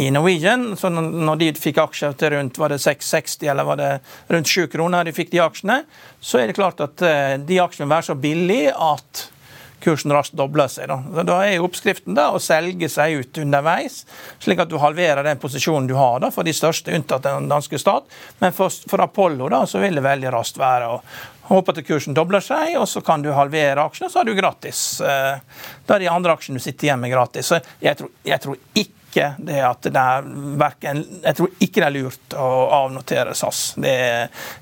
i 0.00 0.08
Norwegian. 0.12 0.70
Så 0.76 0.88
når 0.92 1.40
de 1.42 1.52
fikk 1.60 1.82
aksjer 1.84 2.16
til 2.16 2.32
rundt 2.36 2.60
var 2.60 2.72
det 2.72 2.80
660 2.80 3.52
eller 3.52 3.68
var 3.68 3.80
det 3.80 3.92
rundt 4.32 4.48
7 4.48 4.66
kroner, 4.72 5.04
de 5.04 5.16
fikk 5.16 5.32
de 5.34 5.44
aksjene, 5.44 5.82
så 6.20 6.40
er 6.40 6.48
det 6.48 6.58
klart 6.58 6.80
at 6.84 7.04
uh, 7.04 7.36
de 7.36 7.60
aksjene 7.60 7.86
vil 7.86 7.96
være 7.96 8.08
så 8.10 8.20
billige 8.20 8.72
at 8.72 9.26
kursen 9.84 10.12
raskt 10.14 10.36
dobler 10.38 10.70
seg. 10.72 10.88
Da. 10.90 11.22
da 11.26 11.38
er 11.46 11.62
oppskriften 11.64 12.16
da 12.16 12.30
å 12.34 12.40
selge 12.42 12.88
seg 12.92 13.20
ut 13.20 13.40
underveis, 13.42 14.02
slik 14.42 14.62
at 14.62 14.70
du 14.72 14.78
halverer 14.82 15.26
den 15.26 15.40
posisjonen 15.42 15.88
du 15.90 15.94
har 15.98 16.20
da, 16.24 16.32
for 16.34 16.46
de 16.46 16.54
største, 16.56 16.94
unntatt 16.96 17.26
den 17.26 17.48
danske 17.50 17.80
stat. 17.80 18.08
Men 18.42 18.54
for, 18.56 18.72
for 18.90 19.04
Apollo 19.04 19.50
da, 19.52 19.64
så 19.68 19.82
vil 19.82 19.98
det 19.98 20.06
veldig 20.06 20.32
raskt 20.34 20.60
være 20.60 20.90
å 20.94 21.00
håpe 21.46 21.72
at 21.72 21.84
kursen 21.86 22.16
dobler 22.16 22.42
seg, 22.42 22.74
og 22.80 22.88
så 22.90 23.02
kan 23.06 23.22
du 23.22 23.30
halvere 23.34 23.84
aksjene, 23.86 24.08
og 24.08 24.14
så 24.14 24.22
har 24.22 24.28
du 24.28 24.34
gratis. 24.38 24.82
Eh, 25.00 25.62
da 25.86 25.96
er 25.96 26.02
de 26.02 26.10
andre 26.10 26.34
aksjene 26.34 26.58
du 26.58 26.64
sitter 26.64 26.88
igjen 26.88 27.02
med 27.02 27.12
gratis. 27.14 27.52
Så 27.52 27.60
jeg 27.82 27.98
tror, 27.98 28.10
jeg 28.26 28.42
tror 28.42 28.58
ikke 28.74 28.95
ikke 29.16 29.46
det 29.48 29.60
at 29.64 29.86
det 29.88 30.02
er 30.02 30.26
verken, 30.60 31.02
Jeg 31.22 31.36
tror 31.38 31.50
ikke 31.58 31.80
det 31.80 31.86
er 31.86 31.94
lurt 31.94 32.36
å 32.36 32.48
avnotere 32.76 33.34
SAS. 33.34 33.74
Det, 33.80 33.94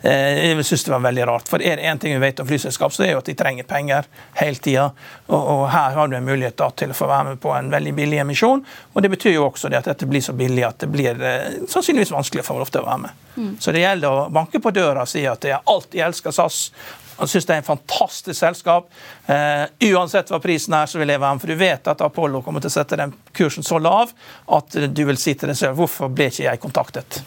eh, 0.02 0.54
jeg 0.54 0.66
syns 0.66 0.84
det 0.86 0.92
var 0.94 1.02
veldig 1.08 1.26
rart. 1.26 1.48
For 1.50 1.62
er 1.62 1.76
det 1.76 1.88
én 1.90 1.98
ting 1.98 2.14
vi 2.14 2.22
vet 2.22 2.40
om 2.40 2.46
flyselskap, 2.46 2.92
så 2.92 3.02
er 3.02 3.06
det 3.06 3.12
jo 3.14 3.22
at 3.22 3.30
de 3.30 3.36
trenger 3.38 3.68
penger 3.68 4.08
hele 4.38 4.62
tida. 4.62 4.86
Og, 5.26 5.40
og, 5.40 5.64
her 5.74 5.98
har 5.98 6.08
du 6.08 6.16
en 6.16 6.26
mulighet 6.26 6.56
da, 6.60 6.70
til 6.70 6.94
å 6.94 6.98
få 6.98 7.08
være 7.10 7.32
med 7.32 7.42
på 7.42 7.52
en 7.56 7.70
veldig 7.72 7.94
billig 7.94 8.20
emisjon. 8.22 8.64
Og 8.92 9.02
det 9.02 9.10
betyr 9.16 9.36
jo 9.36 9.48
også 9.48 9.72
det 9.72 9.82
at 9.82 9.90
dette 9.90 10.08
blir 10.10 10.24
så 10.24 10.36
billig 10.36 10.66
at 10.66 10.78
det 10.84 10.90
blir 10.92 11.20
eh, 11.20 11.62
sannsynligvis 11.68 12.14
vanskelig 12.14 12.46
for 12.46 12.62
ofte 12.64 12.82
å 12.82 12.86
være 12.86 13.06
med. 13.06 13.22
Mm. 13.34 13.54
Så 13.60 13.74
det 13.74 13.82
gjelder 13.82 14.20
å 14.20 14.28
banke 14.34 14.62
på 14.62 14.74
døra 14.74 15.02
og 15.02 15.10
si 15.10 15.24
at 15.26 15.44
jeg 15.44 15.58
alltid 15.58 16.06
elsker 16.08 16.34
SAS. 16.34 16.68
Han 17.16 17.30
syns 17.30 17.46
det 17.46 17.56
er 17.56 17.62
en 17.62 17.66
fantastisk 17.66 18.38
selskap. 18.38 18.88
Uh, 19.28 19.66
uansett 19.92 20.32
hva 20.32 20.40
prisen 20.42 20.76
er, 20.76 20.90
så 20.90 21.00
vil 21.00 21.12
jeg 21.14 21.22
være 21.22 21.36
med. 21.36 21.44
For 21.44 21.54
du 21.54 21.60
vet 21.60 21.92
at 21.94 22.06
Apollo 22.06 22.42
kommer 22.46 22.64
til 22.64 22.72
å 22.72 22.76
sette 22.76 22.98
den 23.00 23.14
kursen 23.36 23.66
så 23.66 23.78
lav 23.82 24.14
at 24.58 24.78
du 24.90 25.04
vil 25.04 25.20
si 25.20 25.36
til 25.38 25.52
deg 25.52 25.58
selv 25.58 25.78
hvorfor 25.78 26.10
ble 26.12 26.30
ikke 26.32 26.48
jeg 26.48 26.62
kontaktet? 26.62 27.22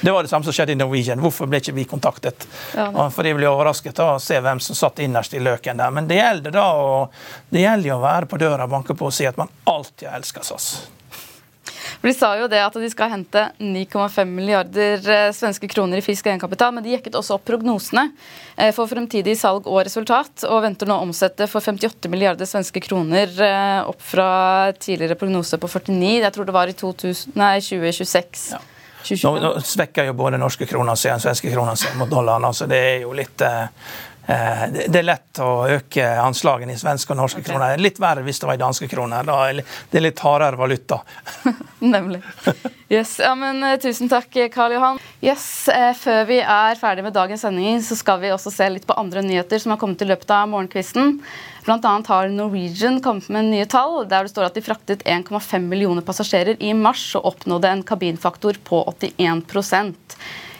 Det 0.00 0.12
var 0.12 0.22
det 0.22 0.28
samme 0.28 0.44
som 0.44 0.52
skjedde 0.52 0.72
i 0.72 0.78
Norwegian. 0.78 1.20
Hvorfor 1.20 1.48
ble 1.50 1.58
ikke 1.62 1.72
vi 1.74 1.86
kontaktet? 1.88 2.44
Ja, 2.76 2.90
for 3.10 3.26
de 3.26 3.32
ble 3.34 3.48
overrasket 3.48 3.98
av 4.04 4.16
å 4.16 4.20
se 4.22 4.38
hvem 4.44 4.60
som 4.62 4.76
satt 4.78 5.00
innerst 5.02 5.34
i 5.34 5.40
løken 5.42 5.80
der. 5.80 5.94
Men 5.94 6.06
det 6.10 6.20
gjelder 6.20 6.54
da 6.54 6.66
å, 6.76 6.98
det 7.50 7.64
gjelder 7.64 7.96
å 7.96 8.02
være 8.04 8.28
på 8.30 8.38
døra 8.40 8.68
og 8.68 8.74
banke 8.76 8.94
på 8.94 9.08
og 9.08 9.16
si 9.16 9.26
at 9.26 9.40
man 9.40 9.50
alltid 9.64 10.10
har 10.10 10.20
elska 10.20 10.44
SAS. 10.46 10.68
For 12.06 12.12
De 12.12 12.18
sa 12.20 12.28
jo 12.38 12.46
det 12.46 12.60
at 12.62 12.76
de 12.78 12.86
skal 12.86 13.08
hente 13.10 13.40
9,5 13.58 14.28
milliarder 14.30 15.08
eh, 15.10 15.30
svenske 15.34 15.66
kroner 15.66 15.98
i 15.98 16.04
frisk 16.06 16.28
egenkapital, 16.28 16.70
men 16.76 16.84
de 16.84 16.92
jekket 16.92 17.16
også 17.18 17.34
opp 17.34 17.42
prognosene 17.48 18.04
eh, 18.54 18.70
for 18.76 18.86
fremtidig 18.86 19.34
salg 19.34 19.66
og 19.66 19.80
resultat, 19.88 20.44
og 20.46 20.62
venter 20.62 20.86
nå 20.86 21.00
å 21.00 21.02
omsette 21.08 21.48
for 21.50 21.58
58 21.66 22.06
milliarder 22.12 22.46
svenske 22.46 22.78
kroner, 22.84 23.34
eh, 23.42 23.80
opp 23.90 23.98
fra 23.98 24.28
tidligere 24.78 25.18
prognose 25.18 25.58
på 25.58 25.66
49. 25.66 26.22
Jeg 26.22 26.34
tror 26.36 26.46
det 26.46 26.54
var 26.54 26.70
i 26.70 26.78
2000, 26.78 27.34
nei, 27.42 27.56
2026. 27.58 28.46
Ja. 28.54 28.62
Nå, 29.26 29.36
nå, 29.42 29.50
svekker 29.66 30.06
jo 30.06 30.14
både 30.18 30.38
norske 30.38 30.66
kroner 30.70 30.94
seg 30.98 31.16
og 31.18 31.26
svenske 31.26 31.50
kroner 31.50 31.74
seg 31.78 31.98
mot 31.98 32.10
dollaren. 32.10 32.46
altså 32.46 32.70
Det 32.70 32.78
er 32.78 32.96
jo 33.02 33.10
litt 33.18 33.42
Eh, 33.42 33.66
det 34.26 34.98
er 34.98 35.06
lett 35.06 35.38
å 35.38 35.50
øke 35.70 36.06
anslagene 36.18 36.74
i 36.74 36.78
svenske 36.80 37.14
og 37.14 37.20
norske 37.20 37.42
okay. 37.42 37.52
kroner. 37.52 37.78
Litt 37.78 38.00
verre 38.02 38.24
hvis 38.26 38.40
det 38.42 38.48
var 38.48 38.58
i 38.58 38.62
danske 38.62 38.88
kroner. 38.90 39.26
Da 39.26 39.36
er 39.46 39.60
det 39.92 40.02
litt 40.02 40.22
hardere 40.24 40.58
valuta. 40.58 40.98
Nemlig. 41.94 42.22
Yes, 42.90 43.16
ja, 43.22 43.32
men 43.38 43.62
uh, 43.62 43.76
Tusen 43.82 44.10
takk, 44.10 44.34
Karl 44.54 44.74
Johan. 44.74 44.98
Yes, 45.22 45.44
Før 46.00 46.24
vi 46.28 46.40
er 46.42 46.78
ferdig 46.80 47.06
med 47.06 47.14
dagens 47.14 47.44
sending, 47.46 47.78
så 47.82 47.98
skal 47.98 48.18
vi 48.22 48.32
også 48.34 48.50
se 48.54 48.68
litt 48.72 48.86
på 48.88 48.96
andre 48.98 49.22
nyheter 49.26 49.62
som 49.62 49.74
har 49.74 49.80
kommet 49.82 50.02
i 50.02 50.08
løpet 50.10 50.32
av 50.34 50.50
morgenkvisten. 50.50 51.20
Blant 51.66 51.86
annet 51.86 52.10
har 52.10 52.28
Norwegian 52.30 53.00
kommet 53.02 53.28
med 53.34 53.48
nye 53.50 53.66
tall, 53.70 54.04
der 54.06 54.26
det 54.26 54.30
står 54.30 54.48
at 54.48 54.58
de 54.58 54.62
fraktet 54.62 55.02
1,5 55.02 55.66
millioner 55.66 56.04
passasjerer 56.06 56.60
i 56.62 56.70
mars 56.78 57.08
og 57.18 57.26
oppnådde 57.32 57.72
en 57.72 57.86
kabinfaktor 57.86 58.60
på 58.66 58.84
81 58.92 59.42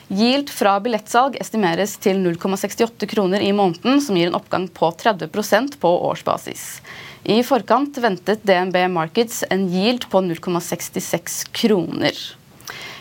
Yield 0.07 0.53
fra 0.55 0.77
billettsalg 0.79 1.35
estimeres 1.43 1.97
til 1.99 2.21
0,68 2.23 3.09
kroner 3.11 3.43
i 3.43 3.51
måneden, 3.51 3.99
som 3.99 4.15
gir 4.15 4.29
en 4.31 4.37
oppgang 4.39 4.69
på 4.71 4.93
30% 5.03 5.81
på 5.83 5.91
årsbasis. 6.13 6.79
I 7.27 7.41
forkant 7.43 7.99
ventet 7.99 8.45
DNB 8.47 8.77
Markets 8.95 9.43
en 9.51 9.65
yield 9.67 10.07
på 10.13 10.23
0,66 10.23 11.41
kroner. 11.51 12.15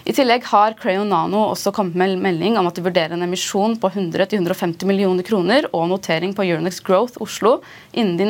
I 0.05 0.13
tillegg 0.17 0.49
har 0.49 0.73
Crayon 0.81 1.13
også 1.13 1.71
kommet 1.73 1.97
med 1.97 2.17
melding 2.21 2.57
om 2.57 2.65
at 2.69 2.77
de 2.77 2.85
vurderer 2.85 3.13
en 3.13 3.25
emisjon 3.25 3.77
på 3.77 3.89
100-150 3.89 4.85
millioner 4.89 5.25
kroner 5.25 5.69
og 5.73 5.87
notering 5.93 6.33
på 6.33 6.45
Euronex 6.45 6.81
Growth 6.85 7.21
Oslo 7.21 7.59
innen 7.93 8.17
de 8.17 8.29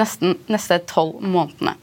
neste 0.52 0.82
tolv 0.92 1.24
månedene. 1.24 1.78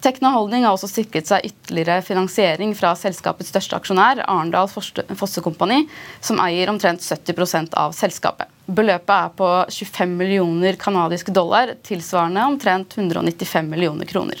Tekna 0.00 0.30
Holding 0.32 0.64
har 0.64 0.72
også 0.72 0.88
sikret 0.88 1.28
seg 1.28 1.44
ytterligere 1.50 2.00
finansiering 2.00 2.70
fra 2.76 2.94
selskapets 2.96 3.50
største 3.52 3.76
aksjonær, 3.76 4.22
Arendal 4.24 4.70
Fossekompani, 4.72 5.82
som 6.24 6.40
eier 6.40 6.72
omtrent 6.72 7.04
70% 7.04 7.76
av 7.76 7.92
selskapet. 7.96 8.48
Beløpet 8.64 9.12
er 9.12 9.34
på 9.36 9.48
25 9.68 10.14
millioner 10.16 10.78
canadiske 10.80 11.34
dollar, 11.36 11.74
tilsvarende 11.84 12.46
omtrent 12.48 12.96
195 12.96 13.68
millioner 13.68 14.08
kroner. 14.08 14.40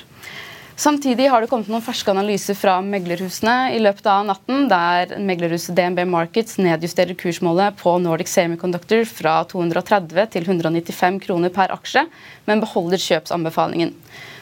Samtidig 0.80 1.26
har 1.28 1.44
det 1.44 1.50
kommet 1.50 1.68
noen 1.68 1.84
ferske 1.84 2.08
analyser 2.08 2.56
fra 2.56 2.78
meglerhusene 2.80 3.74
i 3.76 3.82
løpet 3.84 4.06
av 4.08 4.24
natten, 4.30 4.64
der 4.70 5.12
meglerhuset 5.20 5.76
DNB 5.76 6.06
Markets 6.08 6.56
nedjusterer 6.56 7.18
kursmålet 7.20 7.76
på 7.82 7.98
Nordic 8.00 8.32
Semiconductor 8.32 9.04
fra 9.04 9.42
230 9.50 10.32
til 10.32 10.48
195 10.48 11.20
kroner 11.26 11.52
per 11.52 11.76
aksje, 11.76 12.06
men 12.48 12.64
beholder 12.64 13.02
kjøpsanbefalingen. 13.10 13.92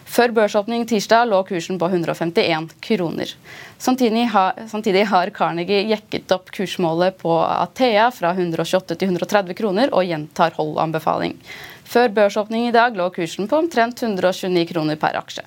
Før 0.09 0.33
børsåpning 0.33 0.87
tirsdag 0.89 1.29
lå 1.29 1.43
kursen 1.45 1.77
på 1.79 1.89
151 1.91 2.71
kroner. 2.81 3.33
Samtidig 3.79 4.25
har, 4.33 4.57
samtidig 4.71 5.05
har 5.11 5.31
Carnegie 5.37 5.85
jekket 5.91 6.33
opp 6.33 6.49
kursmålet 6.55 7.19
på 7.21 7.35
Athea 7.45 8.09
fra 8.15 8.33
128 8.33 8.97
til 8.97 9.13
130 9.13 9.59
kroner 9.59 9.93
og 9.93 10.09
gjentar 10.09 10.57
holdanbefaling. 10.57 11.37
Før 11.85 12.09
børsåpning 12.17 12.71
i 12.71 12.75
dag 12.75 12.97
lå 12.97 13.11
kursen 13.13 13.49
på 13.49 13.61
omtrent 13.61 14.03
129 14.03 14.65
kroner 14.73 14.97
per 15.01 15.21
aksje. 15.21 15.45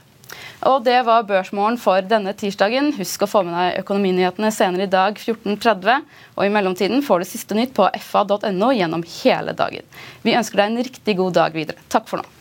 Og 0.69 0.83
Det 0.85 0.99
var 1.05 1.25
børsmålen 1.25 1.79
for 1.81 2.05
denne 2.05 2.33
tirsdagen. 2.37 2.91
Husk 2.93 3.25
å 3.25 3.29
få 3.29 3.41
med 3.47 3.57
deg 3.57 3.79
økonominyhetene 3.81 4.51
senere 4.53 4.85
i 4.85 4.91
dag 4.93 5.17
14.30. 5.17 6.05
Og 6.37 6.45
i 6.45 6.53
mellomtiden 6.53 7.01
får 7.05 7.23
du 7.23 7.29
siste 7.29 7.57
nytt 7.57 7.73
på 7.77 7.89
fa.no 8.05 8.69
gjennom 8.77 9.05
hele 9.23 9.57
dagen. 9.57 9.89
Vi 10.21 10.37
ønsker 10.37 10.61
deg 10.61 10.69
en 10.69 10.85
riktig 10.85 11.17
god 11.17 11.33
dag 11.39 11.57
videre. 11.57 11.81
Takk 11.89 12.07
for 12.13 12.21
nå. 12.21 12.40